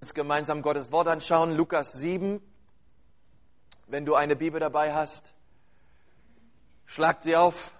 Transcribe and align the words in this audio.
uns 0.00 0.14
gemeinsam 0.14 0.62
Gottes 0.62 0.92
Wort 0.92 1.08
anschauen, 1.08 1.56
Lukas 1.56 1.92
7. 1.94 2.40
Wenn 3.88 4.04
du 4.04 4.14
eine 4.14 4.36
Bibel 4.36 4.60
dabei 4.60 4.94
hast, 4.94 5.32
schlag 6.86 7.20
sie 7.20 7.34
auf. 7.34 7.72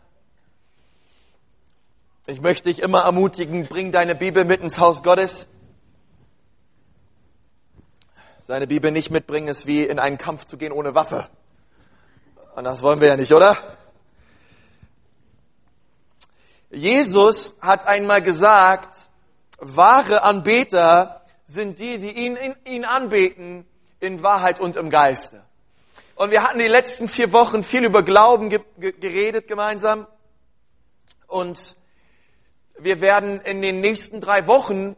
Ich 2.26 2.40
möchte 2.40 2.68
dich 2.68 2.82
immer 2.82 3.02
ermutigen, 3.02 3.66
bring 3.68 3.92
deine 3.92 4.14
Bibel 4.16 4.44
mit 4.44 4.60
ins 4.62 4.78
Haus 4.78 5.02
Gottes. 5.02 5.46
Seine 8.40 8.66
Bibel 8.66 8.90
nicht 8.90 9.10
mitbringen 9.10 9.46
ist 9.46 9.66
wie 9.66 9.84
in 9.84 9.98
einen 9.98 10.18
Kampf 10.18 10.44
zu 10.44 10.56
gehen 10.56 10.72
ohne 10.72 10.94
Waffe. 10.94 11.28
Und 12.56 12.64
das 12.64 12.82
wollen 12.82 13.00
wir 13.00 13.08
ja 13.08 13.16
nicht, 13.16 13.32
oder? 13.32 13.56
Jesus 16.70 17.54
hat 17.60 17.86
einmal 17.86 18.22
gesagt, 18.22 19.08
wahre 19.58 20.22
Anbeter 20.22 21.17
sind 21.48 21.78
die, 21.78 21.96
die 21.98 22.10
ihn, 22.10 22.36
ihn 22.66 22.84
anbeten 22.84 23.66
in 24.00 24.22
Wahrheit 24.22 24.60
und 24.60 24.76
im 24.76 24.90
Geiste. 24.90 25.42
Und 26.14 26.30
wir 26.30 26.42
hatten 26.42 26.58
die 26.58 26.68
letzten 26.68 27.08
vier 27.08 27.32
Wochen 27.32 27.64
viel 27.64 27.84
über 27.84 28.02
Glauben 28.02 28.50
geredet 28.50 29.48
gemeinsam. 29.48 30.06
Und 31.26 31.76
wir 32.78 33.00
werden 33.00 33.40
in 33.40 33.62
den 33.62 33.80
nächsten 33.80 34.20
drei 34.20 34.46
Wochen 34.46 34.94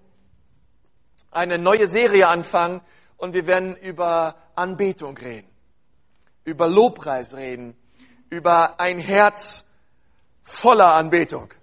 eine 1.30 1.58
neue 1.58 1.86
Serie 1.86 2.26
anfangen 2.26 2.80
und 3.16 3.32
wir 3.32 3.46
werden 3.46 3.76
über 3.76 4.34
Anbetung 4.56 5.16
reden, 5.18 5.48
über 6.44 6.66
Lobpreis 6.66 7.32
reden, 7.34 7.76
über 8.28 8.80
ein 8.80 8.98
Herz 8.98 9.64
voller 10.42 10.94
Anbetung. 10.94 11.54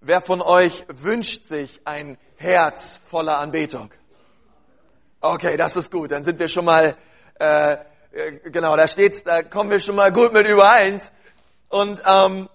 Wer 0.00 0.20
von 0.20 0.42
euch 0.42 0.84
wünscht 0.88 1.44
sich 1.44 1.80
ein 1.84 2.18
Herz 2.36 3.00
voller 3.02 3.38
Anbetung? 3.38 3.90
Okay, 5.20 5.56
das 5.56 5.76
ist 5.76 5.90
gut. 5.90 6.10
Dann 6.10 6.24
sind 6.24 6.38
wir 6.38 6.48
schon 6.48 6.64
mal, 6.64 6.96
äh, 7.40 7.72
äh 7.72 7.76
genau, 8.44 8.76
da 8.76 8.86
steht's, 8.86 9.24
da 9.24 9.42
kommen 9.42 9.70
wir 9.70 9.80
schon 9.80 9.96
mal 9.96 10.12
gut 10.12 10.32
mit 10.32 10.46
übereins. 10.46 11.12
Und 11.68 12.02
ähm, 12.04 12.48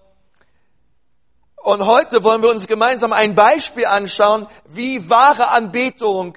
und 1.62 1.86
heute 1.86 2.24
wollen 2.24 2.42
wir 2.42 2.50
uns 2.50 2.66
gemeinsam 2.66 3.12
ein 3.12 3.36
Beispiel 3.36 3.86
anschauen, 3.86 4.48
wie 4.66 5.08
wahre 5.08 5.50
Anbetung 5.50 6.36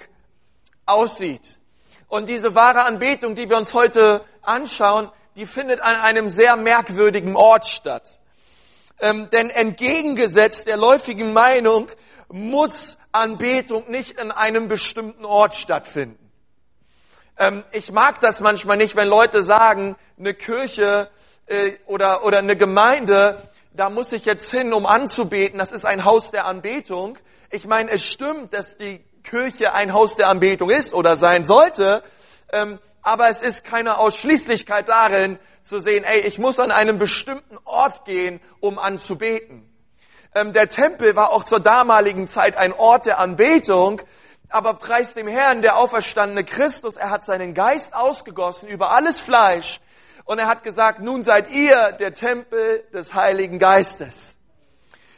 aussieht. 0.85 1.59
Und 2.07 2.29
diese 2.29 2.53
wahre 2.53 2.85
Anbetung, 2.85 3.33
die 3.33 3.49
wir 3.49 3.57
uns 3.57 3.73
heute 3.73 4.23
anschauen, 4.43 5.11
die 5.35 5.47
findet 5.47 5.81
an 5.81 5.95
einem 5.95 6.29
sehr 6.29 6.55
merkwürdigen 6.55 7.35
Ort 7.35 7.65
statt. 7.65 8.19
Ähm, 8.99 9.27
denn 9.31 9.49
entgegengesetzt 9.49 10.67
der 10.67 10.77
läufigen 10.77 11.33
Meinung 11.33 11.87
muss 12.29 12.99
Anbetung 13.15 13.89
nicht 13.89 14.19
in 14.19 14.31
einem 14.31 14.67
bestimmten 14.67 15.25
Ort 15.25 15.55
stattfinden. 15.55 16.31
Ähm, 17.37 17.63
ich 17.71 17.91
mag 17.91 18.19
das 18.21 18.41
manchmal 18.41 18.77
nicht, 18.77 18.95
wenn 18.95 19.07
Leute 19.07 19.43
sagen, 19.43 19.95
eine 20.17 20.33
Kirche 20.33 21.09
äh, 21.47 21.73
oder, 21.85 22.23
oder 22.23 22.39
eine 22.39 22.55
Gemeinde 22.55 23.49
da 23.75 23.89
muss 23.89 24.11
ich 24.13 24.25
jetzt 24.25 24.49
hin, 24.51 24.73
um 24.73 24.85
anzubeten. 24.85 25.59
Das 25.59 25.71
ist 25.71 25.85
ein 25.85 26.05
Haus 26.05 26.31
der 26.31 26.45
Anbetung. 26.45 27.17
Ich 27.49 27.67
meine, 27.67 27.91
es 27.91 28.03
stimmt, 28.05 28.53
dass 28.53 28.77
die 28.77 29.03
Kirche 29.23 29.73
ein 29.73 29.93
Haus 29.93 30.15
der 30.15 30.29
Anbetung 30.29 30.69
ist 30.69 30.93
oder 30.93 31.15
sein 31.17 31.43
sollte. 31.43 32.03
Ähm, 32.51 32.79
aber 33.01 33.29
es 33.29 33.41
ist 33.41 33.63
keine 33.63 33.97
Ausschließlichkeit 33.97 34.87
darin, 34.87 35.39
zu 35.61 35.79
sehen, 35.79 36.03
ey, 36.03 36.21
ich 36.21 36.39
muss 36.39 36.59
an 36.59 36.71
einen 36.71 36.97
bestimmten 36.97 37.57
Ort 37.65 38.05
gehen, 38.05 38.39
um 38.59 38.79
anzubeten. 38.79 39.69
Ähm, 40.35 40.53
der 40.53 40.67
Tempel 40.67 41.15
war 41.15 41.31
auch 41.31 41.45
zur 41.45 41.61
damaligen 41.61 42.27
Zeit 42.27 42.57
ein 42.57 42.73
Ort 42.73 43.05
der 43.05 43.19
Anbetung. 43.19 44.01
Aber 44.49 44.75
preis 44.75 45.13
dem 45.13 45.27
Herrn, 45.27 45.61
der 45.61 45.77
auferstandene 45.77 46.43
Christus, 46.43 46.97
er 46.97 47.09
hat 47.09 47.23
seinen 47.23 47.53
Geist 47.53 47.95
ausgegossen 47.95 48.69
über 48.69 48.91
alles 48.91 49.19
Fleisch 49.19 49.81
und 50.25 50.39
er 50.39 50.47
hat 50.47 50.63
gesagt, 50.63 50.99
nun 50.99 51.23
seid 51.23 51.49
ihr 51.49 51.91
der 51.93 52.13
Tempel 52.13 52.83
des 52.93 53.13
Heiligen 53.13 53.59
Geistes. 53.59 54.35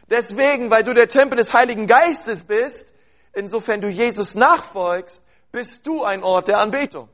Deswegen, 0.10 0.72
weil 0.72 0.84
du 0.84 0.94
der 0.94 1.10
Tempel 1.10 1.38
des 1.38 1.54
Heiligen 1.54 1.88
Geistes 1.88 2.46
bist, 2.46 2.94
insofern 3.34 3.82
du 3.82 3.90
Jesus 3.90 4.36
nachfolgst, 4.36 5.24
bist 5.52 5.86
du 5.88 6.04
ein 6.04 6.24
Ort 6.24 6.48
der 6.48 6.60
Anbetung. 6.60 7.10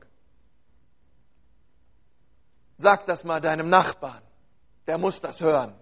Sag 2.78 3.06
das 3.06 3.24
mal 3.24 3.40
deinem 3.40 3.68
Nachbarn. 3.68 4.22
Der 4.86 4.98
muss 4.98 5.20
das 5.20 5.40
hören. 5.40 5.74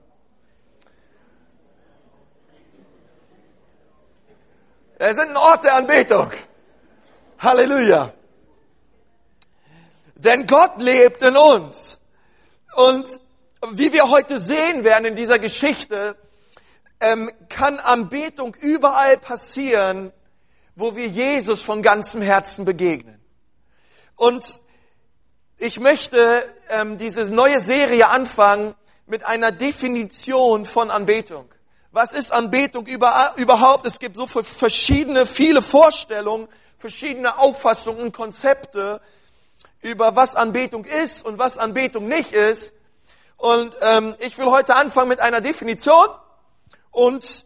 Wir 5.02 5.16
sind 5.16 5.30
ein 5.30 5.36
Ort 5.36 5.64
der 5.64 5.74
Anbetung. 5.74 6.30
Halleluja. 7.40 8.12
Denn 10.14 10.46
Gott 10.46 10.80
lebt 10.80 11.22
in 11.22 11.36
uns. 11.36 11.98
Und 12.76 13.08
wie 13.72 13.92
wir 13.92 14.10
heute 14.10 14.38
sehen 14.38 14.84
werden 14.84 15.06
in 15.06 15.16
dieser 15.16 15.40
Geschichte, 15.40 16.14
ähm, 17.00 17.32
kann 17.48 17.80
Anbetung 17.80 18.54
überall 18.60 19.18
passieren, 19.18 20.12
wo 20.76 20.94
wir 20.94 21.08
Jesus 21.08 21.62
von 21.62 21.82
ganzem 21.82 22.22
Herzen 22.22 22.64
begegnen. 22.64 23.20
Und 24.14 24.60
ich 25.58 25.80
möchte 25.80 26.44
ähm, 26.68 26.96
diese 26.96 27.24
neue 27.34 27.58
Serie 27.58 28.08
anfangen 28.08 28.76
mit 29.06 29.26
einer 29.26 29.50
Definition 29.50 30.64
von 30.64 30.92
Anbetung. 30.92 31.52
Was 31.92 32.14
ist 32.14 32.32
Anbetung 32.32 32.86
überhaupt? 32.86 33.86
Es 33.86 33.98
gibt 33.98 34.16
so 34.16 34.26
verschiedene, 34.26 35.26
viele 35.26 35.60
Vorstellungen, 35.60 36.48
verschiedene 36.78 37.38
Auffassungen 37.38 38.00
und 38.00 38.12
Konzepte, 38.12 39.02
über 39.82 40.16
was 40.16 40.34
Anbetung 40.34 40.86
ist 40.86 41.22
und 41.22 41.38
was 41.38 41.58
Anbetung 41.58 42.08
nicht 42.08 42.32
ist. 42.32 42.72
Und 43.36 43.74
ähm, 43.82 44.14
ich 44.20 44.38
will 44.38 44.46
heute 44.46 44.74
anfangen 44.74 45.10
mit 45.10 45.20
einer 45.20 45.42
Definition. 45.42 46.06
Und 46.90 47.44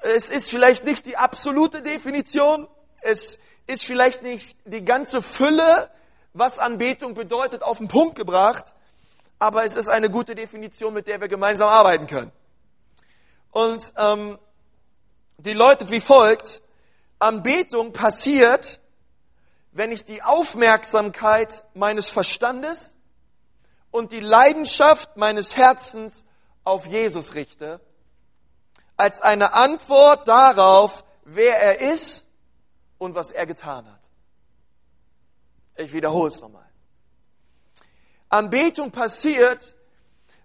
es 0.00 0.28
ist 0.28 0.50
vielleicht 0.50 0.84
nicht 0.84 1.06
die 1.06 1.16
absolute 1.16 1.82
Definition. 1.82 2.66
Es 3.02 3.38
ist 3.68 3.84
vielleicht 3.84 4.22
nicht 4.22 4.56
die 4.64 4.84
ganze 4.84 5.22
Fülle, 5.22 5.90
was 6.32 6.58
Anbetung 6.58 7.14
bedeutet, 7.14 7.62
auf 7.62 7.78
den 7.78 7.86
Punkt 7.86 8.16
gebracht. 8.16 8.74
Aber 9.38 9.64
es 9.64 9.76
ist 9.76 9.88
eine 9.88 10.10
gute 10.10 10.34
Definition, 10.34 10.92
mit 10.92 11.06
der 11.06 11.20
wir 11.20 11.28
gemeinsam 11.28 11.68
arbeiten 11.68 12.08
können. 12.08 12.32
Und 13.56 13.94
ähm, 13.96 14.38
die 15.38 15.54
Leute 15.54 15.88
wie 15.88 16.00
folgt. 16.00 16.60
Anbetung 17.18 17.94
passiert, 17.94 18.82
wenn 19.72 19.92
ich 19.92 20.04
die 20.04 20.22
Aufmerksamkeit 20.22 21.64
meines 21.72 22.10
Verstandes 22.10 22.94
und 23.90 24.12
die 24.12 24.20
Leidenschaft 24.20 25.16
meines 25.16 25.56
Herzens 25.56 26.26
auf 26.64 26.84
Jesus 26.84 27.32
richte, 27.32 27.80
als 28.98 29.22
eine 29.22 29.54
Antwort 29.54 30.28
darauf, 30.28 31.02
wer 31.24 31.58
er 31.58 31.80
ist 31.80 32.26
und 32.98 33.14
was 33.14 33.30
er 33.30 33.46
getan 33.46 33.90
hat. 33.90 34.02
Ich 35.76 35.94
wiederhole 35.94 36.30
es 36.30 36.42
nochmal. 36.42 36.68
Anbetung 38.28 38.90
passiert, 38.90 39.76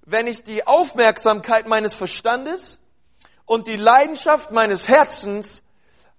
wenn 0.04 0.28
ich 0.28 0.44
die 0.44 0.66
Aufmerksamkeit 0.66 1.68
meines 1.68 1.94
Verstandes 1.94 2.81
und 3.46 3.68
die 3.68 3.76
Leidenschaft 3.76 4.52
meines 4.52 4.88
Herzens 4.88 5.64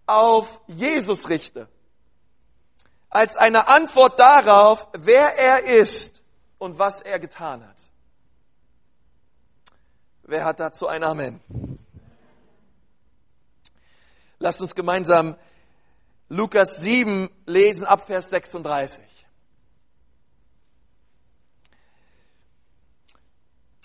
auf 0.06 0.60
Jesus 0.66 1.28
richte 1.28 1.68
als 3.12 3.36
eine 3.36 3.68
Antwort 3.68 4.18
darauf, 4.18 4.88
wer 4.94 5.36
er 5.36 5.64
ist 5.64 6.22
und 6.56 6.78
was 6.78 7.02
er 7.02 7.18
getan 7.18 7.62
hat. 7.62 7.76
Wer 10.22 10.46
hat 10.46 10.58
dazu 10.58 10.88
ein 10.88 11.04
Amen? 11.04 11.40
Lasst 14.38 14.62
uns 14.62 14.74
gemeinsam 14.74 15.36
Lukas 16.30 16.80
7 16.80 17.28
lesen 17.44 17.86
ab 17.86 18.06
Vers 18.06 18.30
36. 18.30 19.04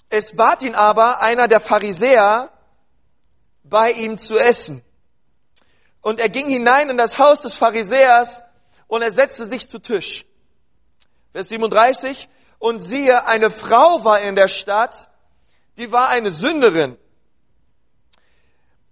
Es 0.10 0.34
bat 0.38 0.64
ihn 0.64 0.74
aber 0.74 1.20
einer 1.20 1.50
der 1.50 1.60
Pharisäer, 1.60 2.50
bei 3.70 3.92
ihm 3.92 4.18
zu 4.18 4.38
essen. 4.38 4.84
Und 6.02 6.20
er 6.20 6.30
ging 6.30 6.48
hinein 6.48 6.90
in 6.90 6.98
das 6.98 7.18
Haus 7.18 7.42
des 7.42 7.56
Pharisäers 7.56 8.44
und 8.88 9.02
er 9.02 9.12
setzte 9.12 9.46
sich 9.46 9.68
zu 9.68 9.80
Tisch. 9.80 10.26
Vers 11.34 11.50
37. 11.50 12.30
Und 12.60 12.80
siehe, 12.80 13.28
eine 13.28 13.52
Frau 13.52 14.04
war 14.04 14.22
in 14.22 14.36
der 14.36 14.48
Stadt, 14.48 15.10
die 15.78 15.92
war 15.92 16.10
eine 16.10 16.32
Sünderin. 16.32 16.98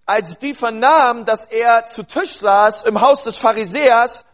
Als 0.04 0.38
die 0.38 0.54
vernahm, 0.54 1.24
dass 1.24 1.46
er 1.46 1.86
zu 1.86 2.04
Tisch 2.04 2.38
saß 2.38 2.84
im 2.84 3.00
Haus 3.00 3.24
des 3.24 3.38
Pharisäers, 3.38 4.24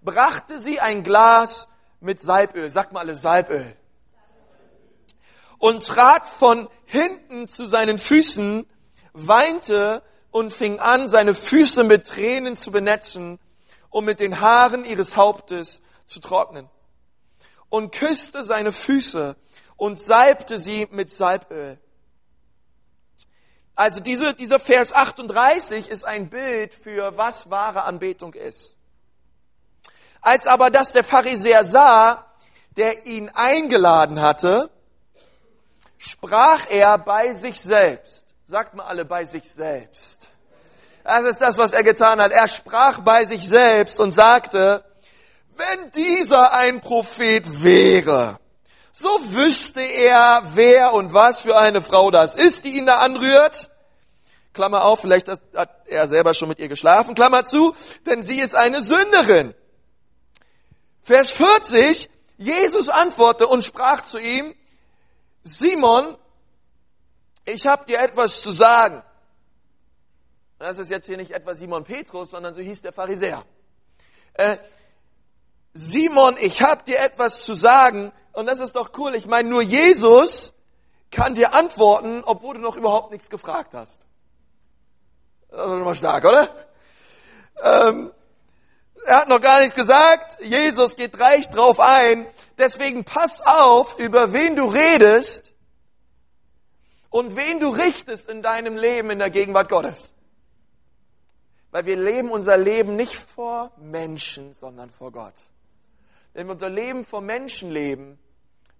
brachte 0.00 0.58
sie 0.58 0.80
ein 0.80 1.02
Glas 1.02 1.68
mit 2.00 2.20
Salböl. 2.20 2.70
Sagt 2.70 2.92
mal 2.92 3.00
alle 3.00 3.16
Salböl. 3.16 3.76
Und 5.58 5.84
trat 5.84 6.26
von 6.26 6.68
hinten 6.86 7.48
zu 7.48 7.66
seinen 7.66 7.98
Füßen, 7.98 8.66
weinte 9.26 10.02
und 10.30 10.52
fing 10.52 10.78
an, 10.78 11.08
seine 11.08 11.34
Füße 11.34 11.84
mit 11.84 12.06
Tränen 12.06 12.56
zu 12.56 12.70
benetzen 12.70 13.38
und 13.90 14.04
mit 14.04 14.20
den 14.20 14.40
Haaren 14.40 14.84
ihres 14.84 15.16
Hauptes 15.16 15.82
zu 16.06 16.20
trocknen. 16.20 16.68
Und 17.70 17.92
küsste 17.92 18.44
seine 18.44 18.72
Füße 18.72 19.36
und 19.76 20.00
salbte 20.00 20.58
sie 20.58 20.86
mit 20.90 21.10
Salböl. 21.10 21.78
Also 23.74 24.00
diese, 24.00 24.34
dieser 24.34 24.58
Vers 24.58 24.92
38 24.92 25.88
ist 25.88 26.04
ein 26.04 26.28
Bild 26.28 26.74
für 26.74 27.16
was 27.16 27.48
wahre 27.48 27.84
Anbetung 27.84 28.34
ist. 28.34 28.76
Als 30.20 30.46
aber 30.46 30.70
das 30.70 30.92
der 30.92 31.04
Pharisäer 31.04 31.64
sah, 31.64 32.26
der 32.76 33.06
ihn 33.06 33.28
eingeladen 33.28 34.20
hatte, 34.20 34.70
sprach 35.96 36.68
er 36.70 36.98
bei 36.98 37.34
sich 37.34 37.60
selbst. 37.60 38.27
Sagt 38.50 38.72
mal 38.72 38.86
alle 38.86 39.04
bei 39.04 39.26
sich 39.26 39.44
selbst. 39.50 40.26
Das 41.04 41.22
ist 41.26 41.38
das, 41.38 41.58
was 41.58 41.74
er 41.74 41.82
getan 41.82 42.18
hat. 42.18 42.32
Er 42.32 42.48
sprach 42.48 43.00
bei 43.00 43.26
sich 43.26 43.46
selbst 43.46 44.00
und 44.00 44.10
sagte, 44.10 44.82
wenn 45.54 45.90
dieser 45.90 46.54
ein 46.54 46.80
Prophet 46.80 47.62
wäre, 47.62 48.40
so 48.90 49.10
wüsste 49.34 49.82
er, 49.82 50.40
wer 50.54 50.94
und 50.94 51.12
was 51.12 51.42
für 51.42 51.58
eine 51.58 51.82
Frau 51.82 52.10
das 52.10 52.34
ist, 52.34 52.64
die 52.64 52.78
ihn 52.78 52.86
da 52.86 53.00
anrührt. 53.00 53.68
Klammer 54.54 54.86
auf, 54.86 55.00
vielleicht 55.00 55.28
hat 55.28 55.82
er 55.84 56.08
selber 56.08 56.32
schon 56.32 56.48
mit 56.48 56.58
ihr 56.58 56.68
geschlafen, 56.68 57.14
Klammer 57.14 57.44
zu, 57.44 57.74
denn 58.06 58.22
sie 58.22 58.40
ist 58.40 58.54
eine 58.54 58.80
Sünderin. 58.80 59.52
Vers 61.02 61.32
40, 61.32 62.08
Jesus 62.38 62.88
antwortete 62.88 63.46
und 63.46 63.62
sprach 63.62 64.06
zu 64.06 64.18
ihm, 64.18 64.54
Simon, 65.42 66.16
ich 67.48 67.66
habe 67.66 67.84
dir 67.86 68.00
etwas 68.00 68.42
zu 68.42 68.50
sagen. 68.50 69.02
Das 70.58 70.78
ist 70.78 70.90
jetzt 70.90 71.06
hier 71.06 71.16
nicht 71.16 71.30
etwa 71.30 71.54
Simon 71.54 71.84
Petrus, 71.84 72.30
sondern 72.30 72.54
so 72.54 72.60
hieß 72.60 72.82
der 72.82 72.92
Pharisäer. 72.92 73.44
Äh, 74.34 74.56
Simon, 75.72 76.36
ich 76.40 76.62
habe 76.62 76.84
dir 76.84 76.98
etwas 77.00 77.42
zu 77.42 77.54
sagen. 77.54 78.12
Und 78.32 78.46
das 78.46 78.58
ist 78.58 78.74
doch 78.74 78.90
cool. 78.98 79.14
Ich 79.14 79.26
meine, 79.26 79.48
nur 79.48 79.62
Jesus 79.62 80.52
kann 81.10 81.34
dir 81.34 81.54
antworten, 81.54 82.22
obwohl 82.24 82.56
du 82.56 82.60
noch 82.60 82.76
überhaupt 82.76 83.12
nichts 83.12 83.30
gefragt 83.30 83.72
hast. 83.74 84.06
Das 85.50 85.66
ist 85.66 85.72
schon 85.72 85.84
mal 85.84 85.94
stark, 85.94 86.24
oder? 86.24 86.48
Ähm, 87.62 88.12
er 89.06 89.16
hat 89.16 89.28
noch 89.28 89.40
gar 89.40 89.60
nichts 89.60 89.74
gesagt. 89.74 90.38
Jesus 90.42 90.96
geht 90.96 91.18
reich 91.18 91.48
drauf 91.48 91.80
ein. 91.80 92.26
Deswegen 92.58 93.04
pass 93.04 93.40
auf, 93.40 93.98
über 93.98 94.32
wen 94.32 94.56
du 94.56 94.66
redest 94.66 95.54
und 97.10 97.36
wen 97.36 97.60
du 97.60 97.70
richtest 97.70 98.28
in 98.28 98.42
deinem 98.42 98.76
Leben 98.76 99.10
in 99.10 99.18
der 99.18 99.30
Gegenwart 99.30 99.68
Gottes. 99.68 100.12
Weil 101.70 101.86
wir 101.86 101.96
leben 101.96 102.30
unser 102.30 102.56
Leben 102.56 102.96
nicht 102.96 103.14
vor 103.14 103.72
Menschen, 103.76 104.54
sondern 104.54 104.90
vor 104.90 105.12
Gott. 105.12 105.50
Wenn 106.32 106.46
wir 106.46 106.52
unser 106.52 106.70
Leben 106.70 107.04
vor 107.04 107.20
Menschen 107.20 107.70
leben, 107.70 108.18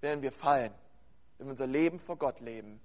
werden 0.00 0.22
wir 0.22 0.32
fallen. 0.32 0.72
Wenn 1.36 1.46
wir 1.48 1.50
unser 1.50 1.66
Leben 1.66 1.98
vor 1.98 2.16
Gott 2.16 2.40
leben, 2.40 2.80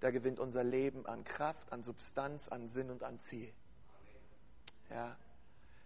da 0.00 0.10
gewinnt 0.10 0.40
unser 0.40 0.64
Leben 0.64 1.06
an 1.06 1.24
Kraft, 1.24 1.72
an 1.72 1.82
Substanz, 1.82 2.48
an 2.48 2.68
Sinn 2.68 2.90
und 2.90 3.02
an 3.02 3.18
Ziel. 3.18 3.52
Ja. 4.90 5.16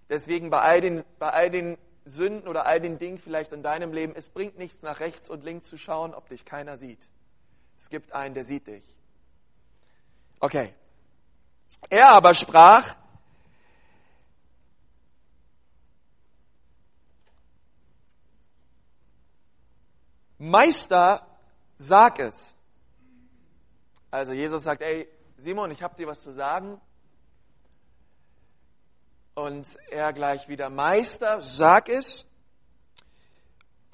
Deswegen 0.09 0.51
bei 0.51 0.61
all 0.61 0.81
den, 0.81 1.05
bei 1.19 1.31
all 1.31 1.51
den 1.51 1.79
Sünden 2.05 2.49
oder 2.49 2.67
all 2.67 2.81
den 2.81 2.99
Dingen 2.99 3.19
vielleicht 3.19 3.53
in 3.53 3.63
deinem 3.63 3.93
Leben, 3.93 4.15
es 4.15 4.29
bringt 4.29 4.59
nichts 4.59 4.83
nach 4.83 5.01
rechts 5.01 5.31
und 5.31 5.43
links 5.43 5.69
zu 5.69 5.79
schauen, 5.79 6.15
ob 6.15 6.29
dich 6.29 6.45
keiner 6.45 6.77
sieht. 6.77 7.09
Es 7.79 7.89
gibt 7.89 8.13
einen, 8.13 8.35
der 8.35 8.45
sieht 8.45 8.67
dich. 8.67 8.85
Okay. 10.41 10.75
Er 11.91 12.11
aber 12.11 12.35
sprach, 12.35 12.97
Meister, 20.39 21.27
sag 21.79 22.19
es. 22.19 22.55
Also 24.11 24.33
Jesus 24.33 24.63
sagt, 24.63 24.83
ey, 24.83 25.09
Simon, 25.39 25.71
ich 25.71 25.83
habe 25.83 25.97
dir 25.97 26.07
was 26.07 26.21
zu 26.21 26.33
sagen. 26.33 26.81
Und 29.35 29.67
er 29.91 30.13
gleich 30.13 30.49
wieder, 30.49 30.71
Meister, 30.71 31.41
sag 31.41 31.89
es. 31.89 32.27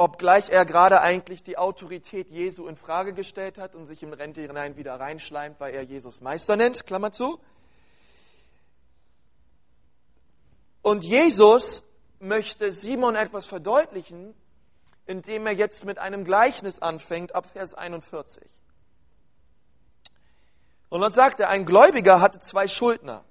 Obgleich 0.00 0.48
er 0.48 0.64
gerade 0.64 1.02
eigentlich 1.02 1.42
die 1.42 1.58
Autorität 1.58 2.30
Jesu 2.30 2.66
in 2.68 2.76
Frage 2.78 3.12
gestellt 3.12 3.58
hat 3.58 3.74
und 3.74 3.86
sich 3.86 4.02
im 4.02 4.14
Rente 4.14 4.40
hinein 4.40 4.78
wieder 4.78 4.98
reinschleimt, 4.98 5.60
weil 5.60 5.74
er 5.74 5.82
Jesus 5.82 6.22
Meister 6.22 6.56
nennt, 6.56 6.86
Klammer 6.86 7.12
zu. 7.12 7.38
Und 10.80 11.04
Jesus 11.04 11.82
möchte 12.18 12.72
Simon 12.72 13.14
etwas 13.14 13.44
verdeutlichen, 13.44 14.34
indem 15.04 15.46
er 15.46 15.52
jetzt 15.52 15.84
mit 15.84 15.98
einem 15.98 16.24
Gleichnis 16.24 16.78
anfängt 16.78 17.34
ab 17.34 17.44
Vers 17.52 17.74
41. 17.74 18.42
Und 20.88 21.02
dann 21.02 21.12
sagt 21.12 21.40
er, 21.40 21.50
ein 21.50 21.66
Gläubiger 21.66 22.22
hatte 22.22 22.38
zwei 22.38 22.68
Schuldner. 22.68 23.22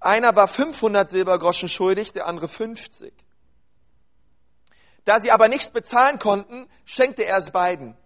Einer 0.00 0.34
war 0.34 0.48
500 0.48 1.10
Silbergroschen 1.10 1.68
schuldig, 1.68 2.14
der 2.14 2.26
andere 2.26 2.48
50. 2.48 3.12
Da 5.04 5.20
sie 5.20 5.30
aber 5.30 5.48
nichts 5.48 5.70
bezahlen 5.70 6.18
konnten, 6.18 6.68
schenkte 6.84 7.24
er 7.24 7.38
es 7.38 7.50
beiden. 7.50 7.96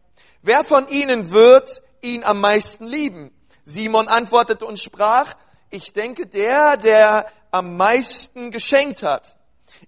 Wer 0.43 0.65
von 0.65 0.89
ihnen 0.89 1.31
wird 1.31 1.83
ihn 2.01 2.25
am 2.25 2.41
meisten 2.41 2.87
lieben? 2.87 3.33
Simon 3.65 4.09
antwortete 4.09 4.65
und 4.65 4.79
sprach, 4.79 5.35
ich 5.71 5.93
denke 5.93 6.27
der, 6.27 6.77
der 6.77 7.27
am 7.51 7.77
meisten 7.77 8.51
geschenkt 8.51 9.03
hat. 9.03 9.37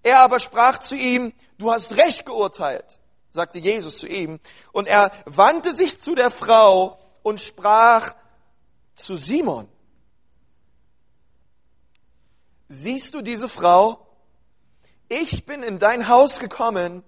Er 0.02 0.20
aber 0.20 0.40
sprach 0.40 0.78
zu 0.78 0.96
ihm, 0.96 1.32
du 1.58 1.70
hast 1.70 1.96
recht 1.96 2.26
geurteilt, 2.26 2.98
sagte 3.30 3.58
Jesus 3.58 3.98
zu 3.98 4.06
ihm. 4.06 4.40
Und 4.72 4.88
er 4.88 5.12
wandte 5.24 5.72
sich 5.72 6.00
zu 6.00 6.14
der 6.14 6.30
Frau 6.30 6.98
und 7.22 7.40
sprach 7.40 8.14
zu 8.96 9.16
Simon. 9.16 9.68
Siehst 12.68 13.14
du 13.14 13.22
diese 13.22 13.48
Frau? 13.48 14.07
Ich 15.10 15.46
bin 15.46 15.62
in 15.62 15.78
dein 15.78 16.08
Haus 16.08 16.38
gekommen, 16.38 17.02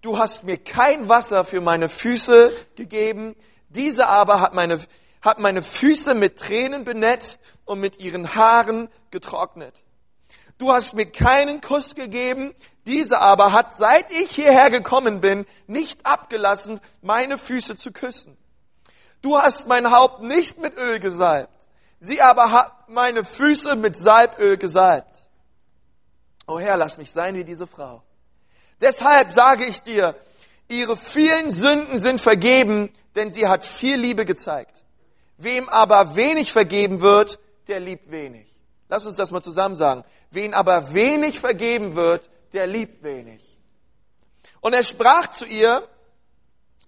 du 0.00 0.16
hast 0.16 0.44
mir 0.44 0.56
kein 0.56 1.10
Wasser 1.10 1.44
für 1.44 1.60
meine 1.60 1.90
Füße 1.90 2.50
gegeben, 2.74 3.36
diese 3.68 4.08
aber 4.08 4.40
hat 4.40 4.54
meine, 4.54 4.80
hat 5.20 5.38
meine 5.38 5.62
Füße 5.62 6.14
mit 6.14 6.38
Tränen 6.38 6.84
benetzt 6.84 7.40
und 7.66 7.80
mit 7.80 8.00
ihren 8.00 8.34
Haaren 8.34 8.88
getrocknet. 9.10 9.84
Du 10.56 10.72
hast 10.72 10.94
mir 10.94 11.04
keinen 11.04 11.60
Kuss 11.60 11.94
gegeben, 11.94 12.54
diese 12.86 13.20
aber 13.20 13.52
hat, 13.52 13.76
seit 13.76 14.10
ich 14.10 14.30
hierher 14.30 14.70
gekommen 14.70 15.20
bin, 15.20 15.44
nicht 15.66 16.06
abgelassen, 16.06 16.80
meine 17.02 17.36
Füße 17.36 17.76
zu 17.76 17.92
küssen. 17.92 18.38
Du 19.20 19.36
hast 19.36 19.66
mein 19.66 19.90
Haupt 19.90 20.22
nicht 20.22 20.58
mit 20.58 20.78
Öl 20.78 20.98
gesalbt, 20.98 21.68
sie 22.00 22.22
aber 22.22 22.52
hat 22.52 22.88
meine 22.88 23.22
Füße 23.22 23.76
mit 23.76 23.98
Salböl 23.98 24.56
gesalbt. 24.56 25.13
O 26.46 26.58
Herr, 26.58 26.76
lass 26.76 26.98
mich 26.98 27.10
sein 27.10 27.34
wie 27.34 27.44
diese 27.44 27.66
Frau. 27.66 28.02
Deshalb 28.80 29.32
sage 29.32 29.64
ich 29.64 29.82
dir, 29.82 30.14
ihre 30.68 30.96
vielen 30.96 31.52
Sünden 31.52 31.96
sind 31.96 32.20
vergeben, 32.20 32.92
denn 33.14 33.30
sie 33.30 33.46
hat 33.46 33.64
viel 33.64 33.96
Liebe 33.96 34.24
gezeigt. 34.24 34.84
Wem 35.38 35.68
aber 35.68 36.16
wenig 36.16 36.52
vergeben 36.52 37.00
wird, 37.00 37.38
der 37.68 37.80
liebt 37.80 38.10
wenig. 38.10 38.46
Lass 38.88 39.06
uns 39.06 39.16
das 39.16 39.30
mal 39.30 39.42
zusammen 39.42 39.74
sagen. 39.74 40.04
Wen 40.30 40.54
aber 40.54 40.92
wenig 40.92 41.40
vergeben 41.40 41.94
wird, 41.94 42.30
der 42.52 42.66
liebt 42.66 43.02
wenig. 43.02 43.42
Und 44.60 44.72
er 44.72 44.82
sprach 44.82 45.28
zu 45.28 45.46
ihr, 45.46 45.88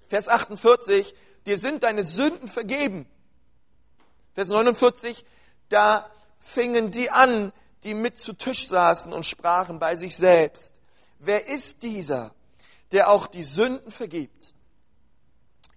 Vers 0.08 0.28
48, 0.28 1.14
dir 1.46 1.58
sind 1.58 1.82
deine 1.82 2.02
Sünden 2.02 2.48
vergeben. 2.48 3.06
Vers 4.34 4.48
49, 4.48 5.25
da 5.68 6.08
fingen 6.38 6.90
die 6.90 7.10
an, 7.10 7.52
die 7.87 7.95
mit 7.95 8.19
zu 8.19 8.35
Tisch 8.35 8.69
saßen 8.69 9.12
und 9.12 9.25
sprachen 9.25 9.78
bei 9.78 9.97
sich 9.97 10.16
selbst, 10.16 10.75
wer 11.19 11.49
ist 11.49 11.83
dieser, 11.83 12.35
der 12.93 13.09
auch 13.11 13.26
die 13.26 13.45
Sünden 13.45 13.90
vergibt? 13.90 14.52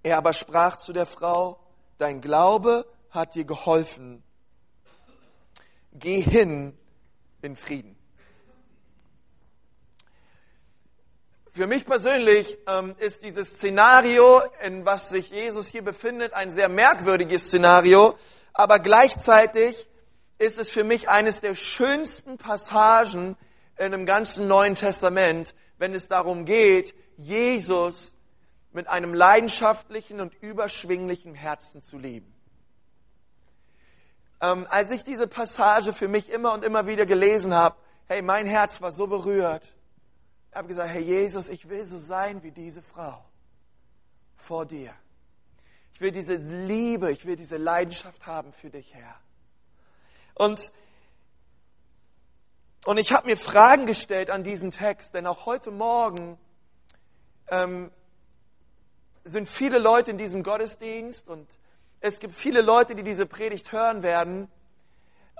Er 0.04 0.18
aber 0.18 0.34
sprach 0.34 0.76
zu 0.76 0.92
der 0.92 1.06
Frau, 1.06 1.60
dein 1.98 2.20
Glaube 2.20 2.86
hat 3.12 3.36
dir 3.36 3.46
geholfen 3.46 4.24
geh 5.94 6.22
hin 6.22 6.78
in 7.42 7.56
Frieden. 7.56 7.96
Für 11.52 11.68
mich 11.68 11.86
persönlich 11.86 12.58
ähm, 12.68 12.96
ist 13.00 13.24
dieses 13.24 13.50
Szenario, 13.50 14.42
in 14.64 14.86
was 14.86 15.10
sich 15.10 15.30
Jesus 15.32 15.68
hier 15.68 15.84
befindet, 15.84 16.34
ein 16.34 16.52
sehr 16.52 16.70
merkwürdiges 16.70 17.48
Szenario, 17.48 18.16
aber 18.54 18.80
gleichzeitig 18.80 19.89
ist 20.40 20.58
es 20.58 20.70
für 20.70 20.84
mich 20.84 21.10
eines 21.10 21.42
der 21.42 21.54
schönsten 21.54 22.38
Passagen 22.38 23.38
in 23.78 23.92
dem 23.92 24.06
ganzen 24.06 24.48
Neuen 24.48 24.76
Testament, 24.76 25.54
wenn 25.78 25.94
es 25.94 26.08
darum 26.08 26.46
geht, 26.46 26.96
Jesus 27.18 28.14
mit 28.72 28.88
einem 28.88 29.14
leidenschaftlichen 29.14 30.20
und 30.22 30.34
überschwinglichen 30.42 31.36
Herzen 31.36 31.82
zu 31.82 31.98
lieben. 31.98 32.34
ähm, 34.42 34.68
als 34.70 34.92
ich 34.92 35.04
diese 35.04 35.28
Passage 35.28 35.94
für 35.94 36.08
mich 36.08 36.30
immer 36.30 36.54
und 36.54 36.64
immer 36.64 36.88
wieder 36.88 37.06
gelesen 37.06 37.54
habe, 37.54 37.76
hey, 38.08 38.22
mein 38.22 38.46
Herz 38.46 38.82
war 38.82 38.92
so 38.92 39.08
berührt. 39.08 39.76
Ich 40.50 40.56
habe 40.56 40.68
gesagt, 40.68 40.90
Herr 40.90 41.02
Jesus, 41.02 41.50
ich 41.50 41.70
will 41.70 41.86
so 41.86 41.98
sein 41.98 42.42
wie 42.42 42.52
diese 42.52 42.82
Frau 42.82 43.24
vor 44.38 44.66
dir. 44.66 44.94
Ich 45.94 46.02
will 46.02 46.12
diese 46.12 46.36
Liebe, 46.36 47.12
ich 47.12 47.26
will 47.26 47.36
diese 47.36 47.58
Leidenschaft 47.58 48.26
haben 48.26 48.54
für 48.54 48.70
dich, 48.70 48.94
Herr. 48.94 49.16
Und, 50.40 50.72
und 52.86 52.98
ich 52.98 53.12
habe 53.12 53.28
mir 53.28 53.36
Fragen 53.36 53.86
gestellt 53.86 54.30
an 54.30 54.46
diesen 54.46 54.72
Text, 54.72 55.14
denn 55.14 55.28
auch 55.28 55.46
heute 55.46 55.70
Morgen 55.70 56.38
ähm, 57.50 57.92
sind 59.26 59.50
viele 59.50 59.80
Leute 59.80 60.12
in 60.12 60.18
diesem 60.18 60.44
Gottesdienst 60.44 61.28
und 61.28 61.46
es 62.00 62.20
gibt 62.20 62.34
viele 62.34 62.62
Leute, 62.62 62.96
die 62.96 63.04
diese 63.04 63.26
Predigt 63.26 63.74
hören 63.74 64.02
werden. 64.02 64.50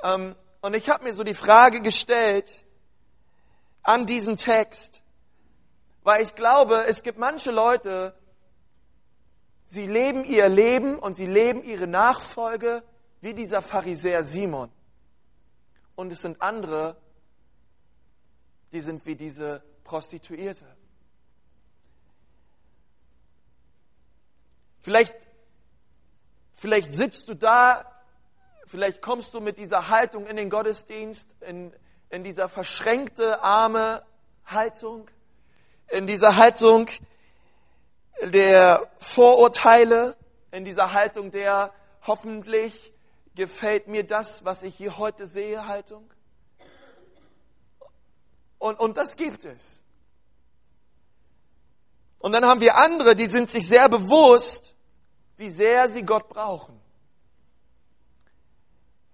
Ähm, 0.04 0.36
und 0.60 0.76
ich 0.76 0.90
habe 0.90 1.06
mir 1.06 1.14
so 1.14 1.24
die 1.24 1.34
Frage 1.34 1.80
gestellt 1.80 2.66
an 3.84 4.06
diesen 4.06 4.36
Text, 4.36 5.02
weil 6.04 6.22
ich 6.24 6.36
glaube, 6.36 6.88
es 6.88 7.04
gibt 7.04 7.18
manche 7.18 7.52
Leute, 7.52 8.14
sie 9.66 9.88
leben 9.88 10.26
ihr 10.26 10.50
Leben 10.50 11.00
und 11.00 11.14
sie 11.14 11.28
leben 11.28 11.64
ihre 11.64 11.88
Nachfolge 11.88 12.84
wie 13.22 13.34
dieser 13.34 13.62
Pharisäer 13.62 14.26
Simon. 14.26 14.70
Und 16.00 16.12
es 16.14 16.22
sind 16.22 16.42
andere, 16.42 16.96
die 18.72 18.80
sind 18.80 19.06
wie 19.06 19.16
diese 19.16 19.62
Prostituierte. 19.84 20.66
Vielleicht 24.82 25.16
Vielleicht 26.60 26.94
sitzt 26.94 27.30
du 27.30 27.36
da, 27.36 27.86
vielleicht 28.66 29.02
kommst 29.02 29.34
du 29.34 29.40
mit 29.40 29.58
dieser 29.58 29.88
Haltung 29.88 30.28
in 30.28 30.36
den 30.36 30.50
Gottesdienst, 30.50 31.34
in, 31.40 31.74
in 32.10 32.26
dieser 32.26 32.50
verschränkte, 32.50 33.42
arme 33.42 34.04
Haltung, 34.46 35.10
in 35.88 36.06
dieser 36.06 36.36
Haltung 36.36 36.88
der 38.22 38.92
Vorurteile, 38.98 40.18
in 40.52 40.66
dieser 40.66 40.92
Haltung 40.92 41.32
der 41.32 41.74
hoffentlich 42.06 42.92
gefällt 43.40 43.88
mir 43.88 44.04
das, 44.04 44.44
was 44.44 44.64
ich 44.64 44.76
hier 44.76 44.98
heute 44.98 45.26
sehe, 45.26 45.66
Haltung. 45.66 46.12
Und, 48.58 48.78
und 48.82 48.98
das 48.98 49.16
gibt 49.16 49.46
es. 49.46 49.82
Und 52.20 52.34
dann 52.34 52.46
haben 52.46 52.60
wir 52.60 52.76
andere, 52.76 53.16
die 53.16 53.28
sind 53.28 53.50
sich 53.50 53.66
sehr 53.66 53.88
bewusst, 53.88 54.76
wie 55.38 55.50
sehr 55.50 55.88
sie 55.88 56.04
Gott 56.04 56.28
brauchen. 56.28 56.78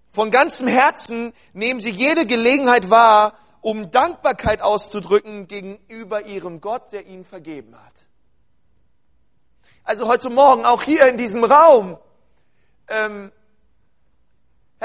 Von 0.09 0.31
ganzem 0.31 0.67
Herzen 0.67 1.31
nehmen 1.53 1.79
sie 1.79 1.91
jede 1.91 2.25
Gelegenheit 2.25 2.89
wahr, 2.89 3.37
um 3.61 3.91
Dankbarkeit 3.91 4.59
auszudrücken 4.59 5.47
gegenüber 5.47 6.25
ihrem 6.25 6.61
Gott, 6.61 6.91
der 6.93 7.05
ihnen 7.05 7.25
vergeben 7.25 7.75
hat. 7.75 7.93
Also 9.83 10.07
heute 10.07 10.31
Morgen, 10.31 10.65
auch 10.65 10.81
hier 10.81 11.07
in 11.07 11.19
diesem 11.19 11.43
Raum, 11.43 11.99
ähm, 12.87 13.31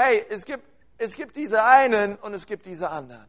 hey, 0.01 0.25
es 0.29 0.45
gibt, 0.45 0.63
es 0.97 1.15
gibt 1.15 1.37
diese 1.37 1.63
einen 1.63 2.15
und 2.17 2.33
es 2.33 2.45
gibt 2.45 2.65
diese 2.65 2.89
anderen. 2.89 3.27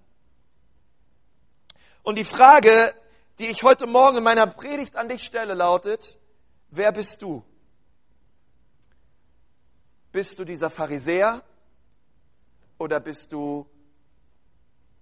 Und 2.02 2.19
die 2.19 2.25
Frage, 2.25 2.95
die 3.38 3.47
ich 3.47 3.62
heute 3.62 3.87
Morgen 3.87 4.19
in 4.19 4.25
meiner 4.25 4.47
Predigt 4.47 4.97
an 4.97 5.09
dich 5.09 5.25
stelle, 5.25 5.55
lautet, 5.55 6.19
wer 6.71 6.93
bist 6.93 7.23
du? 7.23 7.45
Bist 10.11 10.38
du 10.38 10.45
dieser 10.45 10.69
Pharisäer 10.69 11.43
oder 12.79 13.00
bist 13.00 13.33
du 13.33 13.67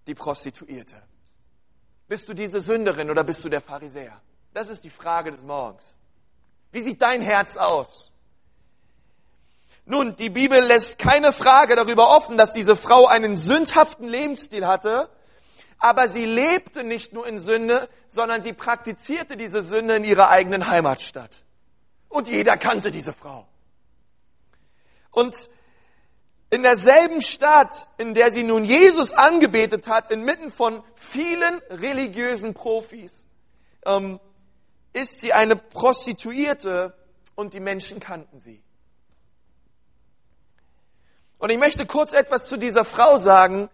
die 0.06 0.14
Prostituierte? 0.14 1.02
Bist 2.06 2.28
du 2.28 2.34
diese 2.34 2.60
Sünderin 2.60 3.10
oder 3.10 3.24
bist 3.24 3.44
du 3.44 3.48
der 3.48 3.60
Pharisäer? 3.60 4.20
Das 4.52 4.68
ist 4.68 4.84
die 4.84 4.90
Frage 4.90 5.30
des 5.30 5.42
Morgens. 5.42 5.96
Wie 6.72 6.82
sieht 6.82 7.00
dein 7.00 7.22
Herz 7.22 7.56
aus? 7.56 8.12
Nun, 9.90 10.14
die 10.14 10.30
Bibel 10.30 10.62
lässt 10.62 11.00
keine 11.00 11.32
Frage 11.32 11.74
darüber 11.74 12.10
offen, 12.10 12.36
dass 12.36 12.52
diese 12.52 12.76
Frau 12.76 13.08
einen 13.08 13.36
sündhaften 13.36 14.06
Lebensstil 14.06 14.64
hatte, 14.64 15.10
aber 15.80 16.06
sie 16.06 16.26
lebte 16.26 16.84
nicht 16.84 17.12
nur 17.12 17.26
in 17.26 17.40
Sünde, 17.40 17.88
sondern 18.08 18.40
sie 18.40 18.52
praktizierte 18.52 19.36
diese 19.36 19.64
Sünde 19.64 19.96
in 19.96 20.04
ihrer 20.04 20.30
eigenen 20.30 20.68
Heimatstadt. 20.68 21.42
Und 22.08 22.28
jeder 22.28 22.56
kannte 22.56 22.92
diese 22.92 23.12
Frau. 23.12 23.48
Und 25.10 25.50
in 26.50 26.62
derselben 26.62 27.20
Stadt, 27.20 27.88
in 27.98 28.14
der 28.14 28.30
sie 28.30 28.44
nun 28.44 28.64
Jesus 28.64 29.10
angebetet 29.10 29.88
hat, 29.88 30.12
inmitten 30.12 30.52
von 30.52 30.84
vielen 30.94 31.60
religiösen 31.68 32.54
Profis, 32.54 33.26
ähm, 33.84 34.20
ist 34.92 35.20
sie 35.20 35.32
eine 35.32 35.56
Prostituierte 35.56 36.94
und 37.34 37.54
die 37.54 37.60
Menschen 37.60 37.98
kannten 37.98 38.38
sie. 38.38 38.62
Und 41.40 41.48
ich 41.48 41.58
möchte 41.58 41.86
kurz 41.86 42.12
etwas 42.12 42.46
zu 42.46 42.58
dieser 42.58 42.84
Frau 42.84 43.16
sagen, 43.16 43.70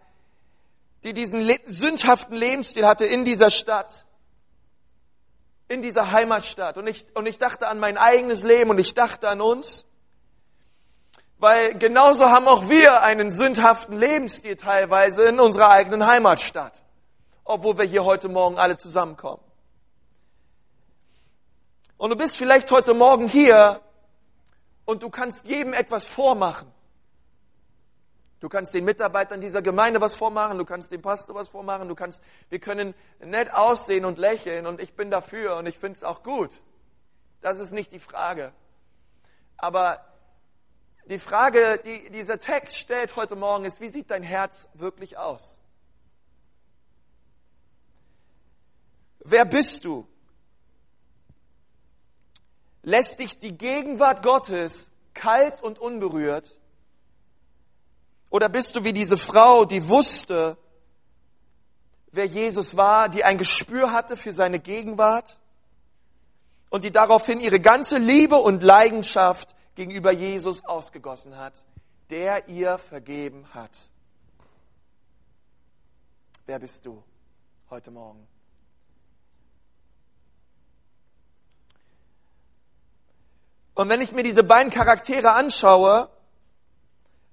die 1.03 1.13
diesen 1.13 1.47
sündhaften 1.65 2.35
Lebensstil 2.35 2.87
hatte 2.87 3.05
in 3.05 3.25
dieser 3.25 3.51
Stadt, 3.51 4.05
in 5.67 5.81
dieser 5.81 6.11
Heimatstadt. 6.11 6.77
Und 6.77 6.87
ich, 6.87 7.05
und 7.13 7.25
ich 7.25 7.37
dachte 7.37 7.67
an 7.67 7.77
mein 7.77 7.97
eigenes 7.97 8.43
Leben 8.43 8.69
und 8.69 8.79
ich 8.79 8.93
dachte 8.93 9.27
an 9.27 9.41
uns. 9.41 9.85
Weil 11.39 11.77
genauso 11.77 12.29
haben 12.31 12.47
auch 12.47 12.69
wir 12.69 13.03
einen 13.03 13.29
sündhaften 13.29 13.99
Lebensstil 13.99 14.55
teilweise 14.55 15.25
in 15.25 15.39
unserer 15.39 15.69
eigenen 15.69 16.07
Heimatstadt. 16.07 16.81
Obwohl 17.43 17.77
wir 17.77 17.85
hier 17.85 18.05
heute 18.05 18.29
Morgen 18.29 18.57
alle 18.57 18.77
zusammenkommen. 18.77 19.43
Und 21.97 22.11
du 22.11 22.15
bist 22.15 22.37
vielleicht 22.37 22.71
heute 22.71 22.93
Morgen 22.93 23.27
hier 23.27 23.81
und 24.85 25.03
du 25.03 25.09
kannst 25.09 25.45
jedem 25.45 25.73
etwas 25.73 26.07
vormachen. 26.07 26.71
Du 28.39 28.49
kannst 28.49 28.73
den 28.73 28.85
Mitarbeitern 28.85 29.41
dieser 29.41 29.61
Gemeinde 29.61 29.99
was 29.99 30.13
vormachen, 30.13 30.57
du 30.57 30.65
kannst 30.65 30.91
dem 30.91 31.01
Pastor 31.01 31.33
was 31.33 31.47
vormachen, 31.47 31.87
du 31.87 31.95
kannst, 31.95 32.21
wir 32.49 32.59
können 32.59 32.93
nett 33.19 33.51
aussehen 33.53 34.05
und 34.05 34.19
lächeln 34.19 34.67
und 34.67 34.79
ich 34.79 34.93
bin 34.93 35.09
dafür 35.09 35.57
und 35.57 35.65
ich 35.65 35.79
finde 35.79 35.97
es 35.97 36.03
auch 36.03 36.21
gut. 36.21 36.61
Das 37.41 37.59
ist 37.59 37.71
nicht 37.71 37.91
die 37.91 37.99
Frage. 37.99 38.53
Aber 39.57 40.05
die 41.05 41.19
Frage, 41.19 41.79
die 41.83 42.11
dieser 42.11 42.39
Text 42.39 42.77
stellt 42.77 43.15
heute 43.15 43.35
Morgen, 43.35 43.65
ist, 43.65 43.81
wie 43.81 43.87
sieht 43.87 44.11
dein 44.11 44.23
Herz 44.23 44.67
wirklich 44.73 45.17
aus? 45.17 45.57
Wer 49.19 49.45
bist 49.45 49.83
du? 49.83 50.07
Lässt 52.83 53.19
dich 53.19 53.39
die 53.39 53.57
Gegenwart 53.57 54.21
Gottes 54.21 54.89
kalt 55.13 55.61
und 55.61 55.79
unberührt? 55.79 56.59
Oder 58.29 58.49
bist 58.49 58.75
du 58.75 58.83
wie 58.83 58.93
diese 58.93 59.17
Frau, 59.17 59.65
die 59.65 59.87
wusste, 59.87 60.57
wer 62.11 62.25
Jesus 62.25 62.75
war, 62.75 63.09
die 63.09 63.23
ein 63.23 63.37
Gespür 63.37 63.91
hatte 63.91 64.17
für 64.17 64.33
seine 64.33 64.59
Gegenwart 64.59 65.39
und 66.69 66.83
die 66.83 66.91
daraufhin 66.91 67.39
ihre 67.39 67.59
ganze 67.59 67.97
Liebe 67.97 68.37
und 68.37 68.61
Leidenschaft 68.63 69.55
gegenüber 69.75 70.11
Jesus 70.11 70.65
ausgegossen 70.65 71.37
hat, 71.37 71.63
der 72.09 72.49
ihr 72.49 72.77
vergeben 72.77 73.45
hat. 73.53 73.71
Wer 76.45 76.59
bist 76.59 76.85
du 76.85 77.03
heute 77.69 77.91
Morgen? 77.91 78.27
Und 83.75 83.89
wenn 83.89 84.01
ich 84.01 84.11
mir 84.11 84.23
diese 84.23 84.43
beiden 84.43 84.71
Charaktere 84.71 85.33
anschaue, 85.33 86.09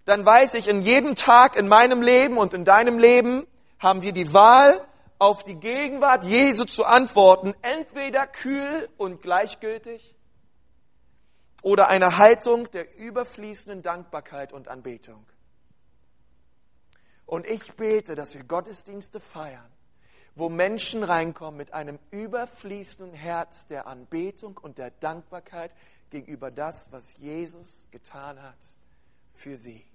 dann 0.05 0.25
weiß 0.25 0.55
ich, 0.55 0.69
in 0.69 0.83
jedem 0.83 1.15
Tag 1.15 1.57
in 1.57 1.69
meinem 1.69 2.03
Leben 2.03 2.37
und 2.37 2.55
in 2.55 2.65
deinem 2.65 2.99
Leben 2.99 3.47
haben 3.79 4.03
wir 4.03 4.13
die 4.13 4.33
Wahl, 4.33 4.87
auf 5.19 5.45
die 5.45 5.55
Gegenwart 5.55 6.25
Jesu 6.25 6.65
zu 6.65 6.85
antworten, 6.85 7.55
entweder 7.63 8.27
kühl 8.27 8.89
und 8.97 9.23
gleichgültig 9.23 10.15
oder 11.63 11.89
eine 11.89 12.19
Haltung 12.19 12.71
der 12.73 12.99
überfließenden 12.99 13.81
Dankbarkeit 13.81 14.53
und 14.53 14.69
Anbetung. 14.69 15.25
Und 17.25 17.47
ich 17.47 17.73
bete, 17.73 18.15
dass 18.15 18.35
wir 18.35 18.45
Gottesdienste 18.45 19.19
feiern, 19.19 19.71
wo 20.35 20.51
Menschen 20.51 21.03
reinkommen 21.03 21.57
mit 21.57 21.73
einem 21.73 21.99
überfließenden 22.11 23.15
Herz 23.15 23.67
der 23.67 23.87
Anbetung 23.87 24.59
und 24.59 24.77
der 24.77 24.91
Dankbarkeit 24.91 25.71
gegenüber 26.11 26.51
das, 26.51 26.89
was 26.91 27.17
Jesus 27.17 27.87
getan 27.91 28.43
hat 28.43 28.59
für 29.33 29.57
sie. 29.57 29.87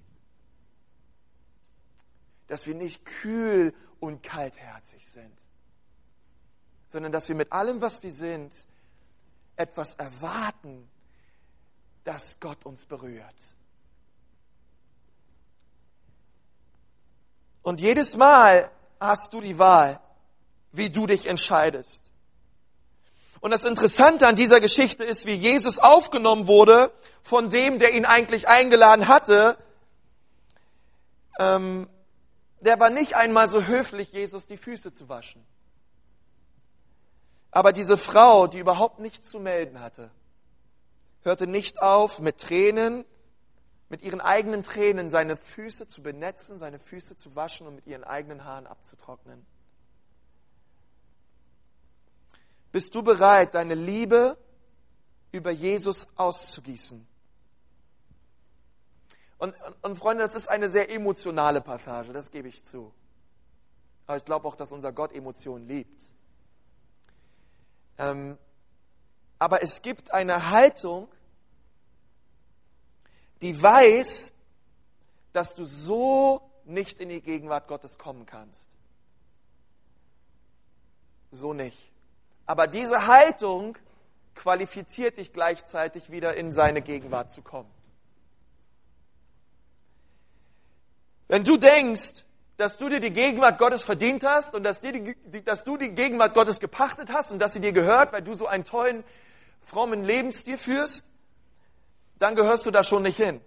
Dass 2.50 2.68
wir 2.68 2.76
nicht 2.76 3.06
kühl 3.06 3.74
und 4.02 4.22
kaltherzig 4.22 5.08
sind, 5.08 5.38
sondern 6.88 7.14
dass 7.14 7.30
wir 7.30 7.36
mit 7.36 7.54
allem, 7.54 7.80
was 7.80 8.04
wir 8.04 8.12
sind, 8.12 8.54
etwas 9.56 9.96
erwarten, 9.96 10.90
dass 12.04 12.40
Gott 12.40 12.66
uns 12.66 12.86
berührt. 12.86 13.56
Und 17.62 17.80
jedes 17.80 18.18
Mal 18.18 18.72
hast 19.00 19.34
du 19.34 19.42
die 19.42 19.60
Wahl, 19.60 20.00
wie 20.72 20.90
du 20.90 21.08
dich 21.08 21.28
entscheidest. 21.28 22.10
Und 23.42 23.52
das 23.52 23.64
Interessante 23.64 24.28
an 24.28 24.36
dieser 24.36 24.60
Geschichte 24.60 25.04
ist, 25.04 25.26
wie 25.26 25.34
Jesus 25.34 25.80
aufgenommen 25.80 26.48
wurde 26.48 26.92
von 27.22 27.50
dem, 27.50 27.80
der 27.80 27.94
ihn 27.94 28.06
eigentlich 28.06 28.48
eingeladen 28.48 29.08
hatte. 29.08 29.58
Ähm, 31.40 31.88
der 32.62 32.80
war 32.80 32.90
nicht 32.90 33.16
einmal 33.16 33.48
so 33.48 33.64
höflich, 33.64 34.12
Jesus 34.12 34.46
die 34.46 34.58
Füße 34.58 34.92
zu 34.92 35.10
waschen. 35.10 35.46
Aber 37.52 37.74
diese 37.74 37.98
Frau, 37.98 38.48
die 38.48 38.60
überhaupt 38.60 39.00
nichts 39.00 39.30
zu 39.30 39.40
melden 39.40 39.80
hatte, 39.80 40.12
hörte 41.24 41.48
nicht 41.48 41.82
auf, 41.82 42.20
mit 42.20 42.38
Tränen, 42.38 43.06
mit 43.90 44.04
ihren 44.04 44.22
eigenen 44.22 44.62
Tränen 44.62 45.10
seine 45.10 45.36
Füße 45.36 45.88
zu 45.88 46.04
benetzen, 46.04 46.60
seine 46.60 46.78
Füße 46.78 47.18
zu 47.18 47.36
waschen 47.36 47.66
und 47.66 47.76
mit 47.76 47.88
ihren 47.88 48.04
eigenen 48.04 48.44
Haaren 48.44 48.68
abzutrocknen. 48.68 49.46
Bist 52.72 52.94
du 52.94 53.02
bereit, 53.02 53.56
deine 53.56 53.74
Liebe 53.74 54.38
über 55.32 55.50
Jesus 55.50 56.08
auszugießen? 56.16 57.09
Und, 59.40 59.56
und, 59.66 59.76
und, 59.84 59.96
Freunde, 59.96 60.22
das 60.22 60.36
ist 60.36 60.48
eine 60.48 60.70
sehr 60.70 60.92
emotionale 60.92 61.62
Passage, 61.62 62.14
das 62.14 62.30
gebe 62.30 62.50
ich 62.50 62.64
zu. 62.64 62.94
Aber 64.06 64.18
ich 64.18 64.26
glaube 64.26 64.48
auch, 64.48 64.56
dass 64.56 64.72
unser 64.72 64.92
Gott 64.92 65.14
Emotionen 65.14 65.68
liebt. 65.68 66.04
Ähm, 67.98 68.38
aber 69.40 69.64
es 69.64 69.82
gibt 69.82 70.12
eine 70.12 70.52
Haltung, 70.52 71.08
die 73.42 73.62
weiß, 73.62 74.34
dass 75.32 75.56
du 75.56 75.64
so 75.64 76.42
nicht 76.66 77.00
in 77.00 77.10
die 77.10 77.22
Gegenwart 77.22 77.68
Gottes 77.68 77.98
kommen 77.98 78.26
kannst. 78.26 78.70
So 81.32 81.54
nicht. 81.54 81.92
Aber 82.46 82.68
diese 82.68 83.08
Haltung 83.08 83.78
qualifiziert 84.36 85.18
dich 85.18 85.32
gleichzeitig 85.32 86.12
wieder 86.12 86.36
in 86.36 86.52
seine 86.52 86.82
Gegenwart 86.82 87.32
zu 87.32 87.42
kommen. 87.42 87.70
Wenn 91.30 91.46
du 91.46 91.56
denkst, 91.56 92.26
dass 92.58 92.76
du 92.76 92.90
dir 92.90 93.00
die 93.00 93.14
Gegenwart 93.14 93.58
Gottes 93.58 93.84
verdient 93.84 94.26
hast 94.26 94.54
und 94.54 94.64
dass, 94.64 94.82
die, 94.82 95.16
dass, 95.46 95.64
du 95.64 95.78
die 95.78 95.92
Gegenwart 95.92 96.34
Gottes 96.34 96.60
gepachtet 96.60 97.10
hast 97.14 97.32
und 97.32 97.40
dass 97.40 97.54
sie 97.54 97.62
dir 97.62 97.72
gehört, 97.72 98.12
weil 98.12 98.22
du 98.22 98.34
so 98.34 98.48
einen 98.48 98.66
tollen, 98.66 99.06
frommen 99.62 100.04
Lebensstil 100.04 100.58
führst, 100.58 101.06
dann 102.18 102.36
gehörst 102.36 102.66
du 102.66 102.72
da 102.72 102.84
schon 102.84 103.04
nicht 103.04 103.16
hin. 103.16 103.40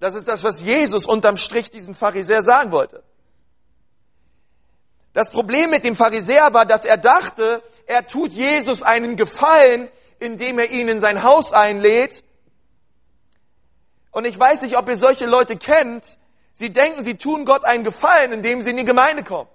Das 0.00 0.14
ist 0.14 0.28
das, 0.28 0.44
was 0.44 0.60
Jesus 0.60 1.06
unterm 1.06 1.36
Strich 1.36 1.70
diesen 1.70 1.94
Pharisäer 1.94 2.42
sagen 2.42 2.72
wollte. 2.72 3.02
Das 5.12 5.30
Problem 5.30 5.70
mit 5.70 5.84
dem 5.84 5.96
Pharisäer 5.96 6.52
war, 6.52 6.66
dass 6.66 6.84
er 6.84 6.96
dachte, 6.96 7.62
er 7.86 8.06
tut 8.06 8.32
Jesus 8.32 8.82
einen 8.82 9.16
Gefallen, 9.16 9.88
indem 10.18 10.58
er 10.58 10.70
ihn 10.70 10.88
in 10.88 11.00
sein 11.00 11.22
Haus 11.22 11.52
einlädt. 11.52 12.24
Und 14.18 14.24
ich 14.24 14.36
weiß 14.36 14.62
nicht, 14.62 14.76
ob 14.76 14.88
ihr 14.88 14.96
solche 14.96 15.26
Leute 15.26 15.56
kennt. 15.56 16.18
Sie 16.52 16.72
denken, 16.72 17.04
sie 17.04 17.14
tun 17.14 17.44
Gott 17.44 17.64
einen 17.64 17.84
Gefallen, 17.84 18.32
indem 18.32 18.62
sie 18.62 18.70
in 18.70 18.76
die 18.76 18.84
Gemeinde 18.84 19.22
kommen. 19.22 19.48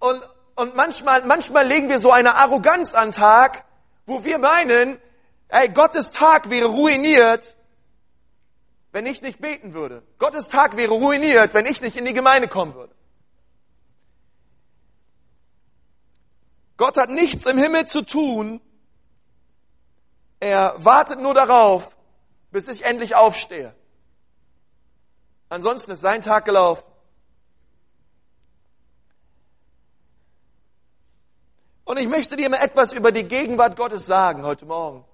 Und, 0.00 0.20
und 0.56 0.74
manchmal, 0.74 1.24
manchmal 1.24 1.64
legen 1.64 1.88
wir 1.88 2.00
so 2.00 2.10
eine 2.10 2.34
Arroganz 2.34 2.94
an 2.94 3.12
Tag, 3.12 3.64
wo 4.06 4.24
wir 4.24 4.40
meinen, 4.40 4.98
ey, 5.50 5.68
Gottes 5.68 6.10
Tag 6.10 6.50
wäre 6.50 6.66
ruiniert, 6.66 7.54
wenn 8.90 9.06
ich 9.06 9.22
nicht 9.22 9.40
beten 9.40 9.72
würde. 9.72 10.02
Gottes 10.18 10.48
Tag 10.48 10.76
wäre 10.76 10.90
ruiniert, 10.90 11.54
wenn 11.54 11.64
ich 11.64 11.80
nicht 11.80 11.96
in 11.96 12.06
die 12.06 12.12
Gemeinde 12.12 12.48
kommen 12.48 12.74
würde. 12.74 12.92
Gott 16.76 16.96
hat 16.96 17.10
nichts 17.10 17.46
im 17.46 17.56
Himmel 17.56 17.86
zu 17.86 18.02
tun. 18.02 18.60
Er 20.40 20.74
wartet 20.76 21.20
nur 21.20 21.34
darauf, 21.34 21.96
bis 22.50 22.68
ich 22.68 22.84
endlich 22.84 23.14
aufstehe. 23.14 23.74
Ansonsten 25.48 25.92
ist 25.92 26.00
sein 26.00 26.20
Tag 26.20 26.44
gelaufen. 26.44 26.84
Und 31.84 31.98
ich 31.98 32.06
möchte 32.06 32.36
dir 32.36 32.48
mal 32.48 32.58
etwas 32.58 32.92
über 32.92 33.10
die 33.10 33.24
Gegenwart 33.24 33.76
Gottes 33.76 34.06
sagen 34.06 34.44
heute 34.44 34.64
Morgen. 34.64 35.04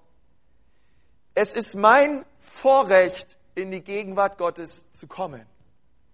Es 1.33 1.53
ist 1.53 1.75
mein 1.75 2.25
Vorrecht, 2.39 3.37
in 3.55 3.71
die 3.71 3.81
Gegenwart 3.81 4.37
Gottes 4.37 4.91
zu 4.91 5.07
kommen. 5.07 5.47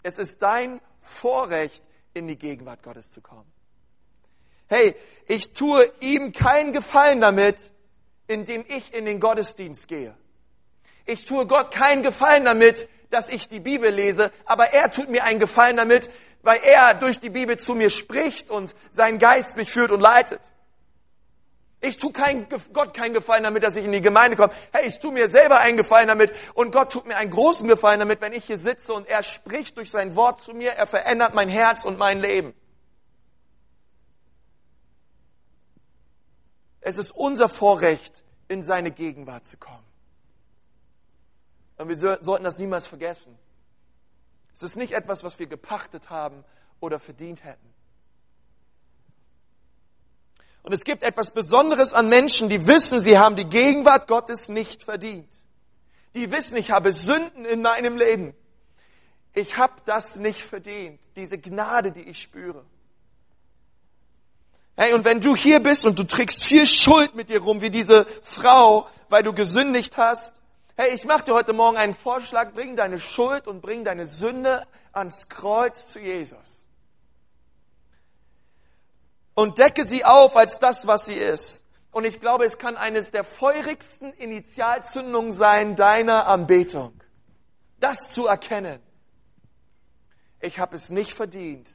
Es 0.03 0.19
ist 0.19 0.41
dein 0.41 0.79
Vorrecht, 1.01 1.83
in 2.13 2.27
die 2.27 2.37
Gegenwart 2.37 2.83
Gottes 2.83 3.11
zu 3.11 3.21
kommen 3.21 3.53
hey, 4.73 4.95
ich 5.27 5.53
tue 5.53 5.89
ihm 5.99 6.31
keinen 6.31 6.73
Gefallen 6.73 7.21
damit, 7.21 7.71
indem 8.27 8.65
ich 8.67 8.93
in 8.93 9.05
den 9.05 9.19
Gottesdienst 9.19 9.87
gehe. 9.87 10.15
Ich 11.05 11.25
tue 11.25 11.45
Gott 11.47 11.73
keinen 11.73 12.03
Gefallen 12.03 12.45
damit, 12.45 12.87
dass 13.09 13.29
ich 13.29 13.47
die 13.47 13.59
Bibel 13.59 13.91
lese, 13.91 14.31
aber 14.45 14.73
er 14.73 14.89
tut 14.89 15.09
mir 15.09 15.23
einen 15.23 15.39
Gefallen 15.39 15.77
damit, 15.77 16.09
weil 16.41 16.59
er 16.63 16.93
durch 16.93 17.19
die 17.19 17.29
Bibel 17.29 17.57
zu 17.57 17.75
mir 17.75 17.89
spricht 17.89 18.49
und 18.49 18.75
sein 18.89 19.19
Geist 19.19 19.55
mich 19.55 19.71
führt 19.71 19.91
und 19.91 19.99
leitet. 19.99 20.53
Ich 21.79 21.97
tue 21.97 22.13
kein, 22.13 22.47
Gott 22.71 22.93
keinen 22.93 23.13
Gefallen 23.13 23.43
damit, 23.43 23.61
dass 23.61 23.75
ich 23.75 23.83
in 23.83 23.91
die 23.91 23.99
Gemeinde 23.99 24.37
komme. 24.37 24.53
Hey, 24.71 24.87
ich 24.87 24.99
tue 24.99 25.11
mir 25.11 25.27
selber 25.27 25.59
einen 25.59 25.75
Gefallen 25.75 26.07
damit 26.07 26.33
und 26.53 26.71
Gott 26.71 26.93
tut 26.93 27.05
mir 27.05 27.17
einen 27.17 27.29
großen 27.29 27.67
Gefallen 27.67 27.99
damit, 27.99 28.21
wenn 28.21 28.31
ich 28.31 28.45
hier 28.45 28.57
sitze 28.57 28.93
und 28.93 29.05
er 29.05 29.21
spricht 29.21 29.75
durch 29.75 29.91
sein 29.91 30.15
Wort 30.15 30.41
zu 30.41 30.53
mir, 30.53 30.71
er 30.71 30.87
verändert 30.87 31.33
mein 31.33 31.49
Herz 31.49 31.83
und 31.83 31.97
mein 31.97 32.19
Leben. 32.19 32.53
Es 36.79 36.97
ist 36.97 37.11
unser 37.11 37.49
Vorrecht, 37.49 38.23
in 38.47 38.61
seine 38.61 38.91
Gegenwart 38.91 39.45
zu 39.45 39.57
kommen. 39.57 39.82
Und 41.83 41.89
wir 41.89 42.19
sollten 42.21 42.45
das 42.45 42.59
niemals 42.59 42.87
vergessen. 42.87 43.37
Es 44.53 44.63
ist 44.63 44.77
nicht 44.77 44.93
etwas, 44.93 45.21
was 45.25 45.37
wir 45.37 45.47
gepachtet 45.47 46.09
haben 46.09 46.45
oder 46.79 46.97
verdient 46.97 47.43
hätten. 47.43 47.73
Und 50.61 50.71
es 50.71 50.85
gibt 50.85 51.03
etwas 51.03 51.31
Besonderes 51.31 51.93
an 51.93 52.07
Menschen, 52.07 52.47
die 52.47 52.67
wissen, 52.67 53.01
sie 53.01 53.19
haben 53.19 53.35
die 53.35 53.49
Gegenwart 53.49 54.07
Gottes 54.07 54.47
nicht 54.47 54.81
verdient. 54.81 55.27
Die 56.15 56.31
wissen, 56.31 56.55
ich 56.55 56.71
habe 56.71 56.93
Sünden 56.93 57.43
in 57.43 57.61
meinem 57.61 57.97
Leben. 57.97 58.33
Ich 59.33 59.57
habe 59.57 59.73
das 59.83 60.15
nicht 60.15 60.41
verdient, 60.41 61.01
diese 61.17 61.37
Gnade, 61.37 61.91
die 61.91 62.03
ich 62.03 62.21
spüre. 62.21 62.63
Hey, 64.77 64.93
und 64.93 65.03
wenn 65.03 65.19
du 65.19 65.35
hier 65.35 65.59
bist 65.59 65.85
und 65.85 65.99
du 65.99 66.05
trägst 66.05 66.45
viel 66.45 66.65
Schuld 66.65 67.13
mit 67.13 67.27
dir 67.27 67.41
rum, 67.41 67.59
wie 67.59 67.71
diese 67.71 68.05
Frau, 68.21 68.87
weil 69.09 69.23
du 69.23 69.33
gesündigt 69.33 69.97
hast, 69.97 70.42
hey, 70.75 70.93
ich 70.93 71.05
mache 71.05 71.25
dir 71.25 71.33
heute 71.33 71.53
Morgen 71.53 71.77
einen 71.77 71.93
Vorschlag, 71.93 72.53
bring 72.53 72.75
deine 72.75 72.99
Schuld 72.99 73.47
und 73.47 73.61
bring 73.61 73.83
deine 73.83 74.05
Sünde 74.05 74.65
ans 74.91 75.29
Kreuz 75.29 75.87
zu 75.87 75.99
Jesus. 75.99 76.67
Und 79.35 79.57
decke 79.57 79.85
sie 79.85 80.05
auf 80.05 80.35
als 80.35 80.59
das, 80.59 80.85
was 80.85 81.05
sie 81.05 81.15
ist. 81.15 81.65
Und 81.91 82.05
ich 82.05 82.19
glaube, 82.19 82.45
es 82.45 82.57
kann 82.57 82.77
eines 82.77 83.11
der 83.11 83.23
feurigsten 83.23 84.13
Initialzündungen 84.13 85.33
sein 85.33 85.75
deiner 85.75 86.27
Anbetung. 86.27 87.01
Das 87.79 88.09
zu 88.09 88.27
erkennen. 88.27 88.81
Ich 90.39 90.59
habe 90.59 90.75
es 90.75 90.89
nicht 90.89 91.13
verdient, 91.13 91.69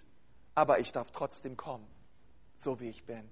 aber 0.55 0.79
ich 0.79 0.93
darf 0.93 1.11
trotzdem 1.11 1.57
kommen 1.57 1.89
so 2.59 2.81
wie 2.81 2.91
ich 2.91 3.05
bin. 3.05 3.23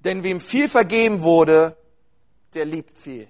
Denn 0.00 0.22
wem 0.22 0.40
viel 0.40 0.68
vergeben 0.68 1.22
wurde, 1.22 1.76
der 2.54 2.64
liebt 2.64 2.98
viel. 2.98 3.28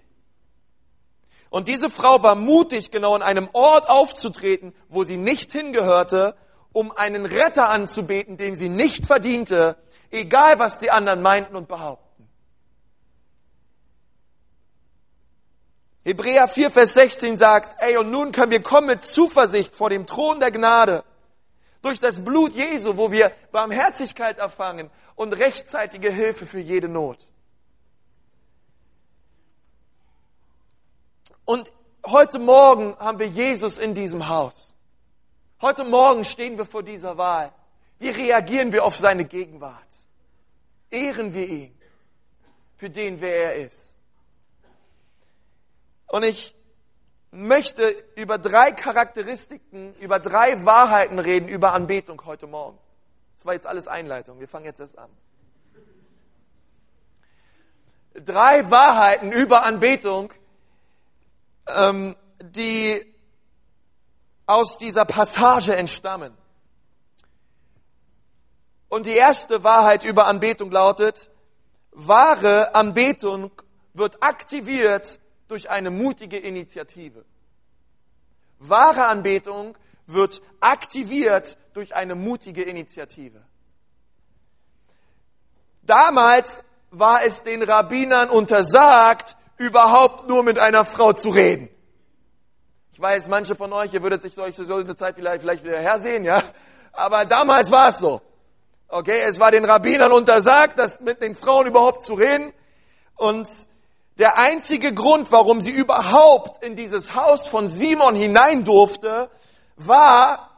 Und 1.50 1.66
diese 1.66 1.90
Frau 1.90 2.22
war 2.22 2.36
mutig, 2.36 2.90
genau 2.90 3.16
in 3.16 3.22
einem 3.22 3.48
Ort 3.52 3.88
aufzutreten, 3.88 4.72
wo 4.88 5.02
sie 5.04 5.16
nicht 5.16 5.52
hingehörte, 5.52 6.36
um 6.72 6.92
einen 6.92 7.26
Retter 7.26 7.68
anzubeten, 7.68 8.36
den 8.36 8.54
sie 8.54 8.68
nicht 8.68 9.06
verdiente, 9.06 9.76
egal 10.10 10.60
was 10.60 10.78
die 10.78 10.92
anderen 10.92 11.22
meinten 11.22 11.56
und 11.56 11.66
behaupten. 11.66 12.28
Hebräer 16.04 16.48
4, 16.48 16.70
Vers 16.70 16.94
16 16.94 17.36
sagt, 17.36 17.76
ey, 17.78 17.96
und 17.96 18.10
nun 18.10 18.32
können 18.32 18.52
wir 18.52 18.62
kommen 18.62 18.86
mit 18.86 19.04
Zuversicht 19.04 19.74
vor 19.74 19.90
dem 19.90 20.06
Thron 20.06 20.40
der 20.40 20.50
Gnade, 20.50 21.04
durch 21.82 21.98
das 21.98 22.24
Blut 22.24 22.52
Jesu, 22.54 22.96
wo 22.96 23.10
wir 23.10 23.32
Barmherzigkeit 23.52 24.38
erfangen 24.38 24.90
und 25.14 25.32
rechtzeitige 25.32 26.10
Hilfe 26.10 26.46
für 26.46 26.60
jede 26.60 26.88
Not. 26.88 27.29
Und 31.50 31.72
heute 32.06 32.38
Morgen 32.38 32.96
haben 33.00 33.18
wir 33.18 33.26
Jesus 33.26 33.76
in 33.76 33.92
diesem 33.92 34.28
Haus. 34.28 34.72
Heute 35.60 35.82
Morgen 35.82 36.24
stehen 36.24 36.56
wir 36.56 36.64
vor 36.64 36.84
dieser 36.84 37.18
Wahl. 37.18 37.52
Wie 37.98 38.10
reagieren 38.10 38.70
wir 38.70 38.84
auf 38.84 38.96
seine 38.96 39.24
Gegenwart? 39.24 39.82
Ehren 40.92 41.34
wir 41.34 41.48
ihn 41.48 41.76
für 42.76 42.88
den, 42.88 43.20
wer 43.20 43.34
er 43.46 43.66
ist? 43.66 43.96
Und 46.06 46.22
ich 46.22 46.54
möchte 47.32 47.96
über 48.14 48.38
drei 48.38 48.70
Charakteristiken, 48.70 49.96
über 49.96 50.20
drei 50.20 50.64
Wahrheiten 50.64 51.18
reden 51.18 51.48
über 51.48 51.72
Anbetung 51.72 52.24
heute 52.26 52.46
Morgen. 52.46 52.78
Das 53.38 53.44
war 53.44 53.54
jetzt 53.54 53.66
alles 53.66 53.88
Einleitung. 53.88 54.38
Wir 54.38 54.46
fangen 54.46 54.66
jetzt 54.66 54.78
erst 54.78 54.96
an. 54.96 55.10
Drei 58.14 58.70
Wahrheiten 58.70 59.32
über 59.32 59.64
Anbetung, 59.64 60.32
ähm, 61.76 62.16
die 62.42 63.04
aus 64.46 64.78
dieser 64.78 65.04
Passage 65.04 65.76
entstammen. 65.76 66.36
Und 68.88 69.06
die 69.06 69.16
erste 69.16 69.62
Wahrheit 69.62 70.02
über 70.02 70.26
Anbetung 70.26 70.72
lautet, 70.72 71.30
wahre 71.92 72.74
Anbetung 72.74 73.52
wird 73.94 74.22
aktiviert 74.22 75.20
durch 75.46 75.70
eine 75.70 75.90
mutige 75.90 76.38
Initiative. 76.38 77.24
Wahre 78.58 79.06
Anbetung 79.06 79.76
wird 80.06 80.42
aktiviert 80.60 81.56
durch 81.72 81.94
eine 81.94 82.14
mutige 82.14 82.62
Initiative. 82.62 83.42
Damals 85.82 86.64
war 86.90 87.24
es 87.24 87.42
den 87.42 87.62
Rabbinern 87.62 88.28
untersagt, 88.28 89.36
überhaupt 89.60 90.26
nur 90.26 90.42
mit 90.42 90.58
einer 90.58 90.86
Frau 90.86 91.12
zu 91.12 91.28
reden. 91.28 91.68
Ich 92.92 93.00
weiß, 93.00 93.28
manche 93.28 93.54
von 93.54 93.70
euch, 93.74 93.92
ihr 93.92 94.02
würdet 94.02 94.22
sich 94.22 94.34
solche, 94.34 94.64
solche 94.64 94.96
Zeit 94.96 95.16
vielleicht, 95.16 95.42
vielleicht 95.42 95.64
wieder 95.64 95.78
hersehen, 95.78 96.24
ja. 96.24 96.42
Aber 96.92 97.26
damals 97.26 97.70
war 97.70 97.88
es 97.88 97.98
so. 97.98 98.22
Okay, 98.88 99.20
es 99.20 99.38
war 99.38 99.50
den 99.50 99.66
Rabbinern 99.66 100.12
untersagt, 100.12 100.78
das 100.78 101.00
mit 101.00 101.20
den 101.20 101.36
Frauen 101.36 101.66
überhaupt 101.66 102.04
zu 102.04 102.14
reden. 102.14 102.54
Und 103.16 103.48
der 104.18 104.38
einzige 104.38 104.94
Grund, 104.94 105.30
warum 105.30 105.60
sie 105.60 105.72
überhaupt 105.72 106.64
in 106.64 106.74
dieses 106.74 107.14
Haus 107.14 107.46
von 107.46 107.70
Simon 107.70 108.16
hinein 108.16 108.64
durfte, 108.64 109.30
war, 109.76 110.50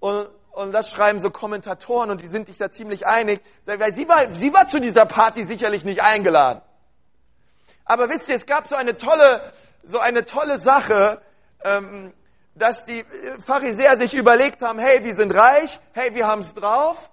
und, 0.00 0.28
und 0.50 0.72
das 0.72 0.90
schreiben 0.90 1.18
so 1.18 1.30
Kommentatoren 1.30 2.10
und 2.10 2.20
die 2.20 2.28
sind 2.28 2.48
sich 2.48 2.58
da 2.58 2.70
ziemlich 2.70 3.06
einig, 3.06 3.40
weil 3.64 3.94
sie 3.94 4.06
war, 4.06 4.34
sie 4.34 4.52
war 4.52 4.66
zu 4.66 4.80
dieser 4.82 5.06
Party 5.06 5.44
sicherlich 5.44 5.86
nicht 5.86 6.02
eingeladen. 6.02 6.60
Aber 7.92 8.08
wisst 8.08 8.30
ihr, 8.30 8.36
es 8.36 8.46
gab 8.46 8.68
so 8.68 8.74
eine 8.74 8.96
tolle, 8.96 9.52
so 9.84 9.98
eine 9.98 10.24
tolle 10.24 10.56
Sache, 10.56 11.20
ähm, 11.62 12.14
dass 12.54 12.86
die 12.86 13.04
Pharisäer 13.44 13.98
sich 13.98 14.14
überlegt 14.14 14.62
haben, 14.62 14.78
hey, 14.78 15.04
wir 15.04 15.12
sind 15.12 15.34
reich, 15.34 15.78
hey, 15.92 16.14
wir 16.14 16.26
haben 16.26 16.40
es 16.40 16.54
drauf 16.54 17.10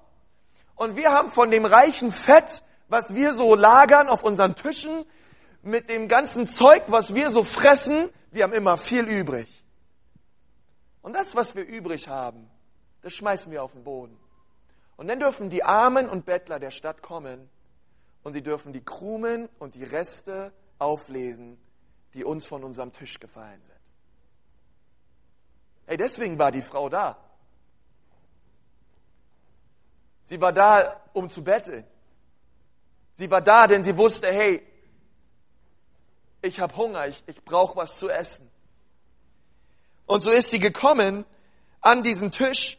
und 0.75 0.95
wir 0.95 1.11
haben 1.11 1.31
von 1.31 1.51
dem 1.51 1.65
reichen 1.65 2.13
Fett, 2.13 2.63
was 2.87 3.13
wir 3.13 3.33
so 3.33 3.55
lagern 3.55 4.07
auf 4.07 4.23
unseren 4.23 4.55
Tischen, 4.55 5.03
mit 5.63 5.89
dem 5.89 6.07
ganzen 6.07 6.47
Zeug, 6.47 6.83
was 6.87 7.13
wir 7.13 7.29
so 7.29 7.43
fressen, 7.43 8.09
wir 8.31 8.45
haben 8.45 8.53
immer 8.53 8.77
viel 8.77 9.03
übrig. 9.03 9.65
Und 11.01 11.13
das, 11.13 11.35
was 11.35 11.55
wir 11.55 11.65
übrig 11.65 12.07
haben, 12.07 12.49
das 13.01 13.11
schmeißen 13.11 13.51
wir 13.51 13.63
auf 13.63 13.73
den 13.73 13.83
Boden. 13.83 14.17
Und 14.95 15.09
dann 15.09 15.19
dürfen 15.19 15.49
die 15.49 15.61
Armen 15.61 16.07
und 16.07 16.25
Bettler 16.25 16.57
der 16.57 16.71
Stadt 16.71 17.01
kommen 17.01 17.49
und 18.23 18.31
sie 18.31 18.41
dürfen 18.41 18.71
die 18.71 18.83
Krumen 18.83 19.49
und 19.59 19.75
die 19.75 19.83
Reste 19.83 20.53
auflesen, 20.79 21.57
die 22.13 22.23
uns 22.23 22.45
von 22.45 22.63
unserem 22.63 22.91
Tisch 22.91 23.19
gefallen 23.19 23.61
sind. 23.65 23.79
Hey, 25.85 25.97
deswegen 25.97 26.39
war 26.39 26.51
die 26.51 26.61
Frau 26.61 26.89
da. 26.89 27.17
Sie 30.25 30.39
war 30.39 30.53
da, 30.53 31.01
um 31.13 31.29
zu 31.29 31.43
betteln. 31.43 31.85
Sie 33.13 33.29
war 33.31 33.41
da, 33.41 33.67
denn 33.67 33.83
sie 33.83 33.97
wusste, 33.97 34.27
hey, 34.27 34.65
ich 36.41 36.59
habe 36.59 36.75
Hunger, 36.75 37.07
ich, 37.07 37.23
ich 37.27 37.43
brauche 37.43 37.75
was 37.75 37.97
zu 37.97 38.09
essen. 38.09 38.49
Und 40.05 40.21
so 40.21 40.29
ist 40.29 40.51
sie 40.51 40.59
gekommen 40.59 41.25
an 41.81 42.03
diesen 42.03 42.31
Tisch 42.31 42.77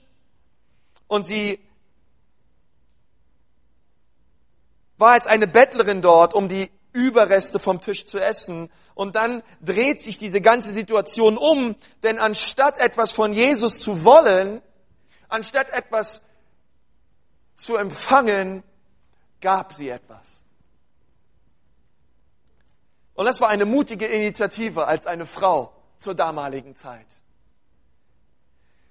und 1.09 1.25
sie 1.25 1.61
war 4.97 5.13
als 5.13 5.27
eine 5.27 5.47
Bettlerin 5.47 6.03
dort, 6.03 6.35
um 6.35 6.49
die 6.49 6.71
Überreste 6.93 7.59
vom 7.59 7.81
Tisch 7.81 8.05
zu 8.05 8.19
essen. 8.19 8.71
Und 8.95 9.17
dann 9.17 9.43
dreht 9.61 10.03
sich 10.03 10.19
diese 10.19 10.41
ganze 10.41 10.73
Situation 10.73 11.37
um, 11.37 11.77
denn 12.03 12.19
anstatt 12.19 12.79
etwas 12.79 13.13
von 13.13 13.33
Jesus 13.33 13.81
zu 13.81 14.05
wollen, 14.05 14.61
anstatt 15.29 15.71
etwas 15.71 16.23
zu 17.55 17.77
empfangen, 17.77 18.63
gab 19.41 19.75
sie 19.75 19.89
etwas. 19.89 20.45
Und 23.15 23.27
das 23.27 23.41
war 23.41 23.49
eine 23.49 23.67
mutige 23.67 24.07
Initiative 24.07 24.87
als 24.87 25.07
eine 25.07 25.27
Frau 25.27 25.73
zur 25.99 26.15
damaligen 26.15 26.75
Zeit. 26.75 27.07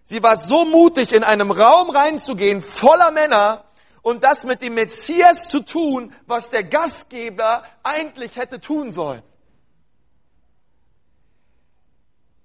Sie 0.04 0.24
war 0.24 0.38
so 0.38 0.66
mutig, 0.66 1.14
in 1.14 1.24
einem 1.24 1.52
Raum 1.52 1.90
reinzugehen, 1.92 2.62
voller 2.62 3.12
Männer, 3.12 3.64
und 4.02 4.24
das 4.24 4.44
mit 4.44 4.62
dem 4.62 4.76
Messias 4.76 5.50
zu 5.50 5.62
tun, 5.62 6.14
was 6.26 6.50
der 6.50 6.64
Gastgeber 6.64 7.64
eigentlich 7.84 8.36
hätte 8.36 8.60
tun 8.60 8.92
sollen. 8.92 9.24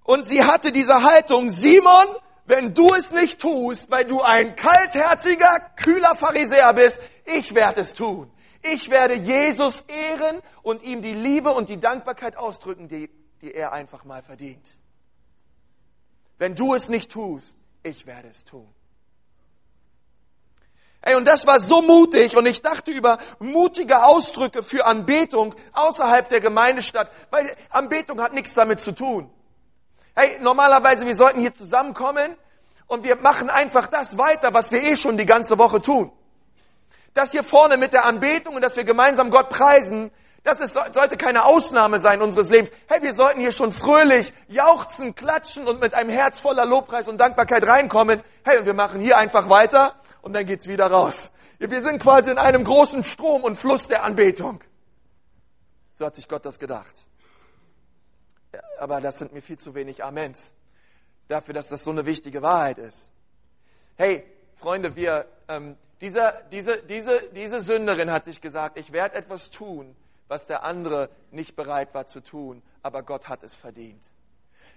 Und 0.03 0.25
sie 0.25 0.43
hatte 0.43 0.71
diese 0.71 1.03
Haltung, 1.03 1.49
Simon, 1.49 2.07
wenn 2.45 2.73
du 2.75 2.93
es 2.93 3.11
nicht 3.11 3.39
tust, 3.39 3.89
weil 3.89 4.05
du 4.05 4.21
ein 4.21 4.55
kaltherziger, 4.55 5.59
kühler 5.75 6.15
Pharisäer 6.15 6.73
bist, 6.73 7.01
ich 7.25 7.55
werde 7.55 7.81
es 7.81 7.93
tun. 7.93 8.31
Ich 8.61 8.89
werde 8.89 9.15
Jesus 9.15 9.81
ehren 9.81 10.41
und 10.61 10.83
ihm 10.83 11.01
die 11.01 11.13
Liebe 11.13 11.51
und 11.51 11.69
die 11.69 11.79
Dankbarkeit 11.79 12.37
ausdrücken, 12.37 12.87
die, 12.87 13.09
die 13.41 13.53
er 13.53 13.73
einfach 13.73 14.05
mal 14.05 14.21
verdient. 14.21 14.77
Wenn 16.37 16.55
du 16.55 16.73
es 16.73 16.89
nicht 16.89 17.11
tust, 17.11 17.57
ich 17.83 18.05
werde 18.05 18.29
es 18.29 18.43
tun. 18.43 18.67
Ey, 21.01 21.15
und 21.15 21.27
das 21.27 21.45
war 21.45 21.59
so 21.59 21.81
mutig 21.81 22.35
und 22.35 22.45
ich 22.47 22.61
dachte 22.61 22.91
über 22.91 23.19
mutige 23.39 24.03
Ausdrücke 24.03 24.63
für 24.63 24.85
Anbetung 24.85 25.53
außerhalb 25.73 26.27
der 26.29 26.41
Gemeindestadt, 26.41 27.11
weil 27.29 27.55
Anbetung 27.69 28.21
hat 28.21 28.33
nichts 28.33 28.53
damit 28.55 28.81
zu 28.81 28.91
tun. 28.91 29.29
Hey, 30.15 30.37
normalerweise, 30.41 31.05
wir 31.05 31.15
sollten 31.15 31.39
hier 31.41 31.53
zusammenkommen 31.53 32.35
und 32.87 33.03
wir 33.03 33.17
machen 33.17 33.49
einfach 33.49 33.87
das 33.87 34.17
weiter, 34.17 34.53
was 34.53 34.71
wir 34.71 34.81
eh 34.81 34.95
schon 34.95 35.17
die 35.17 35.25
ganze 35.25 35.57
Woche 35.57 35.81
tun 35.81 36.11
das 37.15 37.31
hier 37.31 37.43
vorne 37.43 37.77
mit 37.77 37.93
der 37.93 38.05
Anbetung 38.05 38.55
und 38.55 38.61
dass 38.61 38.75
wir 38.75 38.83
gemeinsam 38.83 39.31
Gott 39.31 39.49
preisen, 39.49 40.11
das 40.45 40.59
ist, 40.59 40.73
sollte 40.73 41.17
keine 41.17 41.43
Ausnahme 41.43 41.99
sein 41.99 42.21
unseres 42.21 42.51
Lebens. 42.51 42.69
Hey, 42.87 43.01
wir 43.01 43.15
sollten 43.15 43.39
hier 43.39 43.51
schon 43.51 43.71
fröhlich 43.71 44.31
jauchzen, 44.47 45.15
klatschen 45.15 45.67
und 45.67 45.81
mit 45.81 45.95
einem 45.95 46.11
Herz 46.11 46.39
voller 46.39 46.67
Lobpreis 46.67 47.07
und 47.07 47.17
Dankbarkeit 47.19 47.65
reinkommen. 47.65 48.21
Hey, 48.43 48.59
und 48.59 48.67
wir 48.67 48.75
machen 48.75 49.01
hier 49.01 49.17
einfach 49.17 49.49
weiter 49.49 49.95
und 50.21 50.33
dann 50.33 50.45
geht's 50.45 50.67
wieder 50.67 50.85
raus. 50.85 51.31
Wir 51.57 51.81
sind 51.81 51.99
quasi 51.99 52.29
in 52.29 52.37
einem 52.37 52.63
großen 52.63 53.03
Strom 53.03 53.43
und 53.43 53.55
Fluss 53.55 53.87
der 53.87 54.03
Anbetung. 54.03 54.63
So 55.93 56.05
hat 56.05 56.15
sich 56.15 56.27
Gott 56.27 56.45
das 56.45 56.59
gedacht. 56.59 57.07
Aber 58.77 59.01
das 59.01 59.17
sind 59.17 59.33
mir 59.33 59.41
viel 59.41 59.57
zu 59.57 59.73
wenig 59.73 60.03
Amens. 60.03 60.53
Dafür, 61.27 61.55
dass 61.55 61.69
das 61.69 61.83
so 61.83 61.89
eine 61.89 62.05
wichtige 62.05 62.43
Wahrheit 62.43 62.77
ist. 62.77 63.11
Hey, 63.95 64.23
Freunde, 64.57 64.95
wir, 64.95 65.25
ähm, 65.47 65.75
dieser, 66.01 66.33
diese, 66.51 66.83
diese, 66.83 67.23
diese 67.33 67.61
Sünderin 67.61 68.11
hat 68.11 68.25
sich 68.25 68.41
gesagt, 68.41 68.77
ich 68.77 68.91
werde 68.91 69.15
etwas 69.15 69.49
tun, 69.49 69.95
was 70.27 70.47
der 70.47 70.63
andere 70.63 71.09
nicht 71.31 71.55
bereit 71.55 71.93
war 71.93 72.05
zu 72.05 72.21
tun, 72.21 72.61
aber 72.81 73.03
Gott 73.03 73.27
hat 73.27 73.43
es 73.43 73.55
verdient. 73.55 74.03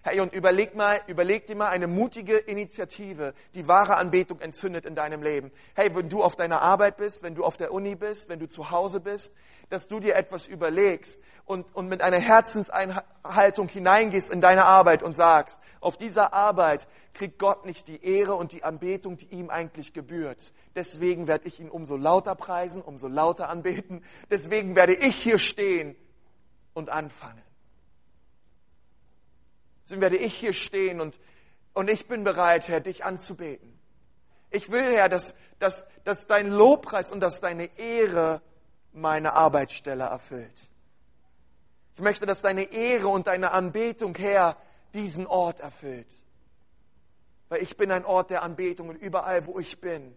Hey, 0.02 0.20
und 0.20 0.32
überleg 0.32 0.76
mal, 0.76 1.00
überleg 1.08 1.46
dir 1.46 1.56
mal 1.56 1.68
eine 1.68 1.88
mutige 1.88 2.36
Initiative, 2.36 3.34
die 3.54 3.66
wahre 3.66 3.96
Anbetung 3.96 4.40
entzündet 4.40 4.86
in 4.86 4.94
deinem 4.94 5.22
Leben. 5.22 5.50
Hey, 5.74 5.94
wenn 5.94 6.08
du 6.08 6.22
auf 6.22 6.36
deiner 6.36 6.62
Arbeit 6.62 6.96
bist, 6.98 7.24
wenn 7.24 7.34
du 7.34 7.44
auf 7.44 7.56
der 7.56 7.72
Uni 7.72 7.96
bist, 7.96 8.28
wenn 8.28 8.38
du 8.38 8.48
zu 8.48 8.70
Hause 8.70 9.00
bist, 9.00 9.34
dass 9.70 9.88
du 9.88 10.00
dir 10.00 10.16
etwas 10.16 10.46
überlegst 10.46 11.18
und, 11.44 11.66
und 11.74 11.88
mit 11.88 12.02
einer 12.02 12.18
Herzenseinhaltung 12.18 13.68
hineingehst 13.68 14.30
in 14.30 14.40
deine 14.40 14.64
Arbeit 14.64 15.02
und 15.02 15.14
sagst, 15.14 15.60
auf 15.80 15.96
dieser 15.96 16.32
Arbeit 16.32 16.88
kriegt 17.14 17.38
Gott 17.38 17.66
nicht 17.66 17.88
die 17.88 18.02
Ehre 18.04 18.34
und 18.34 18.52
die 18.52 18.64
Anbetung, 18.64 19.16
die 19.16 19.26
ihm 19.26 19.50
eigentlich 19.50 19.92
gebührt. 19.92 20.52
Deswegen 20.74 21.26
werde 21.26 21.48
ich 21.48 21.60
ihn 21.60 21.68
umso 21.68 21.96
lauter 21.96 22.34
preisen, 22.34 22.80
umso 22.82 23.08
lauter 23.08 23.48
anbeten. 23.48 24.04
Deswegen 24.30 24.76
werde 24.76 24.94
ich 24.94 25.16
hier 25.16 25.38
stehen 25.38 25.96
und 26.74 26.90
anfangen. 26.90 27.42
Deswegen 29.84 30.02
werde 30.02 30.18
ich 30.18 30.34
hier 30.34 30.52
stehen 30.52 31.00
und, 31.00 31.18
und 31.72 31.90
ich 31.90 32.08
bin 32.08 32.24
bereit, 32.24 32.68
Herr, 32.68 32.80
dich 32.80 33.04
anzubeten. 33.04 33.78
Ich 34.50 34.70
will, 34.70 34.94
Herr, 34.94 35.08
dass, 35.08 35.34
dass, 35.58 35.86
dass 36.04 36.26
dein 36.26 36.50
Lobpreis 36.50 37.10
und 37.12 37.20
dass 37.20 37.40
deine 37.40 37.78
Ehre 37.78 38.40
meine 39.00 39.34
Arbeitsstelle 39.34 40.04
erfüllt. 40.04 40.68
Ich 41.94 42.00
möchte, 42.00 42.26
dass 42.26 42.42
deine 42.42 42.64
Ehre 42.72 43.08
und 43.08 43.26
deine 43.26 43.50
Anbetung, 43.50 44.14
Herr, 44.16 44.56
diesen 44.94 45.26
Ort 45.26 45.60
erfüllt. 45.60 46.22
Weil 47.48 47.62
ich 47.62 47.76
bin 47.76 47.90
ein 47.90 48.04
Ort 48.04 48.30
der 48.30 48.42
Anbetung 48.42 48.88
und 48.88 48.96
überall, 48.96 49.46
wo 49.46 49.58
ich 49.58 49.80
bin, 49.80 50.14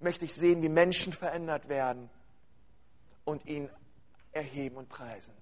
möchte 0.00 0.24
ich 0.24 0.34
sehen, 0.34 0.62
wie 0.62 0.68
Menschen 0.68 1.12
verändert 1.12 1.68
werden 1.68 2.10
und 3.24 3.46
ihn 3.46 3.70
erheben 4.32 4.76
und 4.76 4.88
preisen. 4.88 5.34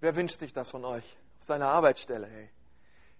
Wer 0.00 0.14
wünscht 0.14 0.38
sich 0.38 0.52
das 0.52 0.70
von 0.70 0.84
euch 0.84 1.16
auf 1.40 1.46
seiner 1.46 1.68
Arbeitsstelle? 1.68 2.26
Hey, 2.26 2.50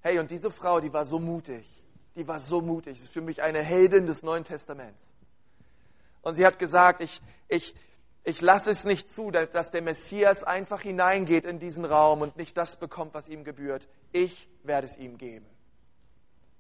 hey, 0.00 0.18
und 0.20 0.30
diese 0.30 0.50
Frau, 0.50 0.80
die 0.80 0.92
war 0.92 1.04
so 1.04 1.18
mutig. 1.18 1.66
Die 2.14 2.26
war 2.26 2.38
so 2.38 2.60
mutig. 2.60 2.94
Das 2.94 3.04
ist 3.04 3.12
für 3.12 3.20
mich 3.20 3.42
eine 3.42 3.62
Heldin 3.62 4.06
des 4.06 4.22
Neuen 4.22 4.44
Testaments. 4.44 5.10
Und 6.22 6.34
sie 6.34 6.46
hat 6.46 6.58
gesagt, 6.58 7.00
ich, 7.00 7.20
ich, 7.48 7.74
ich 8.24 8.40
lasse 8.40 8.70
es 8.70 8.84
nicht 8.84 9.08
zu, 9.08 9.30
dass 9.30 9.70
der 9.70 9.82
Messias 9.82 10.44
einfach 10.44 10.82
hineingeht 10.82 11.44
in 11.44 11.58
diesen 11.58 11.84
Raum 11.84 12.20
und 12.20 12.36
nicht 12.36 12.56
das 12.56 12.76
bekommt, 12.76 13.14
was 13.14 13.28
ihm 13.28 13.44
gebührt. 13.44 13.88
Ich 14.12 14.48
werde 14.62 14.86
es 14.86 14.96
ihm 14.96 15.18
geben. 15.18 15.46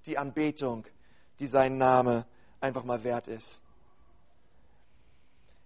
Die 0.06 0.16
Anbetung, 0.16 0.86
die 1.38 1.46
sein 1.46 1.76
Name 1.76 2.26
einfach 2.60 2.84
mal 2.84 3.04
wert 3.04 3.28
ist. 3.28 3.62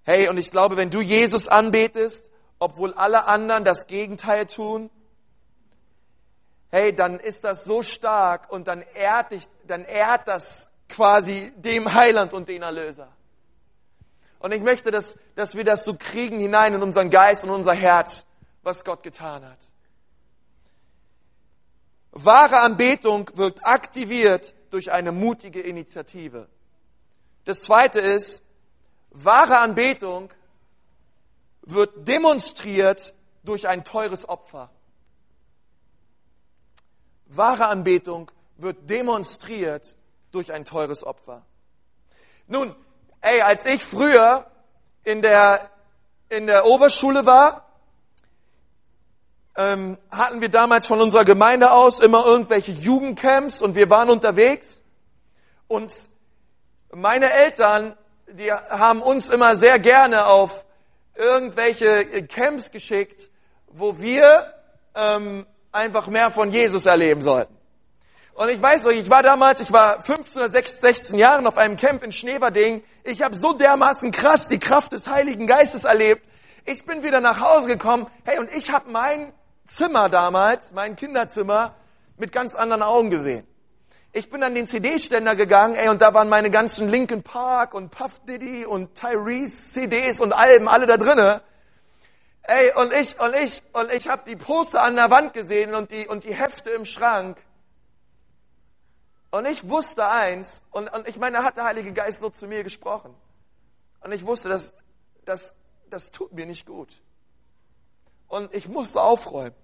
Hey, 0.05 0.29
und 0.29 0.37
ich 0.37 0.51
glaube, 0.51 0.77
wenn 0.77 0.91
du 0.91 1.01
Jesus 1.01 1.47
anbetest, 1.47 2.33
obwohl 2.59 2.93
alle 2.95 3.27
anderen 3.27 3.65
das 3.65 3.87
Gegenteil 3.87 4.47
tun, 4.47 4.91
hey, 6.71 6.93
dann 6.93 7.21
ist 7.21 7.45
das 7.45 7.65
so 7.65 7.83
stark 7.83 8.51
und 8.51 8.67
dann 8.67 8.83
ehrt 8.95 9.33
dich, 9.33 9.45
dann 9.67 9.85
ehrt 9.85 10.27
das 10.27 10.69
quasi 10.89 11.53
dem 11.57 11.95
Heiland 11.95 12.33
und 12.33 12.49
den 12.49 12.63
Erlöser. 12.63 13.09
Und 14.43 14.51
ich 14.51 14.61
möchte, 14.61 14.91
dass, 14.91 15.17
dass 15.37 15.55
wir 15.55 15.63
das 15.63 15.85
so 15.85 15.95
kriegen 15.95 16.41
hinein 16.41 16.75
in 16.75 16.83
unseren 16.83 17.11
Geist 17.11 17.45
und 17.45 17.51
unser 17.51 17.75
Herz, 17.75 18.27
was 18.65 18.85
Gott 18.85 19.05
getan 19.05 19.45
hat. 19.45 19.59
Wahre 22.11 22.59
Anbetung 22.59 23.31
wird 23.35 23.65
aktiviert 23.65 24.53
durch 24.71 24.91
eine 24.91 25.13
mutige 25.13 25.61
Initiative. 25.61 26.49
Das 27.45 27.61
zweite 27.61 28.01
ist, 28.01 28.43
wahre 29.11 29.61
Anbetung 29.61 30.35
wird 31.63 32.09
demonstriert 32.09 33.15
durch 33.45 33.69
ein 33.69 33.85
teures 33.85 34.29
Opfer. 34.29 34.71
Wahre 37.27 37.69
Anbetung 37.69 38.29
wird 38.57 38.91
demonstriert 38.91 39.97
durch 40.33 40.53
ein 40.53 40.65
teures 40.65 41.05
Opfer. 41.05 41.47
Nun, 42.49 42.75
Ey, 43.23 43.41
als 43.41 43.65
ich 43.67 43.85
früher 43.85 44.47
in 45.05 45.23
der, 45.23 45.71
in 46.29 46.49
der 46.49 46.67
Oberschule 46.67 47.25
war, 47.25 47.69
ähm, 49.57 49.97
hatten 50.11 50.41
wir 50.41 50.49
damals 50.49 50.89
von 50.89 51.01
unserer 51.01 51.25
Gemeinde 51.25 51.71
aus 51.71 52.01
immer 52.01 52.27
irgendwelche 52.27 52.73
Jugendcamps 52.73 53.63
und 53.63 53.77
wir 53.77 53.89
waren 53.91 54.11
unterwegs. 54.11 54.81
Und 55.69 55.93
meine 56.93 57.33
Eltern, 57.33 57.97
die 58.27 58.53
haben 58.53 59.01
uns 59.01 59.29
immer 59.29 59.55
sehr 59.55 59.79
gerne 59.79 60.27
auf 60.27 60.65
irgendwelche 61.15 62.27
Camps 62.27 62.73
geschickt, 62.73 63.31
wo 63.69 64.01
wir 64.01 64.53
ähm, 64.97 65.47
einfach 65.71 66.09
mehr 66.09 66.33
von 66.33 66.51
Jesus 66.51 66.87
erleben 66.87 67.23
sollten. 67.23 67.57
Und 68.35 68.49
ich 68.49 68.63
weiß 68.63 68.85
noch, 68.85 68.93
ich 68.93 69.11
war 69.11 69.23
damals, 69.23 69.61
ich 69.61 69.73
war 69.73 70.01
15 70.01 70.43
oder 70.43 70.51
16 70.51 71.19
Jahren 71.19 71.47
auf 71.47 71.59
einem 71.59 71.77
Camp 71.77 72.03
in 72.03 72.13
Schneverding. 72.13 72.83
Ich 73.05 73.23
habe 73.23 73.37
so 73.37 73.53
dermaßen 73.53 74.11
krass 74.11 74.49
die 74.49 74.59
Kraft 74.59 74.93
des 74.93 75.07
Heiligen 75.07 75.47
Geistes 75.47 75.85
erlebt. 75.85 76.27
Ich 76.65 76.87
bin 76.87 77.03
wieder 77.03 77.21
nach 77.21 77.41
Hause 77.41 77.67
gekommen. 77.67 78.07
Hey, 78.25 78.39
und 78.39 78.51
ich 78.55 78.73
habe 78.73 78.91
mein 78.91 79.33
Zimmer 79.67 80.09
damals, 80.09 80.73
mein 80.73 80.97
Kinderzimmer, 80.97 81.75
mit 82.17 82.33
ganz 82.33 82.55
anderen 82.55 82.83
Augen 82.83 83.11
gesehen. 83.11 83.47
Ich 84.13 84.31
bin 84.31 84.43
an 84.43 84.55
den 84.55 84.67
CD-Ständer 84.67 85.37
gegangen, 85.37 85.75
ey, 85.75 85.89
und 85.89 86.03
da 86.03 86.13
waren 86.15 86.29
meine 86.29 86.51
ganzen 86.51 86.89
Linkin 86.89 87.23
Park 87.23 87.75
und 87.75 87.91
Puff 87.91 88.21
Diddy 88.29 88.67
und 88.67 88.95
Tyrese 88.95 89.73
CDs 89.73 90.21
und 90.21 90.33
Alben, 90.33 90.69
alle 90.69 90.87
da 90.87 90.97
drinne. 90.97 91.43
Ey, 92.43 92.73
und 92.75 92.93
ich, 92.93 93.19
und 93.21 93.35
ich, 93.35 93.63
und 93.73 93.93
ich 93.93 94.09
habe 94.09 94.23
die 94.27 94.37
Poster 94.37 94.83
an 94.83 94.97
der 94.97 95.11
Wand 95.11 95.33
gesehen 95.33 95.75
und 95.75 95.91
die, 95.91 96.07
und 96.07 96.25
die 96.25 96.35
Hefte 96.35 96.71
im 96.71 96.85
Schrank. 96.85 97.39
Und 99.33 99.47
ich 99.47 99.67
wusste 99.67 100.09
eins, 100.09 100.63
und, 100.71 100.93
und 100.93 101.09
ich 101.09 101.17
meine, 101.17 101.39
da 101.39 101.45
hat 101.45 101.57
der 101.57 101.65
Heilige 101.65 101.93
Geist 101.95 102.21
so 102.21 102.29
zu 102.29 102.47
mir 102.47 102.63
gesprochen. 102.63 103.15
Und 104.03 104.13
ich 104.13 104.27
wusste, 104.27 104.51
dass, 104.51 104.75
dass, 105.25 105.55
das 105.89 106.11
tut 106.11 106.35
mir 106.35 106.45
nicht 106.45 106.67
gut. 106.67 107.01
Und 108.29 108.55
ich 108.55 108.69
musste 108.69 109.01
aufräumen. 109.01 109.57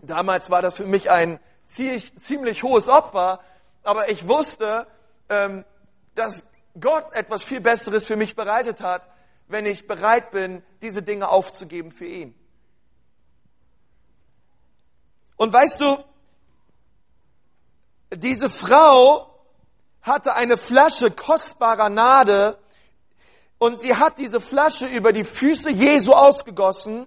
Damals 0.00 0.48
war 0.48 0.62
das 0.62 0.78
für 0.78 0.86
mich 0.86 1.10
ein 1.10 1.38
ziemlich, 1.66 2.18
ziemlich 2.18 2.62
hohes 2.62 2.88
Opfer, 2.88 3.40
aber 3.82 4.08
ich 4.08 4.26
wusste, 4.26 4.86
ähm, 5.28 5.66
dass 6.14 6.44
Gott 6.80 7.12
etwas 7.12 7.42
viel 7.42 7.60
Besseres 7.60 8.06
für 8.06 8.16
mich 8.16 8.34
bereitet 8.34 8.80
hat, 8.80 9.02
wenn 9.46 9.66
ich 9.66 9.86
bereit 9.86 10.30
bin, 10.30 10.62
diese 10.80 11.02
Dinge 11.02 11.28
aufzugeben 11.28 11.92
für 11.92 12.06
ihn. 12.06 12.34
Und 15.36 15.52
weißt 15.52 15.82
du, 15.82 16.02
diese 18.16 18.50
Frau 18.50 19.26
hatte 20.02 20.34
eine 20.34 20.56
Flasche 20.56 21.10
kostbarer 21.10 21.88
Nade 21.90 22.58
und 23.58 23.80
sie 23.80 23.94
hat 23.94 24.18
diese 24.18 24.40
Flasche 24.40 24.86
über 24.86 25.12
die 25.12 25.24
Füße 25.24 25.70
Jesu 25.70 26.12
ausgegossen 26.12 27.06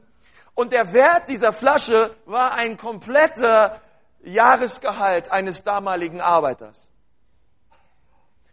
und 0.55 0.71
der 0.71 0.93
Wert 0.93 1.29
dieser 1.29 1.51
Flasche 1.51 2.15
war 2.25 2.53
ein 2.53 2.77
kompletter 2.77 3.81
Jahresgehalt 4.23 5.31
eines 5.31 5.63
damaligen 5.63 6.21
Arbeiters. 6.21 6.91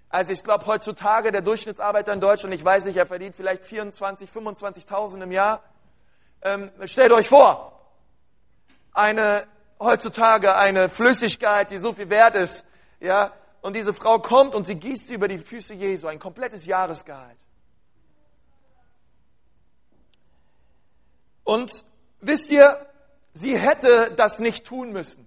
Also 0.09 0.33
ich 0.33 0.43
glaube 0.43 0.67
heutzutage 0.67 1.31
der 1.31 1.43
Durchschnittsarbeiter 1.43 2.13
in 2.13 2.21
Deutschland, 2.21 2.55
ich 2.55 2.65
weiß 2.65 2.87
nicht, 2.87 2.97
er 2.97 3.07
verdient 3.07 3.37
vielleicht 3.37 3.65
24, 3.65 4.29
25.000 4.29 5.23
im 5.23 5.31
Jahr. 5.31 5.63
Ähm, 6.43 6.73
stellt 6.87 7.13
euch 7.13 7.29
vor, 7.29 7.79
eine 8.93 9.47
heutzutage 9.81 10.55
eine 10.57 10.91
Flüssigkeit, 10.91 11.71
die 11.71 11.79
so 11.79 11.93
viel 11.93 12.11
wert 12.11 12.37
ist, 12.37 12.67
ja, 13.01 13.33
und 13.63 13.75
diese 13.75 13.93
Frau 13.93 14.19
kommt 14.19 14.55
und 14.55 14.67
sie 14.67 14.77
gießt 14.77 15.09
sie 15.09 15.15
über 15.15 15.27
die 15.27 15.39
Füße 15.39 15.75
Jesu, 15.75 16.07
ein 16.07 16.19
komplettes 16.19 16.67
Jahresgehalt. 16.67 17.39
Und 21.45 21.85
wisst 22.21 22.51
ihr, 22.51 22.87
sie 23.33 23.59
hätte 23.59 24.13
das 24.17 24.39
nicht 24.39 24.65
tun 24.65 24.93
müssen. 24.93 25.27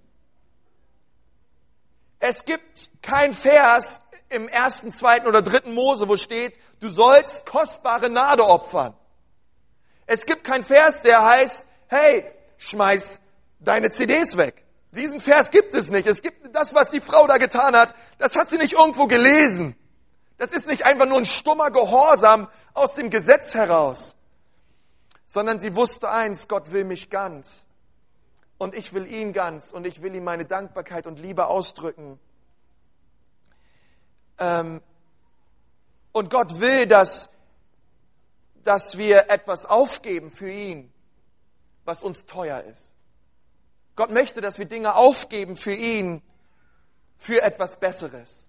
Es 2.18 2.44
gibt 2.44 2.90
kein 3.02 3.34
Vers 3.34 4.00
im 4.30 4.48
ersten, 4.48 4.90
zweiten 4.90 5.26
oder 5.26 5.42
dritten 5.42 5.74
Mose, 5.74 6.08
wo 6.08 6.16
steht, 6.16 6.58
du 6.80 6.88
sollst 6.88 7.44
kostbare 7.44 8.08
Nade 8.08 8.44
opfern. 8.44 8.94
Es 10.06 10.24
gibt 10.24 10.44
kein 10.44 10.64
Vers, 10.64 11.02
der 11.02 11.24
heißt, 11.24 11.68
hey, 11.88 12.32
schmeiß 12.56 13.20
deine 13.64 13.90
CDs 13.90 14.36
weg. 14.36 14.64
Diesen 14.92 15.20
Vers 15.20 15.50
gibt 15.50 15.74
es 15.74 15.90
nicht. 15.90 16.06
Es 16.06 16.22
gibt 16.22 16.54
das, 16.54 16.74
was 16.74 16.90
die 16.90 17.00
Frau 17.00 17.26
da 17.26 17.38
getan 17.38 17.76
hat, 17.76 17.94
das 18.18 18.36
hat 18.36 18.48
sie 18.48 18.58
nicht 18.58 18.74
irgendwo 18.74 19.06
gelesen. 19.06 19.76
Das 20.38 20.52
ist 20.52 20.66
nicht 20.66 20.84
einfach 20.84 21.06
nur 21.06 21.18
ein 21.18 21.26
stummer 21.26 21.70
Gehorsam 21.70 22.48
aus 22.74 22.94
dem 22.94 23.10
Gesetz 23.10 23.54
heraus, 23.54 24.16
sondern 25.26 25.58
sie 25.58 25.74
wusste 25.76 26.10
eins, 26.10 26.48
Gott 26.48 26.72
will 26.72 26.84
mich 26.84 27.10
ganz. 27.10 27.66
Und 28.58 28.74
ich 28.74 28.92
will 28.92 29.06
ihn 29.06 29.32
ganz 29.32 29.72
und 29.72 29.86
ich 29.86 30.00
will 30.00 30.14
ihm 30.14 30.24
meine 30.24 30.44
Dankbarkeit 30.44 31.06
und 31.06 31.18
Liebe 31.18 31.46
ausdrücken. 31.46 32.18
Ähm, 34.38 34.80
und 36.12 36.30
Gott 36.30 36.60
will, 36.60 36.86
dass, 36.86 37.28
dass 38.62 38.96
wir 38.96 39.28
etwas 39.28 39.66
aufgeben 39.66 40.30
für 40.30 40.50
ihn, 40.50 40.92
was 41.84 42.04
uns 42.04 42.26
teuer 42.26 42.62
ist. 42.62 42.93
Gott 43.96 44.10
möchte, 44.10 44.40
dass 44.40 44.58
wir 44.58 44.66
Dinge 44.66 44.94
aufgeben 44.94 45.56
für 45.56 45.74
ihn, 45.74 46.22
für 47.16 47.42
etwas 47.42 47.78
Besseres. 47.78 48.48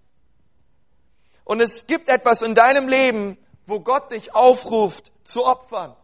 Und 1.44 1.60
es 1.60 1.86
gibt 1.86 2.08
etwas 2.08 2.42
in 2.42 2.54
deinem 2.54 2.88
Leben, 2.88 3.38
wo 3.66 3.80
Gott 3.80 4.10
dich 4.10 4.34
aufruft 4.34 5.12
zu 5.24 5.44
opfern. 5.46 5.94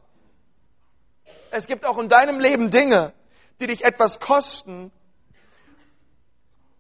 Es 1.51 1.67
gibt 1.67 1.85
auch 1.85 1.99
in 1.99 2.09
deinem 2.09 2.41
Leben 2.41 2.71
Dinge, 2.71 3.13
die 3.61 3.67
dich 3.67 3.85
etwas 3.85 4.21
kosten. 4.21 4.93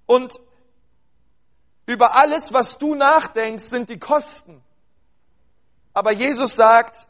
Und 0.06 0.40
über 1.86 2.14
alles, 2.14 2.52
was 2.52 2.78
du 2.78 2.94
nachdenkst, 2.94 3.64
sind 3.64 3.88
die 3.88 3.98
Kosten. 3.98 4.62
Aber 5.92 6.12
Jesus 6.12 6.54
sagt, 6.54 7.08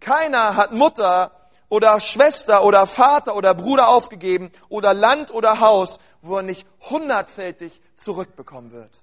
keiner 0.00 0.56
hat 0.56 0.72
Mutter 0.72 1.37
oder 1.68 2.00
Schwester 2.00 2.64
oder 2.64 2.86
Vater 2.86 3.36
oder 3.36 3.54
Bruder 3.54 3.88
aufgegeben 3.88 4.50
oder 4.68 4.94
Land 4.94 5.30
oder 5.30 5.60
Haus, 5.60 5.98
wo 6.22 6.36
er 6.36 6.42
nicht 6.42 6.66
hundertfältig 6.88 7.80
zurückbekommen 7.96 8.72
wird. 8.72 9.02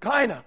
Keiner. 0.00 0.44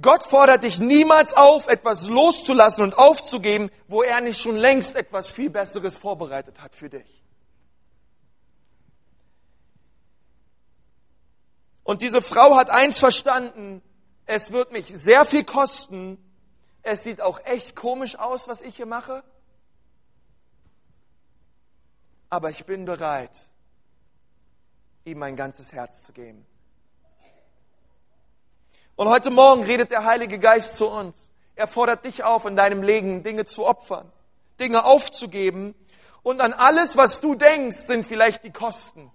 Gott 0.00 0.24
fordert 0.24 0.64
dich 0.64 0.78
niemals 0.78 1.32
auf, 1.32 1.68
etwas 1.68 2.06
loszulassen 2.06 2.84
und 2.84 2.98
aufzugeben, 2.98 3.70
wo 3.88 4.02
er 4.02 4.20
nicht 4.20 4.40
schon 4.40 4.56
längst 4.56 4.94
etwas 4.94 5.30
viel 5.30 5.48
Besseres 5.48 5.96
vorbereitet 5.96 6.60
hat 6.60 6.74
für 6.74 6.90
dich. 6.90 7.22
Und 11.82 12.02
diese 12.02 12.20
Frau 12.20 12.56
hat 12.56 12.68
eins 12.68 12.98
verstanden, 12.98 13.80
es 14.26 14.52
wird 14.52 14.72
mich 14.72 14.86
sehr 14.88 15.24
viel 15.24 15.44
kosten, 15.44 16.18
es 16.86 17.02
sieht 17.02 17.20
auch 17.20 17.40
echt 17.44 17.76
komisch 17.76 18.18
aus, 18.18 18.48
was 18.48 18.62
ich 18.62 18.76
hier 18.76 18.86
mache. 18.86 19.22
aber 22.28 22.50
ich 22.50 22.64
bin 22.66 22.84
bereit, 22.84 23.30
ihm 25.04 25.18
mein 25.18 25.36
ganzes 25.36 25.72
Herz 25.72 26.02
zu 26.02 26.12
geben. 26.12 26.44
Und 28.96 29.08
heute 29.08 29.30
Morgen 29.30 29.62
redet 29.62 29.90
der 29.90 30.04
Heilige 30.04 30.38
Geist 30.38 30.74
zu 30.74 30.88
uns. 30.88 31.30
Er 31.54 31.66
fordert 31.66 32.04
dich 32.04 32.24
auf, 32.24 32.44
in 32.44 32.56
deinem 32.56 32.82
Leben 32.82 33.22
Dinge 33.22 33.44
zu 33.44 33.66
opfern, 33.66 34.10
Dinge 34.58 34.84
aufzugeben. 34.84 35.74
Und 36.22 36.40
an 36.40 36.52
alles, 36.52 36.96
was 36.96 37.20
du 37.20 37.34
denkst, 37.34 37.78
sind 37.78 38.04
vielleicht 38.04 38.42
die 38.44 38.52
Kosten. 38.52 39.10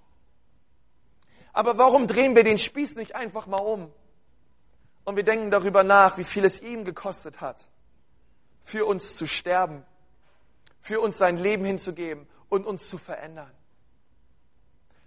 Aber 1.51 1.77
warum 1.77 2.07
drehen 2.07 2.35
wir 2.35 2.43
den 2.43 2.57
Spieß 2.57 2.95
nicht 2.95 3.15
einfach 3.15 3.47
mal 3.47 3.57
um? 3.57 3.91
Und 5.03 5.15
wir 5.15 5.23
denken 5.23 5.51
darüber 5.51 5.83
nach, 5.83 6.17
wie 6.17 6.23
viel 6.23 6.45
es 6.45 6.59
ihm 6.59 6.85
gekostet 6.85 7.41
hat, 7.41 7.67
für 8.63 8.85
uns 8.85 9.15
zu 9.15 9.25
sterben, 9.25 9.85
für 10.79 10.99
uns 10.99 11.17
sein 11.17 11.37
Leben 11.37 11.65
hinzugeben 11.65 12.27
und 12.49 12.65
uns 12.65 12.89
zu 12.89 12.97
verändern. 12.97 13.51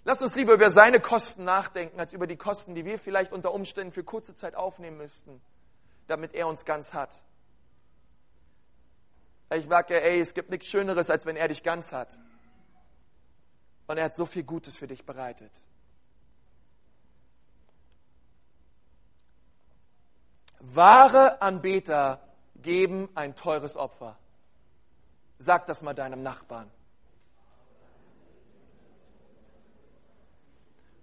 Lass 0.05 0.21
uns 0.21 0.35
lieber 0.35 0.53
über 0.53 0.71
seine 0.71 1.01
Kosten 1.01 1.45
nachdenken, 1.45 1.99
als 1.99 2.13
über 2.13 2.27
die 2.27 2.37
Kosten, 2.37 2.75
die 2.75 2.85
wir 2.85 2.99
vielleicht 2.99 3.33
unter 3.33 3.55
Umständen 3.55 3.93
für 3.93 4.05
kurze 4.05 4.35
Zeit 4.35 4.55
aufnehmen 4.55 4.99
müssten, 4.99 5.41
damit 6.09 6.35
er 6.35 6.47
uns 6.47 6.65
ganz 6.65 6.93
hat. 6.93 7.25
Ich 9.55 9.67
merke, 9.67 10.03
ey, 10.03 10.21
es 10.21 10.35
gibt 10.35 10.51
nichts 10.51 10.67
Schöneres, 10.67 11.11
als 11.11 11.27
wenn 11.27 11.37
er 11.37 11.49
dich 11.49 11.63
ganz 11.63 11.93
hat. 11.93 12.19
Und 13.87 13.99
er 13.99 14.05
hat 14.05 14.15
so 14.15 14.27
viel 14.27 14.43
Gutes 14.43 14.77
für 14.77 14.87
dich 14.87 15.07
bereitet. 15.07 15.53
Wahre 20.73 21.43
Anbeter 21.43 22.21
geben 22.57 23.09
ein 23.15 23.35
teures 23.35 23.77
Opfer. 23.77 24.17
Sag 25.39 25.67
das 25.67 25.83
mal 25.83 25.95
deinem 25.95 26.23
Nachbarn. 26.23 26.71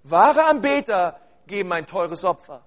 Wahre 0.03 0.45
Anbeter 0.45 1.19
geben 1.45 1.71
ein 1.73 1.85
teures 1.85 2.25
Opfer. 2.25 2.63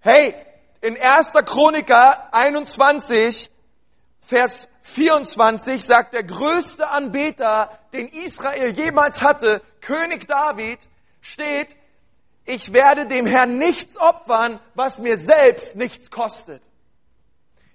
Hey, 0.00 0.34
in 0.80 0.96
1. 0.98 1.32
Chroniker 1.44 2.32
21, 2.32 3.50
Vers 4.20 4.68
24 4.80 5.84
sagt 5.84 6.14
der 6.14 6.24
größte 6.24 6.88
Anbeter, 6.88 7.78
den 7.92 8.08
Israel 8.08 8.70
jemals 8.70 9.20
hatte, 9.20 9.60
König 9.80 10.26
David, 10.26 10.88
steht, 11.20 11.76
ich 12.44 12.72
werde 12.72 13.06
dem 13.06 13.26
Herrn 13.26 13.58
nichts 13.58 13.96
opfern, 13.98 14.60
was 14.74 14.98
mir 14.98 15.16
selbst 15.16 15.76
nichts 15.76 16.10
kostet. 16.10 16.62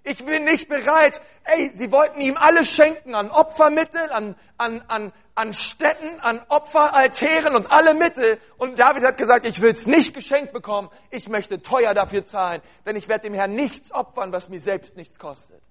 Ich 0.08 0.24
bin 0.24 0.44
nicht 0.44 0.70
bereit. 0.70 1.20
Ey, 1.46 1.72
sie 1.74 1.92
wollten 1.92 2.22
ihm 2.22 2.38
alles 2.38 2.70
schenken 2.70 3.16
an 3.16 3.32
Opfermittel, 3.32 4.12
an, 4.12 4.36
an, 4.58 4.84
an, 4.88 5.12
an 5.34 5.54
Städten, 5.54 6.20
an 6.20 6.40
Opferaltären 6.48 7.56
und 7.56 7.72
alle 7.72 7.96
Mittel. 7.96 8.40
Und 8.58 8.78
David 8.78 9.04
hat 9.04 9.18
gesagt, 9.18 9.48
ich 9.48 9.62
will 9.62 9.74
es 9.74 9.88
nicht 9.88 10.14
geschenkt 10.14 10.54
bekommen. 10.54 10.90
Ich 11.10 11.28
möchte 11.28 11.64
teuer 11.64 11.96
dafür 11.96 12.24
zahlen, 12.24 12.62
denn 12.86 12.96
ich 12.96 13.08
werde 13.08 13.24
dem 13.24 13.34
Herrn 13.34 13.56
nichts 13.56 13.92
opfern, 13.92 14.32
was 14.32 14.48
mir 14.50 14.60
selbst 14.60 14.96
nichts 14.96 15.18
kostet. 15.18 15.62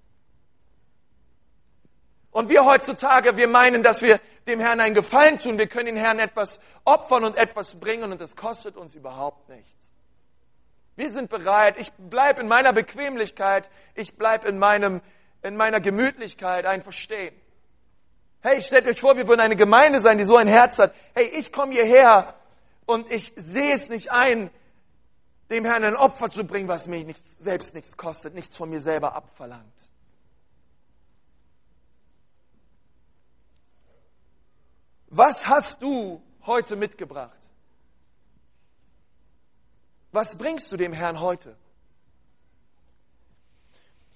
Und 2.35 2.49
wir 2.49 2.65
heutzutage, 2.65 3.37
wir 3.37 3.47
meinen, 3.47 3.85
dass 3.85 4.03
wir 4.03 4.19
dem 4.49 4.59
Herrn 4.59 4.81
einen 4.81 4.97
Gefallen 4.97 5.39
tun. 5.39 5.57
Wir 5.57 5.69
können 5.69 5.87
den 5.87 5.97
Herrn 5.97 6.19
etwas 6.19 6.59
opfern 6.85 7.23
und 7.23 7.37
etwas 7.37 7.77
bringen 7.77 8.11
und 8.11 8.21
es 8.21 8.35
kostet 8.35 8.77
uns 8.77 8.93
überhaupt 8.97 9.49
nichts. 9.49 9.73
Wir 10.97 11.13
sind 11.13 11.31
bereit. 11.31 11.77
Ich 11.79 11.93
bleibe 11.93 12.41
in 12.41 12.49
meiner 12.49 12.73
Bequemlichkeit. 12.73 13.71
Ich 13.95 14.17
bleibe 14.17 14.49
in, 14.49 14.61
in 15.43 15.57
meiner 15.57 15.79
Gemütlichkeit 15.79 16.67
einfach 16.67 16.93
stehen. 16.93 17.37
Hey, 18.41 18.61
stellt 18.61 18.89
euch 18.89 19.01
vor, 19.01 19.17
wir 19.17 19.29
würden 19.29 19.41
eine 19.41 19.55
Gemeinde 19.55 20.01
sein, 20.01 20.19
die 20.19 20.25
so 20.25 20.37
ein 20.37 20.49
Herz 20.49 20.81
hat. 20.81 20.93
Hey, 21.15 21.27
ich 21.27 21.53
komme 21.53 21.73
hierher 21.73 22.35
und 22.85 23.13
ich 23.13 23.33
sehe 23.37 23.75
es 23.75 23.89
nicht 23.89 24.11
ein, 24.11 24.51
dem 25.53 25.65
Herrn 25.65 25.85
ein 25.85 25.95
Opfer 25.95 26.31
zu 26.31 26.45
bringen, 26.45 26.67
was 26.67 26.89
mich 26.89 27.07
nichts, 27.07 27.39
selbst 27.39 27.77
nichts 27.77 27.97
kostet, 27.97 28.35
nichts 28.35 28.57
von 28.57 28.71
mir 28.71 28.81
selber 28.81 29.15
abverlangt. 29.15 29.94
Was 35.17 35.47
hast 35.47 35.81
du 35.81 36.21
heute 36.45 36.75
mitgebracht? 36.75 37.39
Was 40.11 40.37
bringst 40.37 40.73
du 40.73 40.77
dem 40.77 40.93
Herrn 40.93 41.21
heute? 41.21 41.57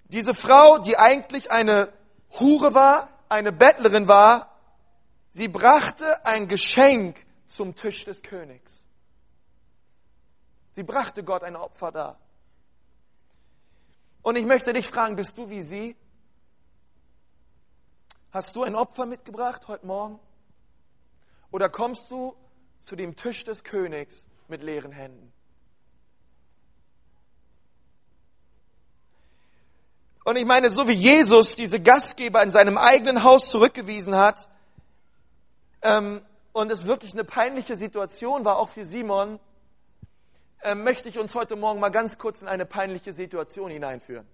Diese 0.07 0.35
Frau, 0.35 0.79
die 0.79 0.97
eigentlich 0.97 1.53
eine 1.53 1.93
Hure 2.41 2.75
war, 2.75 3.09
eine 3.29 3.53
Bettlerin 3.53 4.09
war, 4.09 4.59
sie 5.31 5.47
brachte 5.47 6.27
ein 6.27 6.49
Geschenk 6.49 7.25
zum 7.47 7.77
Tisch 7.77 8.05
des 8.05 8.21
Königs. 8.23 8.83
Sie 10.73 10.83
brachte 10.83 11.23
Gott 11.23 11.45
ein 11.45 11.55
Opfer 11.55 11.93
dar. 11.93 12.19
Und 14.23 14.35
ich 14.35 14.45
möchte 14.45 14.73
dich 14.73 14.89
fragen, 14.89 15.15
bist 15.15 15.39
du 15.39 15.49
wie 15.49 15.63
sie? 15.63 15.97
Hast 18.33 18.57
du 18.57 18.65
ein 18.65 18.75
Opfer 18.75 19.07
mitgebracht 19.07 19.69
heute 19.69 19.87
Morgen? 19.87 20.19
Oder 21.51 21.69
kommst 21.69 22.11
du 22.11 22.37
zu 22.79 22.97
dem 22.97 23.17
Tisch 23.17 23.45
des 23.45 23.65
Königs 23.65 24.27
mit 24.49 24.63
leeren 24.63 24.93
Händen? 24.93 25.33
Und 30.25 30.37
ich 30.37 30.45
meine, 30.45 30.69
so 30.69 30.87
wie 30.87 30.93
Jesus 30.93 31.57
diese 31.57 31.81
Gastgeber 31.81 32.43
in 32.43 32.51
seinem 32.51 32.77
eigenen 32.77 33.25
Haus 33.25 33.51
zurückgewiesen 33.51 34.15
hat, 34.15 34.49
ähm, 35.81 36.21
und 36.53 36.73
es 36.73 36.87
wirklich 36.87 37.13
eine 37.13 37.25
peinliche 37.25 37.77
Situation 37.77 38.45
war, 38.45 38.59
auch 38.59 38.69
für 38.69 38.85
Simon, 38.85 39.39
äh, 40.61 40.75
möchte 40.75 41.09
ich 41.09 41.19
uns 41.19 41.35
heute 41.35 41.57
Morgen 41.57 41.79
mal 41.81 41.91
ganz 41.91 42.19
kurz 42.19 42.43
in 42.43 42.49
eine 42.49 42.67
peinliche 42.67 43.13
Situation 43.13 43.71
hineinführen 43.71 44.27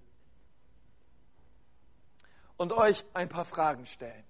und 2.56 2.72
euch 2.72 3.04
ein 3.12 3.28
paar 3.28 3.44
Fragen 3.44 3.84
stellen. 3.86 4.24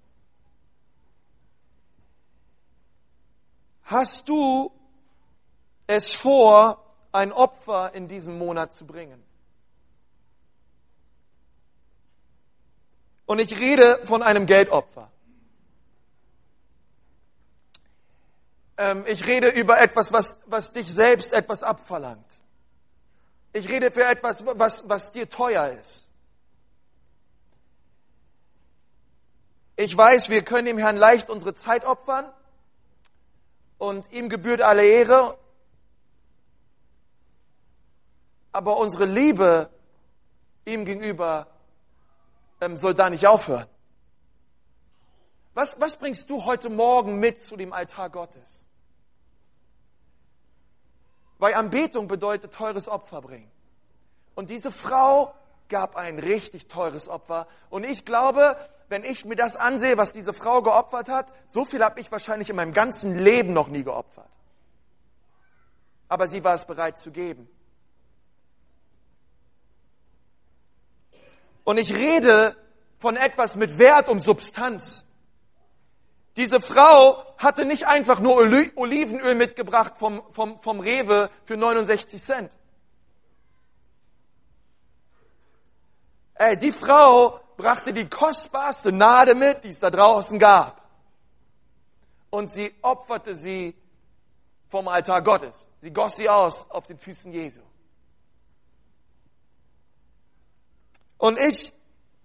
Hast 3.84 4.28
du 4.28 4.72
es 5.86 6.14
vor, 6.14 6.82
ein 7.12 7.32
Opfer 7.32 7.94
in 7.94 8.08
diesem 8.08 8.38
Monat 8.38 8.72
zu 8.72 8.86
bringen? 8.86 9.22
Und 13.26 13.38
ich 13.38 13.58
rede 13.58 14.00
von 14.04 14.22
einem 14.22 14.46
Geldopfer. 14.46 15.10
Ähm, 18.76 19.04
ich 19.06 19.26
rede 19.26 19.48
über 19.48 19.80
etwas, 19.80 20.12
was, 20.12 20.38
was 20.46 20.72
dich 20.72 20.92
selbst 20.92 21.32
etwas 21.32 21.62
abverlangt. 21.62 22.26
Ich 23.52 23.68
rede 23.68 23.90
für 23.92 24.04
etwas, 24.04 24.44
was, 24.44 24.88
was 24.88 25.12
dir 25.12 25.28
teuer 25.28 25.68
ist. 25.68 26.08
Ich 29.76 29.96
weiß, 29.96 30.28
wir 30.28 30.42
können 30.42 30.66
dem 30.66 30.78
Herrn 30.78 30.96
leicht 30.96 31.30
unsere 31.30 31.54
Zeit 31.54 31.84
opfern 31.84 32.32
und 33.88 34.10
ihm 34.12 34.28
gebührt 34.28 34.60
alle 34.60 34.84
Ehre. 34.84 35.38
Aber 38.52 38.76
unsere 38.78 39.04
Liebe 39.04 39.70
ihm 40.64 40.84
gegenüber 40.84 41.46
ähm, 42.60 42.76
soll 42.76 42.94
da 42.94 43.10
nicht 43.10 43.26
aufhören. 43.26 43.66
Was, 45.54 45.80
was 45.80 45.96
bringst 45.96 46.30
du 46.30 46.44
heute 46.44 46.70
Morgen 46.70 47.18
mit 47.18 47.38
zu 47.38 47.56
dem 47.56 47.72
Altar 47.72 48.10
Gottes? 48.10 48.68
Weil 51.38 51.54
Anbetung 51.54 52.08
bedeutet 52.08 52.54
teures 52.54 52.88
Opfer 52.88 53.20
bringen. 53.20 53.50
Und 54.34 54.50
diese 54.50 54.70
Frau 54.70 55.34
gab 55.68 55.96
ein 55.96 56.18
richtig 56.18 56.68
teures 56.68 57.08
Opfer. 57.08 57.46
Und 57.70 57.84
ich 57.84 58.04
glaube, 58.04 58.56
wenn 58.88 59.04
ich 59.04 59.24
mir 59.24 59.36
das 59.36 59.56
ansehe, 59.56 59.96
was 59.96 60.12
diese 60.12 60.34
Frau 60.34 60.62
geopfert 60.62 61.08
hat, 61.08 61.32
so 61.48 61.64
viel 61.64 61.82
habe 61.82 62.00
ich 62.00 62.12
wahrscheinlich 62.12 62.50
in 62.50 62.56
meinem 62.56 62.72
ganzen 62.72 63.18
Leben 63.18 63.52
noch 63.52 63.68
nie 63.68 63.82
geopfert. 63.82 64.28
Aber 66.08 66.28
sie 66.28 66.44
war 66.44 66.54
es 66.54 66.64
bereit 66.64 66.98
zu 66.98 67.10
geben. 67.10 67.48
Und 71.64 71.78
ich 71.78 71.94
rede 71.94 72.56
von 72.98 73.16
etwas 73.16 73.56
mit 73.56 73.78
Wert 73.78 74.08
und 74.08 74.20
Substanz. 74.20 75.04
Diese 76.36 76.60
Frau 76.60 77.24
hatte 77.38 77.64
nicht 77.64 77.86
einfach 77.86 78.20
nur 78.20 78.36
Olivenöl 78.36 79.34
mitgebracht 79.34 79.94
vom, 79.96 80.22
vom, 80.32 80.60
vom 80.60 80.80
Rewe 80.80 81.30
für 81.44 81.56
69 81.56 82.22
Cent. 82.22 82.56
Ey, 86.34 86.56
die 86.56 86.72
Frau 86.72 87.40
brachte 87.56 87.92
die 87.92 88.08
kostbarste 88.08 88.92
Nade 88.92 89.34
mit, 89.34 89.64
die 89.64 89.68
es 89.68 89.80
da 89.80 89.90
draußen 89.90 90.38
gab. 90.38 90.82
Und 92.30 92.50
sie 92.50 92.74
opferte 92.82 93.34
sie 93.34 93.76
vom 94.68 94.88
Altar 94.88 95.22
Gottes. 95.22 95.68
Sie 95.80 95.90
goss 95.90 96.16
sie 96.16 96.28
aus 96.28 96.68
auf 96.70 96.86
den 96.86 96.98
Füßen 96.98 97.32
Jesu. 97.32 97.60
Und 101.18 101.38
ich, 101.38 101.72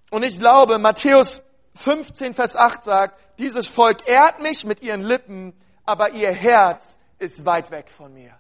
und 0.10 0.24
ich 0.24 0.40
glaube, 0.40 0.80
Matthäus 0.80 1.44
15, 1.76 2.34
Vers 2.34 2.56
8 2.56 2.84
sagt, 2.84 3.40
dieses 3.40 3.68
Volk 3.68 4.08
ehrt 4.08 4.42
mich 4.42 4.66
mit 4.66 4.82
ihren 4.82 5.02
Lippen, 5.02 5.54
aber 5.86 6.12
ihr 6.12 6.32
Herz 6.32 6.98
ist 7.20 7.46
weit 7.46 7.72
weg 7.72 7.90
von 7.90 8.14
mir. 8.14 8.38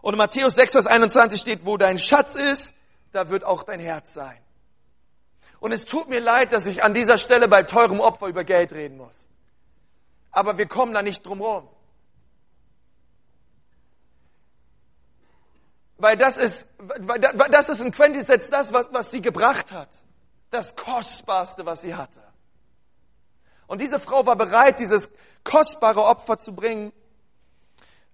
Und 0.00 0.14
in 0.14 0.18
Matthäus 0.18 0.54
6, 0.54 0.72
Vers 0.72 0.86
21 0.86 1.40
steht, 1.40 1.66
wo 1.66 1.76
dein 1.76 1.98
Schatz 1.98 2.34
ist, 2.34 2.74
da 3.12 3.30
wird 3.30 3.42
auch 3.42 3.62
dein 3.62 3.80
Herz 3.80 4.12
sein. 4.12 4.38
Und 5.60 5.72
es 5.72 5.84
tut 5.84 6.08
mir 6.08 6.20
leid, 6.20 6.52
dass 6.52 6.66
ich 6.66 6.84
an 6.84 6.94
dieser 6.94 7.18
Stelle 7.18 7.48
bei 7.48 7.62
teurem 7.62 8.00
Opfer 8.00 8.28
über 8.28 8.44
Geld 8.44 8.72
reden 8.72 8.96
muss. 8.96 9.28
Aber 10.30 10.58
wir 10.58 10.66
kommen 10.66 10.94
da 10.94 11.02
nicht 11.02 11.26
drum 11.26 11.40
rum. 11.40 11.68
Weil 15.96 16.16
das 16.16 16.36
ist, 16.36 16.68
weil 16.78 17.18
das 17.18 17.68
ist 17.68 17.80
in 17.80 17.90
Quintessenz 17.90 18.50
das, 18.50 18.72
was, 18.72 18.86
was 18.92 19.10
sie 19.10 19.20
gebracht 19.20 19.72
hat. 19.72 19.88
Das 20.50 20.76
Kostbarste, 20.76 21.66
was 21.66 21.80
sie 21.80 21.94
hatte. 21.96 22.22
Und 23.66 23.80
diese 23.80 23.98
Frau 23.98 24.24
war 24.24 24.36
bereit, 24.36 24.78
dieses 24.78 25.10
kostbare 25.44 26.02
Opfer 26.04 26.38
zu 26.38 26.54
bringen. 26.54 26.92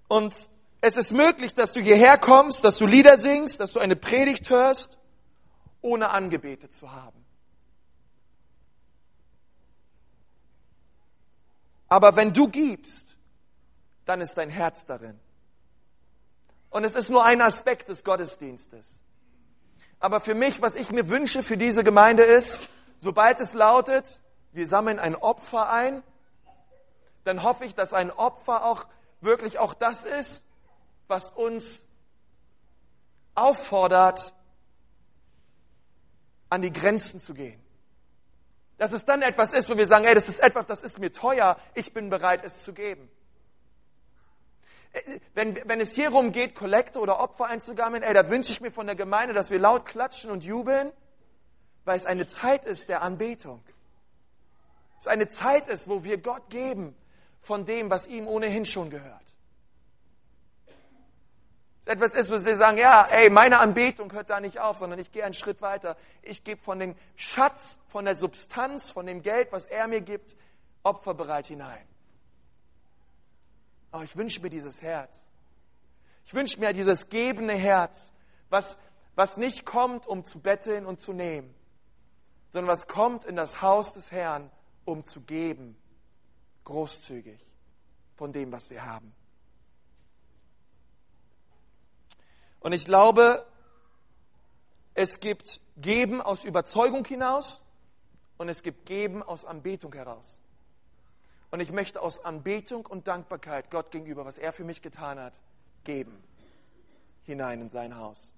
Und 0.09 0.35
es 0.81 0.97
ist 0.97 1.13
möglich, 1.13 1.55
dass 1.55 1.73
du 1.73 1.81
hierher 1.81 2.19
kommst, 2.19 2.65
dass 2.65 2.79
du 2.79 2.87
Lieder 2.87 3.19
singst, 3.19 3.61
dass 3.61 3.73
du 3.73 3.81
eine 3.81 3.97
Predigt 3.97 4.51
hörst, 4.51 4.99
ohne 5.81 6.11
angebetet 6.11 6.73
zu 6.73 6.91
haben. 6.91 7.24
Aber 11.89 12.17
wenn 12.17 12.33
du 12.33 12.49
gibst, 12.49 13.17
dann 14.05 14.21
ist 14.21 14.35
dein 14.35 14.51
Herz 14.51 14.87
darin. 14.87 15.19
Und 16.71 16.85
es 16.85 16.95
ist 16.95 17.09
nur 17.09 17.25
ein 17.25 17.41
Aspekt 17.41 17.89
des 17.89 18.05
Gottesdienstes. 18.05 19.01
Aber 20.01 20.21
für 20.21 20.35
mich, 20.35 20.61
was 20.61 20.75
ich 20.75 20.91
mir 20.91 21.09
wünsche 21.09 21.43
für 21.43 21.57
diese 21.57 21.85
Gemeinde 21.85 22.25
ist, 22.25 22.59
sobald 22.99 23.41
es 23.41 23.55
lautet, 23.55 24.21
wir 24.53 24.67
sammeln 24.67 24.99
ein 24.99 25.15
Opfer 25.17 25.71
ein, 25.71 26.03
dann 27.25 27.43
hoffe 27.43 27.65
ich, 27.65 27.75
dass 27.75 27.93
ein 27.95 28.11
Opfer 28.11 28.65
auch 28.65 28.87
wirklich 29.21 29.59
auch 29.59 29.73
das 29.73 30.05
ist, 30.05 30.45
was 31.09 31.31
uns 31.31 31.85
auffordert, 33.35 34.35
an 36.51 36.63
die 36.63 36.73
Grenzen 36.73 37.21
zu 37.21 37.35
gehen. 37.35 37.64
Dass 38.77 38.93
es 38.93 39.05
dann 39.05 39.23
etwas 39.23 39.53
ist, 39.53 39.71
wo 39.71 39.77
wir 39.77 39.87
sagen, 39.87 40.05
ey, 40.05 40.15
das 40.15 40.29
ist 40.29 40.41
etwas, 40.41 40.67
das 40.67 40.83
ist 40.83 40.99
mir 40.99 41.13
teuer, 41.13 41.57
ich 41.75 41.93
bin 41.93 42.11
bereit, 42.11 42.43
es 42.45 42.63
zu 42.63 42.73
geben. 42.73 43.09
Wenn, 45.35 45.57
wenn 45.69 45.81
es 45.81 45.93
hier 45.95 46.11
darum 46.11 46.33
geht, 46.33 46.55
Kollekte 46.55 47.01
oder 47.01 47.19
Opfer 47.19 47.47
einzugammeln, 47.47 48.03
ey, 48.03 48.15
da 48.15 48.31
wünsche 48.31 48.53
ich 48.53 48.61
mir 48.61 48.71
von 48.71 48.87
der 48.87 48.95
Gemeinde, 48.95 49.35
dass 49.35 49.51
wir 49.51 49.59
laut 49.59 49.87
klatschen 49.87 50.31
und 50.31 50.45
jubeln, 50.45 50.93
weil 51.85 51.97
es 51.97 52.07
eine 52.07 52.27
Zeit 52.27 52.65
ist 52.65 52.89
der 52.89 53.03
Anbetung. 53.03 53.63
Es 55.01 55.07
eine 55.07 55.29
Zeit 55.29 55.69
ist, 55.69 55.89
wo 55.89 56.05
wir 56.05 56.19
Gott 56.19 56.49
geben 56.49 56.95
von 57.41 57.65
dem, 57.65 57.91
was 57.91 58.07
ihm 58.07 58.27
ohnehin 58.27 58.65
schon 58.65 58.91
gehört. 58.91 59.24
Es 61.85 61.93
etwas 61.93 62.15
ist, 62.15 62.31
wo 62.31 62.39
sie 62.39 62.55
sagen, 62.55 62.79
ja, 62.79 63.07
ey, 63.11 63.29
meine 63.29 63.59
Anbetung 63.59 64.11
hört 64.15 64.31
da 64.31 64.41
nicht 64.41 64.59
auf, 64.59 64.79
sondern 64.79 64.99
ich 64.99 65.13
gehe 65.13 65.23
einen 65.23 65.35
Schritt 65.35 65.61
weiter. 65.61 65.99
Ich 66.23 66.43
gebe 66.43 66.63
von 66.63 66.79
dem 66.79 66.97
Schatz, 67.15 67.79
von 67.89 68.07
der 68.07 68.15
Substanz, 68.15 68.91
von 68.91 69.05
dem 69.05 69.21
Geld, 69.21 69.53
was 69.53 69.67
er 69.67 69.87
mir 69.87 70.01
gibt, 70.01 70.35
opferbereit 70.83 71.45
hinein. 71.45 71.87
Aber 73.91 74.03
ich 74.03 74.17
wünsche 74.17 74.41
mir 74.41 74.49
dieses 74.49 74.81
Herz. 74.81 75.31
Ich 76.25 76.33
wünsche 76.33 76.59
mir 76.59 76.73
dieses 76.73 77.11
gebende 77.11 77.53
Herz, 77.53 78.15
was, 78.49 78.79
was 79.15 79.37
nicht 79.37 79.67
kommt, 79.67 80.07
um 80.07 80.25
zu 80.25 80.41
betteln 80.41 80.87
und 80.87 81.03
zu 81.03 81.13
nehmen, 81.13 81.55
sondern 82.55 82.73
was 82.73 82.87
kommt 82.87 83.27
in 83.27 83.37
das 83.37 83.61
Haus 83.61 83.93
des 83.93 84.11
Herrn, 84.11 84.51
um 84.87 85.05
zu 85.05 85.21
geben, 85.21 85.77
großzügig 86.65 87.47
von 88.17 88.33
dem, 88.33 88.53
was 88.53 88.71
wir 88.71 88.87
haben. 88.87 89.15
Und 92.65 92.73
ich 92.73 92.87
glaube, 92.87 93.45
es 94.95 95.21
gibt 95.21 95.61
Geben 95.77 96.23
aus 96.23 96.45
Überzeugung 96.45 97.05
hinaus 97.05 97.61
und 98.39 98.49
es 98.49 98.63
gibt 98.63 98.87
Geben 98.87 99.23
aus 99.23 99.45
Anbetung 99.45 99.93
heraus. 99.93 100.41
Und 101.51 101.61
ich 101.61 101.71
möchte 101.71 102.01
aus 102.01 102.25
Anbetung 102.25 102.87
und 102.87 103.07
Dankbarkeit 103.07 103.71
Gott 103.71 103.91
gegenüber, 103.91 104.25
was 104.25 104.39
er 104.39 104.55
für 104.55 104.65
mich 104.65 104.81
getan 104.81 105.21
hat, 105.21 105.43
geben. 105.85 106.25
Hinein 107.25 107.61
in 107.61 107.69
sein 107.69 107.99
Haus. 107.99 108.35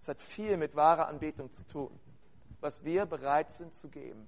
Es 0.00 0.08
hat 0.08 0.20
viel 0.20 0.56
mit 0.56 0.74
wahrer 0.74 1.06
Anbetung 1.06 1.52
zu 1.52 1.64
tun, 1.68 1.96
was 2.60 2.82
wir 2.82 3.06
bereit 3.06 3.52
sind 3.52 3.72
zu 3.76 3.88
geben. 3.88 4.26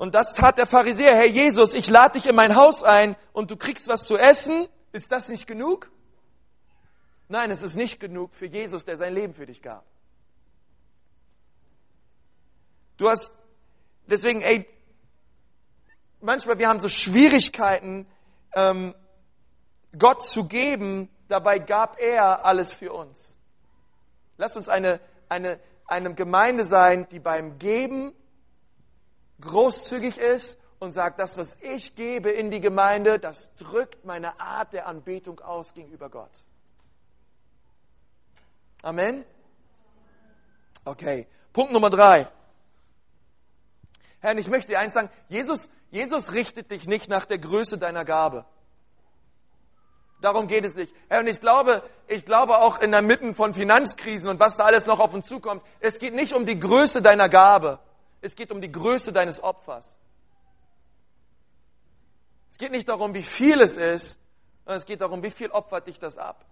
Und 0.00 0.14
das 0.14 0.32
tat 0.32 0.56
der 0.56 0.66
Pharisäer. 0.66 1.14
Herr 1.14 1.26
Jesus, 1.26 1.74
ich 1.74 1.86
lade 1.86 2.12
dich 2.12 2.24
in 2.26 2.34
mein 2.34 2.56
Haus 2.56 2.82
ein 2.82 3.16
und 3.34 3.50
du 3.50 3.56
kriegst 3.58 3.86
was 3.86 4.06
zu 4.06 4.16
essen. 4.16 4.66
Ist 4.92 5.12
das 5.12 5.28
nicht 5.28 5.46
genug? 5.46 5.90
Nein, 7.28 7.50
es 7.50 7.62
ist 7.62 7.76
nicht 7.76 8.00
genug 8.00 8.34
für 8.34 8.46
Jesus, 8.46 8.86
der 8.86 8.96
sein 8.96 9.12
Leben 9.12 9.34
für 9.34 9.44
dich 9.44 9.60
gab. 9.60 9.84
Du 12.96 13.10
hast, 13.10 13.30
deswegen, 14.06 14.40
ey, 14.40 14.66
manchmal 16.22 16.58
wir 16.58 16.70
haben 16.70 16.80
so 16.80 16.88
Schwierigkeiten, 16.88 18.06
ähm, 18.54 18.94
Gott 19.98 20.26
zu 20.26 20.46
geben, 20.46 21.10
dabei 21.28 21.58
gab 21.58 22.00
er 22.00 22.46
alles 22.46 22.72
für 22.72 22.94
uns. 22.94 23.36
Lass 24.38 24.56
uns 24.56 24.70
eine, 24.70 24.98
eine, 25.28 25.60
eine 25.84 26.14
Gemeinde 26.14 26.64
sein, 26.64 27.06
die 27.10 27.18
beim 27.18 27.58
Geben 27.58 28.14
großzügig 29.40 30.18
ist 30.18 30.58
und 30.78 30.92
sagt, 30.92 31.20
das, 31.20 31.36
was 31.36 31.56
ich 31.60 31.94
gebe 31.94 32.30
in 32.30 32.50
die 32.50 32.60
Gemeinde, 32.60 33.18
das 33.18 33.54
drückt 33.56 34.04
meine 34.04 34.40
Art 34.40 34.72
der 34.72 34.86
Anbetung 34.86 35.40
aus 35.40 35.74
gegenüber 35.74 36.08
Gott. 36.08 36.30
Amen? 38.82 39.24
Okay. 40.84 41.26
Punkt 41.52 41.72
Nummer 41.72 41.90
drei. 41.90 42.28
Herr, 44.20 44.36
ich 44.36 44.48
möchte 44.48 44.72
dir 44.72 44.78
eins 44.78 44.94
sagen, 44.94 45.10
Jesus, 45.28 45.68
Jesus 45.90 46.32
richtet 46.32 46.70
dich 46.70 46.86
nicht 46.86 47.08
nach 47.08 47.26
der 47.26 47.38
Größe 47.38 47.78
deiner 47.78 48.04
Gabe. 48.04 48.44
Darum 50.20 50.46
geht 50.46 50.64
es 50.64 50.74
nicht. 50.74 50.94
Herr, 51.08 51.20
und 51.20 51.26
ich 51.26 51.40
glaube, 51.40 51.82
ich 52.06 52.24
glaube 52.24 52.58
auch 52.58 52.78
in 52.78 52.90
der 52.90 53.02
Mitten 53.02 53.34
von 53.34 53.54
Finanzkrisen 53.54 54.28
und 54.28 54.38
was 54.38 54.56
da 54.56 54.64
alles 54.64 54.86
noch 54.86 55.00
auf 55.00 55.14
uns 55.14 55.26
zukommt, 55.26 55.62
es 55.80 55.98
geht 55.98 56.14
nicht 56.14 56.34
um 56.34 56.44
die 56.44 56.58
Größe 56.58 57.00
deiner 57.00 57.28
Gabe. 57.28 57.78
Es 58.20 58.36
geht 58.36 58.52
um 58.52 58.60
die 58.60 58.70
Größe 58.70 59.12
deines 59.12 59.42
Opfers. 59.42 59.96
Es 62.50 62.58
geht 62.58 62.72
nicht 62.72 62.88
darum, 62.88 63.14
wie 63.14 63.22
viel 63.22 63.60
es 63.60 63.76
ist, 63.76 64.18
sondern 64.64 64.78
es 64.78 64.84
geht 64.84 65.00
darum, 65.00 65.22
wie 65.22 65.30
viel 65.30 65.50
opfert 65.50 65.86
dich 65.86 65.98
das 65.98 66.18
ab. 66.18 66.44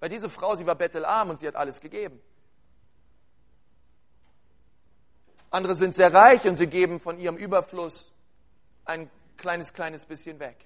Weil 0.00 0.08
diese 0.08 0.28
Frau, 0.28 0.54
sie 0.54 0.66
war 0.66 0.74
bettelarm 0.74 1.30
und 1.30 1.40
sie 1.40 1.48
hat 1.48 1.56
alles 1.56 1.80
gegeben. 1.80 2.20
Andere 5.50 5.74
sind 5.74 5.94
sehr 5.94 6.12
reich 6.12 6.44
und 6.46 6.56
sie 6.56 6.66
geben 6.66 7.00
von 7.00 7.18
ihrem 7.18 7.36
Überfluss 7.36 8.12
ein 8.84 9.10
kleines, 9.36 9.72
kleines 9.72 10.04
bisschen 10.04 10.38
weg. 10.38 10.56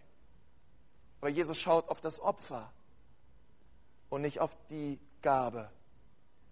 Aber 1.20 1.30
Jesus 1.30 1.58
schaut 1.58 1.88
auf 1.88 2.00
das 2.00 2.20
Opfer 2.20 2.72
und 4.08 4.22
nicht 4.22 4.40
auf 4.40 4.56
die 4.68 4.98
Gabe. 5.22 5.70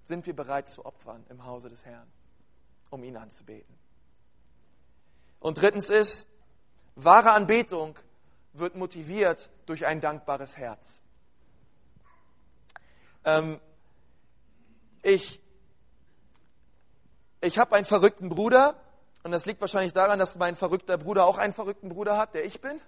Sind 0.05 0.26
wir 0.26 0.34
bereit 0.34 0.68
zu 0.68 0.84
opfern 0.84 1.24
im 1.30 1.45
Hause 1.45 1.68
des 1.68 1.84
Herrn, 1.84 2.07
um 2.91 3.03
ihn 3.05 3.16
anzubeten? 3.16 3.74
Und 5.41 5.61
drittens 5.61 5.91
ist, 5.91 6.28
wahre 6.95 7.32
Anbetung 7.32 7.99
wird 8.53 8.74
motiviert 8.74 9.51
durch 9.66 9.86
ein 9.86 10.01
dankbares 10.01 10.57
Herz. 10.57 11.01
Ähm, 13.24 13.61
ich 15.03 15.41
ich 17.41 17.59
habe 17.59 17.76
einen 17.76 17.84
verrückten 17.84 18.28
Bruder 18.28 18.74
und 19.22 19.30
das 19.30 19.47
liegt 19.47 19.61
wahrscheinlich 19.61 19.93
daran, 19.93 20.18
dass 20.18 20.36
mein 20.36 20.57
verrückter 20.57 20.99
Bruder 20.99 21.24
auch 21.24 21.39
einen 21.39 21.53
verrückten 21.53 21.89
Bruder 21.89 22.16
hat, 22.18 22.34
der 22.34 22.45
ich 22.45 22.61
bin. 22.61 22.80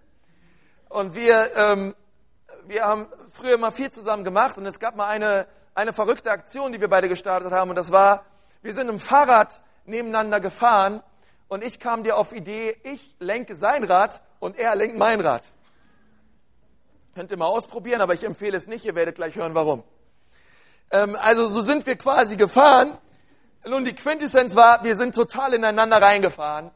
Und 0.88 1.14
wir, 1.14 1.54
ähm, 1.54 1.94
wir 2.66 2.84
haben 2.84 3.06
früher 3.30 3.58
mal 3.58 3.70
viel 3.70 3.92
zusammen 3.92 4.24
gemacht 4.24 4.58
und 4.58 4.66
es 4.66 4.80
gab 4.80 4.96
mal 4.96 5.06
eine, 5.06 5.46
eine 5.74 5.92
verrückte 5.92 6.32
Aktion, 6.32 6.72
die 6.72 6.80
wir 6.80 6.88
beide 6.88 7.08
gestartet 7.08 7.52
haben 7.52 7.70
und 7.70 7.76
das 7.76 7.92
war, 7.92 8.24
wir 8.60 8.74
sind 8.74 8.88
im 8.88 8.98
Fahrrad 8.98 9.62
nebeneinander 9.84 10.40
gefahren 10.40 11.02
und 11.48 11.64
ich 11.64 11.80
kam 11.80 12.04
dir 12.04 12.16
auf 12.16 12.32
Idee, 12.32 12.76
ich 12.84 13.14
lenke 13.18 13.54
sein 13.54 13.84
Rad 13.84 14.22
und 14.38 14.58
er 14.58 14.74
lenkt 14.76 14.96
mein 14.96 15.20
Rad. 15.20 15.50
Könnt 17.14 17.30
ihr 17.30 17.36
mal 17.36 17.46
ausprobieren, 17.46 18.00
aber 18.00 18.14
ich 18.14 18.24
empfehle 18.24 18.56
es 18.56 18.66
nicht, 18.66 18.84
ihr 18.84 18.94
werdet 18.94 19.16
gleich 19.16 19.36
hören, 19.36 19.54
warum. 19.54 19.82
Ähm, 20.90 21.16
also 21.20 21.46
so 21.46 21.60
sind 21.60 21.86
wir 21.86 21.96
quasi 21.96 22.36
gefahren 22.36 22.96
nun, 23.66 23.84
die 23.84 23.94
Quintessenz 23.94 24.56
war, 24.56 24.82
wir 24.84 24.96
sind 24.96 25.14
total 25.14 25.52
ineinander 25.52 26.00
reingefahren. 26.00 26.70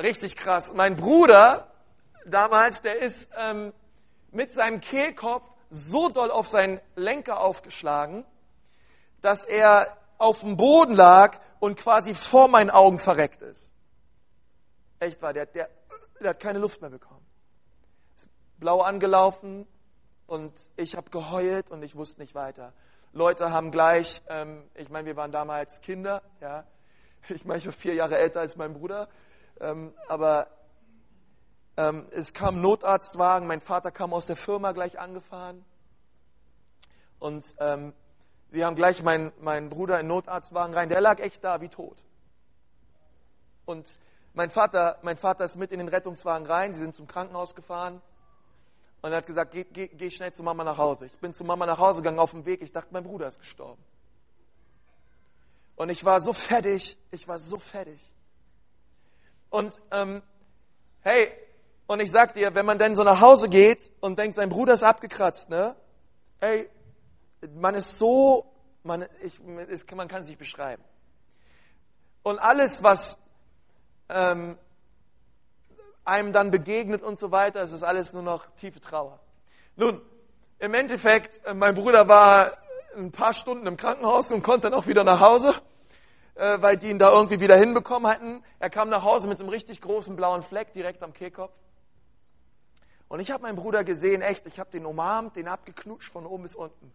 Richtig 0.00 0.36
krass. 0.36 0.72
Mein 0.72 0.94
Bruder 0.94 1.66
damals, 2.24 2.80
der 2.80 3.00
ist 3.02 3.28
ähm, 3.36 3.72
mit 4.30 4.52
seinem 4.52 4.80
Kehlkopf 4.80 5.42
so 5.68 6.10
doll 6.10 6.30
auf 6.30 6.46
seinen 6.46 6.80
Lenker 6.94 7.40
aufgeschlagen, 7.40 8.24
dass 9.20 9.44
er 9.44 9.96
auf 10.18 10.40
dem 10.40 10.56
Boden 10.56 10.94
lag 10.94 11.38
und 11.60 11.78
quasi 11.78 12.14
vor 12.14 12.48
meinen 12.48 12.70
Augen 12.70 12.98
verreckt 12.98 13.42
ist. 13.42 13.72
Echt 14.98 15.22
war, 15.22 15.32
der, 15.32 15.46
der, 15.46 15.70
der 16.20 16.30
hat 16.30 16.40
keine 16.40 16.58
Luft 16.58 16.80
mehr 16.80 16.90
bekommen. 16.90 17.24
Ist 18.16 18.28
blau 18.58 18.80
angelaufen 18.80 19.66
und 20.26 20.52
ich 20.76 20.96
habe 20.96 21.10
geheult 21.10 21.70
und 21.70 21.82
ich 21.82 21.94
wusste 21.94 22.20
nicht 22.20 22.34
weiter. 22.34 22.72
Leute 23.12 23.52
haben 23.52 23.70
gleich, 23.70 24.22
ähm, 24.28 24.64
ich 24.74 24.90
meine, 24.90 25.06
wir 25.06 25.16
waren 25.16 25.32
damals 25.32 25.80
Kinder, 25.80 26.22
ja. 26.40 26.64
Ich 27.30 27.44
meine, 27.44 27.58
ich 27.58 27.66
war 27.66 27.72
vier 27.72 27.94
Jahre 27.94 28.16
älter 28.16 28.40
als 28.40 28.56
mein 28.56 28.74
Bruder, 28.74 29.08
ähm, 29.60 29.92
aber 30.08 30.46
ähm, 31.76 32.06
es 32.10 32.32
kam 32.32 32.60
Notarztwagen, 32.60 33.46
mein 33.46 33.60
Vater 33.60 33.90
kam 33.90 34.14
aus 34.14 34.26
der 34.26 34.36
Firma 34.36 34.72
gleich 34.72 34.98
angefahren 34.98 35.64
und 37.18 37.54
ähm, 37.58 37.92
sie 38.50 38.64
haben 38.64 38.76
gleich 38.76 39.02
meinen, 39.02 39.32
meinen 39.40 39.68
Bruder 39.68 40.00
in 40.00 40.06
den 40.06 40.08
Notarztwagen 40.08 40.74
rein. 40.74 40.88
Der 40.88 41.00
lag 41.00 41.20
echt 41.20 41.44
da 41.44 41.60
wie 41.60 41.68
tot. 41.68 42.02
Und 43.64 43.98
mein 44.34 44.50
Vater, 44.50 44.98
mein 45.02 45.16
Vater 45.16 45.44
ist 45.44 45.56
mit 45.56 45.72
in 45.72 45.78
den 45.78 45.88
Rettungswagen 45.88 46.46
rein. 46.46 46.72
Sie 46.72 46.80
sind 46.80 46.94
zum 46.94 47.06
Krankenhaus 47.06 47.54
gefahren. 47.54 48.00
Und 49.00 49.12
er 49.12 49.18
hat 49.18 49.26
gesagt, 49.26 49.52
geh, 49.52 49.64
geh, 49.64 49.88
geh 49.88 50.10
schnell 50.10 50.32
zu 50.32 50.42
Mama 50.42 50.64
nach 50.64 50.78
Hause. 50.78 51.06
Ich 51.06 51.18
bin 51.18 51.32
zu 51.32 51.44
Mama 51.44 51.66
nach 51.66 51.78
Hause 51.78 52.02
gegangen 52.02 52.18
auf 52.18 52.32
dem 52.32 52.46
Weg. 52.46 52.62
Ich 52.62 52.72
dachte, 52.72 52.88
mein 52.92 53.04
Bruder 53.04 53.28
ist 53.28 53.38
gestorben. 53.38 53.82
Und 55.76 55.90
ich 55.90 56.04
war 56.04 56.20
so 56.20 56.32
fertig. 56.32 56.98
Ich 57.10 57.28
war 57.28 57.38
so 57.38 57.58
fertig. 57.58 58.00
Und 59.50 59.80
ähm, 59.90 60.22
hey, 61.02 61.30
und 61.86 62.00
ich 62.00 62.10
sag 62.10 62.34
dir, 62.34 62.54
wenn 62.54 62.66
man 62.66 62.78
dann 62.78 62.94
so 62.94 63.04
nach 63.04 63.20
Hause 63.20 63.48
geht 63.48 63.90
und 64.00 64.18
denkt, 64.18 64.34
sein 64.34 64.50
Bruder 64.50 64.74
ist 64.74 64.82
abgekratzt, 64.82 65.48
ne? 65.48 65.74
Ey, 66.40 66.68
man 67.54 67.74
ist 67.74 67.98
so, 67.98 68.46
man, 68.82 69.06
ich, 69.22 69.40
ist, 69.68 69.90
man 69.94 70.08
kann 70.08 70.22
es 70.22 70.28
nicht 70.28 70.38
beschreiben. 70.38 70.82
Und 72.22 72.38
alles, 72.38 72.82
was 72.82 73.18
ähm, 74.08 74.58
einem 76.04 76.32
dann 76.32 76.50
begegnet 76.50 77.02
und 77.02 77.18
so 77.18 77.30
weiter, 77.30 77.60
es 77.60 77.72
ist 77.72 77.82
alles 77.82 78.12
nur 78.12 78.22
noch 78.22 78.46
tiefe 78.56 78.80
Trauer. 78.80 79.20
Nun, 79.76 80.00
im 80.58 80.74
Endeffekt, 80.74 81.44
äh, 81.44 81.54
mein 81.54 81.74
Bruder 81.74 82.08
war 82.08 82.52
ein 82.96 83.12
paar 83.12 83.32
Stunden 83.32 83.66
im 83.66 83.76
Krankenhaus 83.76 84.32
und 84.32 84.42
konnte 84.42 84.70
dann 84.70 84.74
auch 84.74 84.86
wieder 84.86 85.04
nach 85.04 85.20
Hause, 85.20 85.54
äh, 86.34 86.60
weil 86.60 86.76
die 86.76 86.90
ihn 86.90 86.98
da 86.98 87.10
irgendwie 87.10 87.40
wieder 87.40 87.56
hinbekommen 87.56 88.10
hatten. 88.10 88.42
Er 88.58 88.70
kam 88.70 88.88
nach 88.88 89.04
Hause 89.04 89.28
mit 89.28 89.38
einem 89.38 89.50
richtig 89.50 89.80
großen 89.80 90.16
blauen 90.16 90.42
Fleck 90.42 90.72
direkt 90.72 91.02
am 91.02 91.12
Kehlkopf. 91.12 91.52
Und 93.08 93.20
ich 93.20 93.30
habe 93.30 93.42
meinen 93.42 93.56
Bruder 93.56 93.84
gesehen, 93.84 94.20
echt, 94.20 94.46
ich 94.46 94.58
habe 94.58 94.70
den 94.70 94.84
umarmt, 94.84 95.36
den 95.36 95.48
abgeknutscht 95.48 96.10
von 96.10 96.26
oben 96.26 96.42
bis 96.42 96.56
unten. 96.56 96.92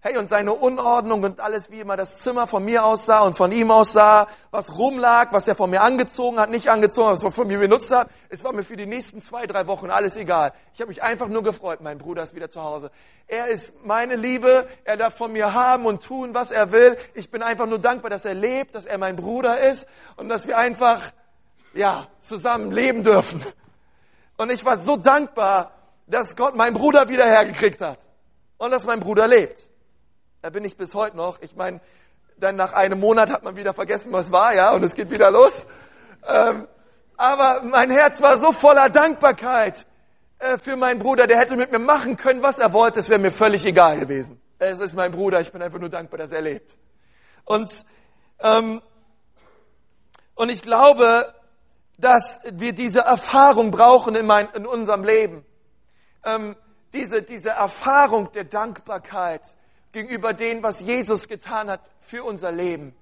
Hey, 0.00 0.16
und 0.16 0.28
seine 0.28 0.52
Unordnung 0.52 1.24
und 1.24 1.40
alles, 1.40 1.72
wie 1.72 1.80
immer 1.80 1.96
das 1.96 2.18
Zimmer 2.18 2.46
von 2.46 2.64
mir 2.64 2.84
aussah 2.84 3.22
und 3.22 3.34
von 3.34 3.50
ihm 3.50 3.72
aussah, 3.72 4.28
was 4.52 4.78
rumlag, 4.78 5.32
was 5.32 5.48
er 5.48 5.56
von 5.56 5.70
mir 5.70 5.80
angezogen 5.80 6.38
hat, 6.38 6.50
nicht 6.50 6.70
angezogen, 6.70 7.10
was 7.10 7.24
er 7.24 7.32
von 7.32 7.48
mir 7.48 7.58
benutzt 7.58 7.90
hat, 7.90 8.08
es 8.28 8.44
war 8.44 8.52
mir 8.52 8.62
für 8.62 8.76
die 8.76 8.86
nächsten 8.86 9.20
zwei, 9.20 9.48
drei 9.48 9.66
Wochen 9.66 9.90
alles 9.90 10.16
egal. 10.16 10.52
Ich 10.72 10.80
habe 10.80 10.90
mich 10.90 11.02
einfach 11.02 11.26
nur 11.26 11.42
gefreut, 11.42 11.80
mein 11.80 11.98
Bruder 11.98 12.22
ist 12.22 12.36
wieder 12.36 12.48
zu 12.48 12.62
Hause. 12.62 12.92
Er 13.26 13.48
ist 13.48 13.74
meine 13.84 14.14
Liebe, 14.14 14.68
er 14.84 14.96
darf 14.96 15.16
von 15.16 15.32
mir 15.32 15.52
haben 15.52 15.84
und 15.84 16.00
tun, 16.00 16.32
was 16.32 16.52
er 16.52 16.70
will. 16.70 16.96
Ich 17.14 17.32
bin 17.32 17.42
einfach 17.42 17.66
nur 17.66 17.80
dankbar, 17.80 18.08
dass 18.08 18.24
er 18.24 18.34
lebt, 18.34 18.76
dass 18.76 18.86
er 18.86 18.98
mein 18.98 19.16
Bruder 19.16 19.58
ist 19.68 19.88
und 20.16 20.28
dass 20.28 20.46
wir 20.46 20.58
einfach, 20.58 21.10
ja, 21.74 22.06
zusammen 22.20 22.70
leben 22.70 23.02
dürfen. 23.02 23.44
Und 24.36 24.52
ich 24.52 24.64
war 24.64 24.76
so 24.76 24.96
dankbar, 24.96 25.72
dass 26.06 26.36
Gott 26.36 26.54
meinen 26.54 26.74
Bruder 26.74 27.08
wieder 27.08 27.24
hergekriegt 27.24 27.80
hat 27.80 27.98
und 28.58 28.70
dass 28.70 28.86
mein 28.86 29.00
Bruder 29.00 29.26
lebt. 29.26 29.72
Da 30.42 30.50
bin 30.50 30.64
ich 30.64 30.76
bis 30.76 30.94
heute 30.94 31.16
noch. 31.16 31.40
Ich 31.42 31.56
meine, 31.56 31.80
dann 32.36 32.56
nach 32.56 32.72
einem 32.72 33.00
Monat 33.00 33.30
hat 33.30 33.42
man 33.42 33.56
wieder 33.56 33.74
vergessen, 33.74 34.12
was 34.12 34.30
war, 34.30 34.54
ja, 34.54 34.72
und 34.72 34.84
es 34.84 34.94
geht 34.94 35.10
wieder 35.10 35.30
los. 35.30 35.66
Ähm, 36.26 36.68
aber 37.16 37.62
mein 37.64 37.90
Herz 37.90 38.22
war 38.22 38.38
so 38.38 38.52
voller 38.52 38.88
Dankbarkeit 38.88 39.86
äh, 40.38 40.58
für 40.58 40.76
meinen 40.76 41.00
Bruder. 41.00 41.26
Der 41.26 41.38
hätte 41.38 41.56
mit 41.56 41.72
mir 41.72 41.80
machen 41.80 42.16
können, 42.16 42.42
was 42.42 42.58
er 42.58 42.72
wollte. 42.72 43.00
Es 43.00 43.08
wäre 43.08 43.18
mir 43.18 43.32
völlig 43.32 43.64
egal 43.64 43.98
gewesen. 43.98 44.40
Es 44.60 44.78
ist 44.78 44.94
mein 44.94 45.10
Bruder. 45.10 45.40
Ich 45.40 45.50
bin 45.50 45.62
einfach 45.62 45.80
nur 45.80 45.88
dankbar, 45.88 46.18
dass 46.18 46.30
er 46.30 46.40
lebt. 46.40 46.76
Und 47.44 47.84
ähm, 48.40 48.80
und 50.38 50.50
ich 50.50 50.62
glaube, 50.62 51.34
dass 51.98 52.40
wir 52.52 52.72
diese 52.72 53.00
Erfahrung 53.00 53.72
brauchen 53.72 54.14
in, 54.14 54.24
mein, 54.24 54.48
in 54.54 54.66
unserem 54.66 55.02
Leben. 55.02 55.44
Ähm, 56.24 56.54
diese, 56.92 57.22
diese 57.22 57.50
Erfahrung 57.50 58.30
der 58.30 58.44
Dankbarkeit 58.44 59.42
gegenüber 59.92 60.32
dem, 60.32 60.62
was 60.62 60.80
Jesus 60.80 61.28
getan 61.28 61.70
hat 61.70 61.80
für 62.00 62.24
unser 62.24 62.52
Leben. 62.52 62.94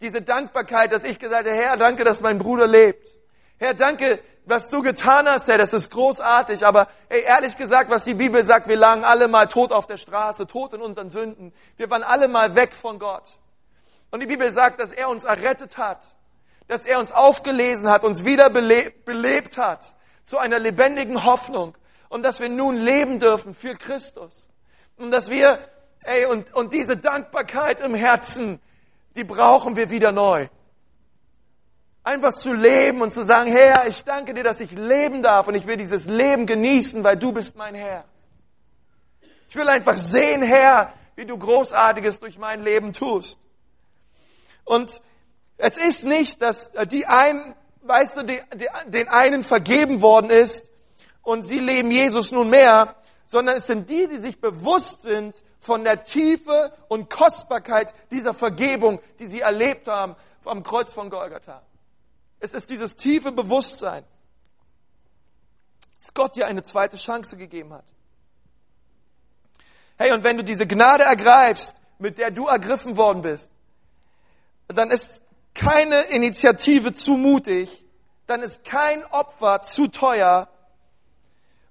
Diese 0.00 0.22
Dankbarkeit, 0.22 0.92
dass 0.92 1.04
ich 1.04 1.18
gesagt 1.18 1.46
habe, 1.46 1.56
Herr, 1.56 1.76
danke, 1.76 2.04
dass 2.04 2.20
mein 2.20 2.38
Bruder 2.38 2.66
lebt. 2.66 3.08
Herr, 3.58 3.74
danke, 3.74 4.20
was 4.44 4.68
du 4.68 4.82
getan 4.82 5.28
hast, 5.28 5.48
Herr, 5.48 5.58
das 5.58 5.72
ist 5.72 5.90
großartig. 5.90 6.66
Aber 6.66 6.88
hey, 7.08 7.22
ehrlich 7.22 7.56
gesagt, 7.56 7.90
was 7.90 8.04
die 8.04 8.14
Bibel 8.14 8.44
sagt, 8.44 8.68
wir 8.68 8.76
lagen 8.76 9.04
alle 9.04 9.28
mal 9.28 9.46
tot 9.46 9.72
auf 9.72 9.86
der 9.86 9.96
Straße, 9.96 10.46
tot 10.46 10.74
in 10.74 10.82
unseren 10.82 11.10
Sünden. 11.10 11.52
Wir 11.76 11.88
waren 11.90 12.02
alle 12.02 12.28
mal 12.28 12.54
weg 12.54 12.72
von 12.72 12.98
Gott. 12.98 13.38
Und 14.10 14.20
die 14.20 14.26
Bibel 14.26 14.50
sagt, 14.50 14.80
dass 14.80 14.92
er 14.92 15.08
uns 15.08 15.24
errettet 15.24 15.78
hat, 15.78 16.04
dass 16.68 16.86
er 16.86 16.98
uns 16.98 17.12
aufgelesen 17.12 17.88
hat, 17.88 18.04
uns 18.04 18.24
wieder 18.24 18.50
belebt 18.50 19.58
hat 19.58 19.94
zu 20.24 20.38
einer 20.38 20.58
lebendigen 20.58 21.24
Hoffnung 21.24 21.76
und 22.08 22.22
dass 22.22 22.40
wir 22.40 22.48
nun 22.48 22.76
leben 22.76 23.20
dürfen 23.20 23.54
für 23.54 23.74
Christus. 23.74 24.48
Und 24.96 25.10
dass 25.10 25.30
wir 25.30 25.58
Ey, 26.04 26.26
und, 26.26 26.54
und 26.54 26.74
diese 26.74 26.98
Dankbarkeit 26.98 27.80
im 27.80 27.94
Herzen, 27.94 28.60
die 29.16 29.24
brauchen 29.24 29.74
wir 29.74 29.88
wieder 29.88 30.12
neu. 30.12 30.48
Einfach 32.02 32.34
zu 32.34 32.52
leben 32.52 33.00
und 33.00 33.10
zu 33.10 33.22
sagen, 33.22 33.50
Herr, 33.50 33.86
ich 33.88 34.04
danke 34.04 34.34
dir, 34.34 34.44
dass 34.44 34.60
ich 34.60 34.72
leben 34.72 35.22
darf 35.22 35.48
und 35.48 35.54
ich 35.54 35.66
will 35.66 35.78
dieses 35.78 36.04
Leben 36.04 36.44
genießen, 36.44 37.02
weil 37.02 37.16
du 37.16 37.32
bist 37.32 37.56
mein 37.56 37.74
Herr. 37.74 38.04
Ich 39.48 39.56
will 39.56 39.66
einfach 39.66 39.96
sehen, 39.96 40.42
Herr, 40.42 40.92
wie 41.16 41.24
du 41.24 41.38
Großartiges 41.38 42.20
durch 42.20 42.36
mein 42.36 42.62
Leben 42.62 42.92
tust. 42.92 43.38
Und 44.64 45.00
es 45.56 45.78
ist 45.78 46.04
nicht, 46.04 46.42
dass 46.42 46.72
die 46.90 47.06
einen, 47.06 47.54
weißt 47.82 48.18
du, 48.18 48.22
die, 48.24 48.42
die, 48.54 48.68
den 48.88 49.08
einen 49.08 49.42
vergeben 49.42 50.02
worden 50.02 50.28
ist 50.28 50.70
und 51.22 51.44
sie 51.44 51.60
leben 51.60 51.90
Jesus 51.90 52.30
nun 52.30 52.50
mehr, 52.50 52.96
sondern 53.24 53.56
es 53.56 53.66
sind 53.66 53.88
die, 53.88 54.06
die 54.08 54.18
sich 54.18 54.40
bewusst 54.40 55.02
sind 55.02 55.42
von 55.64 55.82
der 55.82 56.04
Tiefe 56.04 56.72
und 56.88 57.08
Kostbarkeit 57.08 57.94
dieser 58.10 58.34
Vergebung, 58.34 59.00
die 59.18 59.26
sie 59.26 59.40
erlebt 59.40 59.88
haben 59.88 60.14
am 60.44 60.62
Kreuz 60.62 60.92
von 60.92 61.08
Golgatha. 61.08 61.62
Es 62.38 62.52
ist 62.52 62.68
dieses 62.68 62.96
tiefe 62.96 63.32
Bewusstsein, 63.32 64.04
dass 65.96 66.12
Gott 66.12 66.36
dir 66.36 66.46
eine 66.46 66.62
zweite 66.62 66.98
Chance 66.98 67.38
gegeben 67.38 67.72
hat. 67.72 67.86
Hey, 69.96 70.12
und 70.12 70.22
wenn 70.22 70.36
du 70.36 70.44
diese 70.44 70.66
Gnade 70.66 71.04
ergreifst, 71.04 71.80
mit 71.98 72.18
der 72.18 72.30
du 72.30 72.46
ergriffen 72.46 72.98
worden 72.98 73.22
bist, 73.22 73.52
dann 74.68 74.90
ist 74.90 75.22
keine 75.54 76.00
Initiative 76.02 76.92
zu 76.92 77.12
mutig, 77.12 77.86
dann 78.26 78.42
ist 78.42 78.64
kein 78.64 79.02
Opfer 79.06 79.62
zu 79.62 79.88
teuer, 79.88 80.48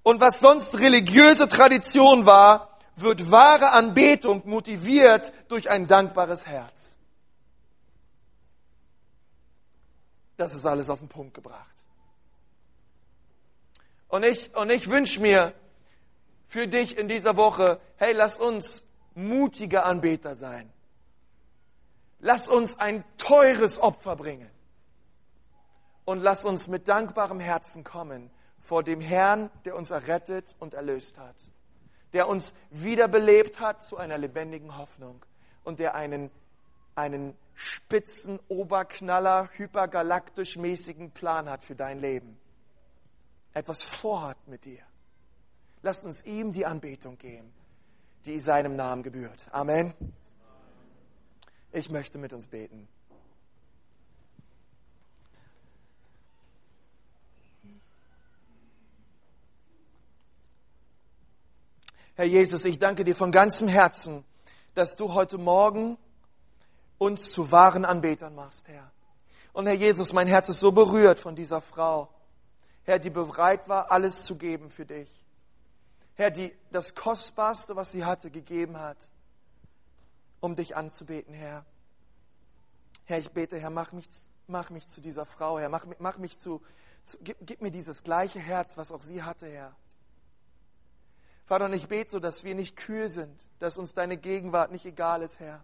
und 0.04 0.20
was 0.20 0.42
sonst 0.42 0.80
religiöse 0.80 1.48
Tradition 1.48 2.26
war, 2.26 2.73
wird 2.96 3.32
wahre 3.32 3.72
Anbetung 3.72 4.42
motiviert 4.46 5.34
durch 5.48 5.70
ein 5.70 5.88
dankbares 5.88 6.46
Herz. 6.46 6.98
Das 10.38 10.54
ist 10.54 10.66
alles 10.66 10.90
auf 10.90 11.00
den 11.00 11.10
Punkt 11.10 11.34
gebracht. 11.34 11.70
Und 14.08 14.24
ich, 14.24 14.56
und 14.56 14.72
ich 14.72 14.90
wünsche 14.90 15.20
mir 15.20 15.54
für 16.48 16.68
dich 16.68 16.98
in 16.98 17.08
dieser 17.08 17.36
Woche, 17.36 17.80
hey, 17.98 18.14
lass 18.14 18.38
uns 18.38 18.84
mutige 19.16 19.84
Anbeter 19.84 20.36
sein. 20.36 20.72
Lass 22.20 22.48
uns 22.48 22.80
ein 22.80 23.04
teures 23.18 23.80
Opfer 23.80 24.16
bringen. 24.16 24.50
Und 26.06 26.20
lass 26.20 26.46
uns 26.46 26.68
mit 26.68 26.88
dankbarem 26.88 27.40
Herzen 27.40 27.84
kommen 27.84 28.30
vor 28.60 28.84
dem 28.84 29.02
Herrn, 29.02 29.50
der 29.66 29.76
uns 29.76 29.92
errettet 29.92 30.56
und 30.60 30.74
erlöst 30.74 31.18
hat, 31.18 31.36
der 32.14 32.28
uns 32.28 32.54
wiederbelebt 32.70 33.60
hat 33.60 33.84
zu 33.84 33.98
einer 33.98 34.18
lebendigen 34.18 34.78
Hoffnung 34.78 35.26
und 35.64 35.80
der 35.80 35.96
einen, 35.96 36.30
einen 36.96 37.36
spitzen, 37.56 38.40
Oberknaller, 38.48 39.50
hypergalaktisch 39.54 40.58
mäßigen 40.58 41.12
Plan 41.12 41.50
hat 41.50 41.64
für 41.64 41.76
dein 41.76 42.00
Leben. 42.00 42.40
Etwas 43.54 43.84
vorhat 43.84 44.48
mit 44.48 44.66
dir. 44.66 44.82
Lasst 45.82 46.06
uns 46.06 46.24
ihm 46.24 46.54
die 46.54 46.66
Anbetung 46.66 47.18
geben, 47.18 47.54
die 48.26 48.40
seinem 48.40 48.76
Namen 48.76 49.04
gebührt. 49.04 49.50
Amen. 49.52 49.94
Ich 51.72 51.90
möchte 51.90 52.18
mit 52.18 52.34
uns 52.34 52.48
beten. 52.48 52.88
Herr 62.16 62.26
Jesus, 62.26 62.64
ich 62.66 62.78
danke 62.78 63.04
dir 63.04 63.16
von 63.16 63.32
ganzem 63.32 63.68
Herzen, 63.68 64.24
dass 64.76 64.96
du 64.96 65.14
heute 65.14 65.40
Morgen 65.40 65.98
uns 67.00 67.32
zu 67.32 67.52
wahren 67.52 67.86
Anbetern 67.86 68.36
machst, 68.36 68.68
Herr. 68.68 68.92
Und 69.52 69.66
Herr 69.66 69.74
Jesus, 69.74 70.14
mein 70.14 70.28
Herz 70.28 70.48
ist 70.50 70.60
so 70.60 70.72
berührt 70.72 71.18
von 71.18 71.36
dieser 71.36 71.60
Frau, 71.60 72.10
Herr, 72.84 73.00
die 73.00 73.10
bereit 73.10 73.68
war, 73.68 73.92
alles 73.92 74.22
zu 74.22 74.36
geben 74.36 74.70
für 74.70 74.86
dich. 74.86 75.10
Herr, 76.16 76.30
die 76.30 76.54
das 76.72 76.94
Kostbarste, 76.94 77.76
was 77.76 77.92
sie 77.92 78.06
hatte, 78.06 78.30
gegeben 78.30 78.80
hat, 78.80 79.10
um 80.40 80.56
dich 80.56 80.76
anzubeten, 80.76 81.34
Herr. 81.34 81.66
Herr, 83.06 83.18
ich 83.18 83.32
bete, 83.32 83.58
Herr, 83.58 83.72
mach 83.72 83.92
mich, 83.92 84.08
mach 84.46 84.70
mich 84.70 84.88
zu 84.88 85.02
dieser 85.02 85.26
Frau, 85.26 85.58
Herr. 85.58 85.70
Mach, 85.70 85.86
mach 85.98 86.18
mich 86.20 86.38
zu, 86.38 86.62
zu 87.06 87.18
gib, 87.24 87.38
gib 87.42 87.62
mir 87.62 87.72
dieses 87.72 88.04
gleiche 88.04 88.40
Herz, 88.40 88.78
was 88.78 88.92
auch 88.92 89.02
sie 89.02 89.24
hatte, 89.24 89.48
Herr. 89.48 89.76
Vater, 91.46 91.66
und 91.66 91.74
ich 91.74 91.88
bete 91.88 92.12
so, 92.12 92.20
dass 92.20 92.44
wir 92.44 92.56
nicht 92.56 92.76
kühl 92.76 93.10
sind, 93.10 93.44
dass 93.60 93.78
uns 93.78 93.94
deine 93.94 94.18
Gegenwart 94.18 94.72
nicht 94.72 94.86
egal 94.86 95.22
ist, 95.22 95.40
Herr. 95.40 95.64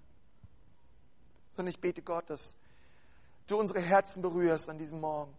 Sondern 1.54 1.70
ich 1.70 1.80
bete 1.80 2.02
Gott, 2.02 2.30
dass 2.30 2.56
du 3.48 3.58
unsere 3.58 3.80
Herzen 3.80 4.22
berührst 4.22 4.70
an 4.70 4.78
diesem 4.78 5.00
Morgen. 5.00 5.36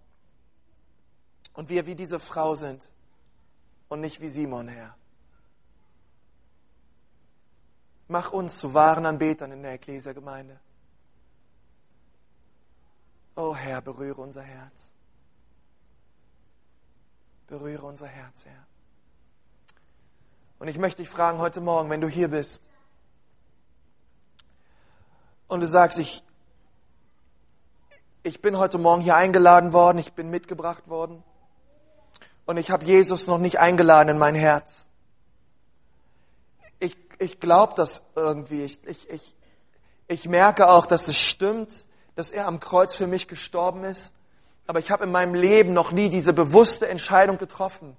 Und 1.52 1.68
wir 1.68 1.86
wie 1.86 1.94
diese 1.94 2.18
Frau 2.18 2.54
sind 2.54 2.90
und 3.88 4.00
nicht 4.00 4.20
wie 4.20 4.28
Simon, 4.28 4.68
Herr. 4.68 4.96
Mach 8.08 8.32
uns 8.32 8.58
zu 8.58 8.74
wahren 8.74 9.06
Anbetern 9.06 9.52
in 9.52 9.62
der 9.62 9.74
Ekklesia-Gemeinde. 9.74 10.58
Oh 13.36 13.54
Herr, 13.54 13.80
berühre 13.80 14.20
unser 14.20 14.42
Herz. 14.42 14.92
Berühre 17.46 17.86
unser 17.86 18.06
Herz, 18.08 18.44
Herr. 18.46 18.69
Und 20.60 20.68
ich 20.68 20.78
möchte 20.78 21.02
dich 21.02 21.08
fragen 21.08 21.38
heute 21.38 21.62
Morgen, 21.62 21.88
wenn 21.88 22.02
du 22.02 22.08
hier 22.08 22.28
bist 22.28 22.62
und 25.48 25.62
du 25.62 25.66
sagst, 25.66 25.98
ich, 25.98 26.22
ich 28.22 28.42
bin 28.42 28.58
heute 28.58 28.76
Morgen 28.76 29.00
hier 29.00 29.16
eingeladen 29.16 29.72
worden, 29.72 29.96
ich 29.96 30.12
bin 30.12 30.28
mitgebracht 30.28 30.86
worden 30.86 31.22
und 32.44 32.58
ich 32.58 32.70
habe 32.70 32.84
Jesus 32.84 33.26
noch 33.26 33.38
nicht 33.38 33.58
eingeladen 33.58 34.10
in 34.10 34.18
mein 34.18 34.34
Herz. 34.34 34.90
Ich, 36.78 36.94
ich 37.18 37.40
glaube 37.40 37.72
das 37.74 38.02
irgendwie. 38.14 38.62
Ich, 38.62 38.86
ich, 38.86 39.08
ich, 39.08 39.34
ich 40.08 40.28
merke 40.28 40.68
auch, 40.68 40.84
dass 40.84 41.08
es 41.08 41.16
stimmt, 41.16 41.86
dass 42.16 42.32
er 42.32 42.46
am 42.46 42.60
Kreuz 42.60 42.94
für 42.94 43.06
mich 43.06 43.28
gestorben 43.28 43.84
ist. 43.84 44.12
Aber 44.66 44.78
ich 44.78 44.90
habe 44.90 45.04
in 45.04 45.10
meinem 45.10 45.34
Leben 45.34 45.72
noch 45.72 45.90
nie 45.90 46.10
diese 46.10 46.34
bewusste 46.34 46.86
Entscheidung 46.86 47.38
getroffen, 47.38 47.96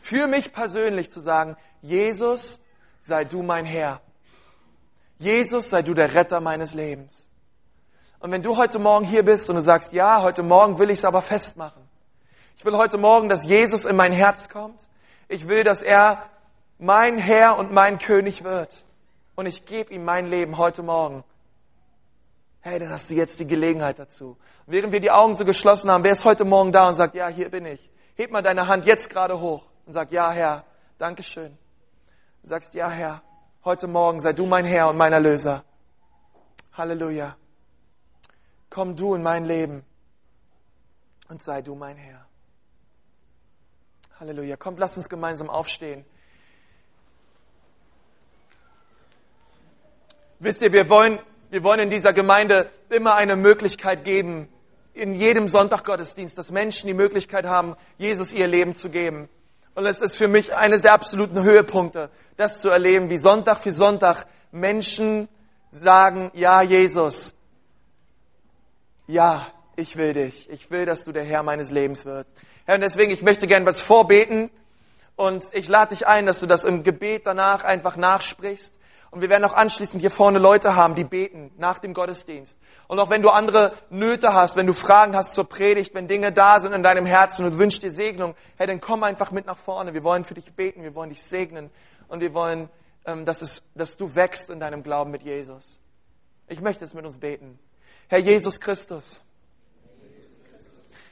für 0.00 0.26
mich 0.26 0.52
persönlich 0.52 1.10
zu 1.10 1.20
sagen, 1.20 1.56
Jesus, 1.82 2.58
sei 3.00 3.24
du 3.24 3.42
mein 3.42 3.64
Herr. 3.64 4.00
Jesus, 5.18 5.70
sei 5.70 5.82
du 5.82 5.94
der 5.94 6.14
Retter 6.14 6.40
meines 6.40 6.74
Lebens. 6.74 7.28
Und 8.18 8.32
wenn 8.32 8.42
du 8.42 8.56
heute 8.56 8.78
Morgen 8.78 9.04
hier 9.04 9.22
bist 9.22 9.48
und 9.50 9.56
du 9.56 9.62
sagst, 9.62 9.92
ja, 9.92 10.22
heute 10.22 10.42
Morgen 10.42 10.78
will 10.78 10.90
ich 10.90 10.98
es 11.00 11.04
aber 11.04 11.22
festmachen. 11.22 11.82
Ich 12.56 12.64
will 12.64 12.76
heute 12.76 12.98
Morgen, 12.98 13.28
dass 13.28 13.46
Jesus 13.46 13.84
in 13.84 13.96
mein 13.96 14.12
Herz 14.12 14.48
kommt. 14.48 14.88
Ich 15.28 15.48
will, 15.48 15.64
dass 15.64 15.82
er 15.82 16.22
mein 16.78 17.18
Herr 17.18 17.58
und 17.58 17.72
mein 17.72 17.98
König 17.98 18.44
wird. 18.44 18.84
Und 19.36 19.46
ich 19.46 19.64
gebe 19.64 19.92
ihm 19.92 20.04
mein 20.04 20.26
Leben 20.26 20.58
heute 20.58 20.82
Morgen. 20.82 21.24
Hey, 22.60 22.78
dann 22.78 22.90
hast 22.90 23.08
du 23.08 23.14
jetzt 23.14 23.40
die 23.40 23.46
Gelegenheit 23.46 23.98
dazu. 23.98 24.36
Während 24.66 24.92
wir 24.92 25.00
die 25.00 25.10
Augen 25.10 25.34
so 25.34 25.46
geschlossen 25.46 25.90
haben, 25.90 26.04
wer 26.04 26.12
ist 26.12 26.26
heute 26.26 26.44
Morgen 26.44 26.72
da 26.72 26.88
und 26.88 26.94
sagt, 26.94 27.14
ja, 27.14 27.28
hier 27.28 27.50
bin 27.50 27.64
ich. 27.64 27.90
Heb 28.16 28.30
mal 28.30 28.42
deine 28.42 28.68
Hand 28.68 28.84
jetzt 28.84 29.08
gerade 29.08 29.40
hoch 29.40 29.69
und 29.90 29.94
sag, 29.94 30.12
ja, 30.12 30.30
Herr, 30.30 30.62
Dankeschön. 30.98 31.58
Du 32.42 32.48
sagst, 32.48 32.74
ja, 32.74 32.88
Herr, 32.88 33.22
heute 33.64 33.88
Morgen 33.88 34.20
sei 34.20 34.32
du 34.32 34.46
mein 34.46 34.64
Herr 34.64 34.88
und 34.88 34.96
mein 34.96 35.12
Erlöser. 35.12 35.64
Halleluja. 36.74 37.36
Komm 38.70 38.94
du 38.94 39.16
in 39.16 39.22
mein 39.24 39.44
Leben 39.44 39.84
und 41.28 41.42
sei 41.42 41.60
du 41.60 41.74
mein 41.74 41.96
Herr. 41.96 42.24
Halleluja. 44.20 44.56
Kommt, 44.56 44.78
lasst 44.78 44.96
uns 44.96 45.08
gemeinsam 45.08 45.50
aufstehen. 45.50 46.04
Wisst 50.38 50.62
ihr, 50.62 50.72
wir 50.72 50.88
wollen 50.88 51.18
wir 51.50 51.64
wollen 51.64 51.80
in 51.80 51.90
dieser 51.90 52.12
Gemeinde 52.12 52.70
immer 52.90 53.16
eine 53.16 53.34
Möglichkeit 53.34 54.04
geben, 54.04 54.48
in 54.94 55.16
jedem 55.16 55.48
Sonntaggottesdienst, 55.48 56.38
dass 56.38 56.52
Menschen 56.52 56.86
die 56.86 56.94
Möglichkeit 56.94 57.44
haben, 57.44 57.74
Jesus 57.98 58.32
ihr 58.32 58.46
Leben 58.46 58.76
zu 58.76 58.88
geben. 58.88 59.28
Und 59.74 59.86
es 59.86 60.00
ist 60.00 60.16
für 60.16 60.28
mich 60.28 60.54
eines 60.54 60.82
der 60.82 60.92
absoluten 60.92 61.42
Höhepunkte, 61.42 62.10
das 62.36 62.60
zu 62.60 62.70
erleben, 62.70 63.10
wie 63.10 63.18
Sonntag 63.18 63.58
für 63.58 63.72
Sonntag 63.72 64.26
Menschen 64.50 65.28
sagen, 65.70 66.30
ja, 66.34 66.62
Jesus, 66.62 67.34
ja, 69.06 69.46
ich 69.76 69.96
will 69.96 70.12
dich. 70.12 70.48
Ich 70.50 70.70
will, 70.70 70.86
dass 70.86 71.04
du 71.04 71.12
der 71.12 71.24
Herr 71.24 71.42
meines 71.42 71.70
Lebens 71.70 72.04
wirst. 72.04 72.34
Herr, 72.66 72.76
und 72.76 72.80
deswegen, 72.80 73.10
ich 73.10 73.22
möchte 73.22 73.46
gern 73.46 73.66
was 73.66 73.80
vorbeten. 73.80 74.50
Und 75.16 75.44
ich 75.52 75.68
lade 75.68 75.94
dich 75.94 76.06
ein, 76.06 76.26
dass 76.26 76.40
du 76.40 76.46
das 76.46 76.64
im 76.64 76.82
Gebet 76.82 77.26
danach 77.26 77.64
einfach 77.64 77.96
nachsprichst. 77.96 78.74
Und 79.10 79.22
wir 79.22 79.28
werden 79.28 79.44
auch 79.44 79.54
anschließend 79.54 80.00
hier 80.00 80.10
vorne 80.10 80.38
Leute 80.38 80.76
haben, 80.76 80.94
die 80.94 81.02
beten 81.02 81.50
nach 81.56 81.80
dem 81.80 81.94
Gottesdienst. 81.94 82.56
Und 82.86 83.00
auch 83.00 83.10
wenn 83.10 83.22
du 83.22 83.30
andere 83.30 83.72
Nöte 83.90 84.34
hast, 84.34 84.54
wenn 84.54 84.68
du 84.68 84.72
Fragen 84.72 85.16
hast 85.16 85.34
zur 85.34 85.48
Predigt, 85.48 85.94
wenn 85.94 86.06
Dinge 86.06 86.30
da 86.30 86.60
sind 86.60 86.72
in 86.72 86.84
deinem 86.84 87.06
Herzen 87.06 87.44
und 87.44 87.52
du 87.52 87.58
wünschst 87.58 87.82
dir 87.82 87.90
Segnung, 87.90 88.36
hey, 88.56 88.68
dann 88.68 88.80
komm 88.80 89.02
einfach 89.02 89.32
mit 89.32 89.46
nach 89.46 89.58
vorne. 89.58 89.94
Wir 89.94 90.04
wollen 90.04 90.24
für 90.24 90.34
dich 90.34 90.52
beten, 90.52 90.84
wir 90.84 90.94
wollen 90.94 91.10
dich 91.10 91.24
segnen 91.24 91.70
und 92.06 92.20
wir 92.20 92.34
wollen, 92.34 92.70
ähm, 93.04 93.24
dass, 93.24 93.42
es, 93.42 93.62
dass 93.74 93.96
du 93.96 94.14
wächst 94.14 94.48
in 94.48 94.60
deinem 94.60 94.84
Glauben 94.84 95.10
mit 95.10 95.22
Jesus. 95.22 95.80
Ich 96.46 96.60
möchte 96.60 96.84
es 96.84 96.94
mit 96.94 97.04
uns 97.04 97.18
beten. 97.18 97.58
Herr 98.06 98.18
Jesus 98.18 98.60
Christus, 98.60 99.22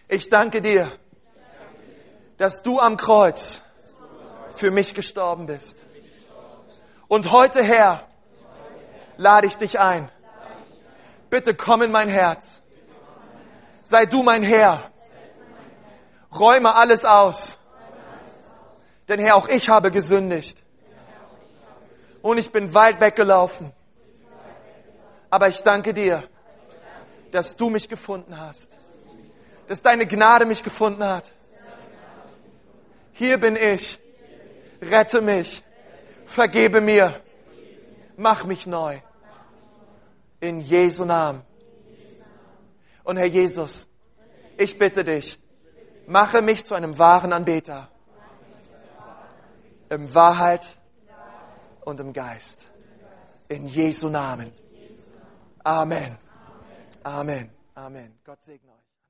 ich 0.07 0.29
danke 0.29 0.61
dir, 0.61 0.93
dass 2.37 2.63
du 2.63 2.79
am 2.79 2.97
Kreuz 2.97 3.61
für 4.53 4.71
mich 4.71 4.95
gestorben 4.95 5.47
bist. 5.47 5.83
Und 7.09 7.33
heute, 7.33 7.63
Herr, 7.63 8.07
lade 9.17 9.47
ich 9.47 9.57
dich 9.57 9.81
ein. 9.81 10.11
Bitte 11.31 11.55
komm 11.55 11.83
in 11.83 11.91
mein 11.91 12.09
Herz. 12.09 12.63
Sei 13.83 14.05
du 14.05 14.23
mein 14.23 14.43
Herr. 14.43 14.91
Räume 16.39 16.75
alles 16.75 17.07
aus. 17.07 17.57
Denn 19.09 19.19
Herr, 19.19 19.37
auch 19.37 19.49
ich 19.49 19.71
habe 19.71 19.91
gesündigt. 19.91 20.63
Und 22.21 22.37
ich 22.37 22.53
bin 22.53 22.75
weit 22.75 23.01
weggelaufen. 23.01 23.73
Aber 25.31 25.49
ich 25.49 25.63
danke 25.63 25.95
dir, 25.95 26.25
dass 27.31 27.57
du 27.57 27.71
mich 27.71 27.89
gefunden 27.89 28.39
hast. 28.39 28.77
Dass 29.67 29.81
deine 29.81 30.07
Gnade 30.07 30.45
mich 30.45 30.63
gefunden 30.63 31.05
hat. 31.05 31.33
Hier 33.13 33.39
bin 33.39 33.57
ich. 33.57 33.99
Rette 34.83 35.23
mich 35.23 35.63
vergebe 36.29 36.81
mir, 36.81 37.21
mach 38.17 38.45
mich 38.45 38.67
neu. 38.67 39.01
In 40.41 40.61
Jesu 40.61 41.05
Namen. 41.05 41.43
Und 43.03 43.17
Herr 43.17 43.27
Jesus, 43.27 43.89
ich 44.57 44.79
bitte 44.79 45.03
dich, 45.03 45.41
mache 46.07 46.43
mich 46.43 46.65
zu 46.65 46.75
einem 46.75 46.97
wahren 46.99 47.33
Anbeter. 47.33 47.89
Im 49.89 50.15
Wahrheit 50.15 50.79
und 51.85 51.99
im 51.99 52.13
Geist. 52.13 52.67
In 53.49 53.67
Jesu 53.67 54.09
Namen. 54.11 54.53
Amen. 55.65 56.19
Amen. 57.03 57.51
Amen. 57.75 58.19
Gott 58.25 58.43
segne 58.43 58.71
euch. 58.73 58.78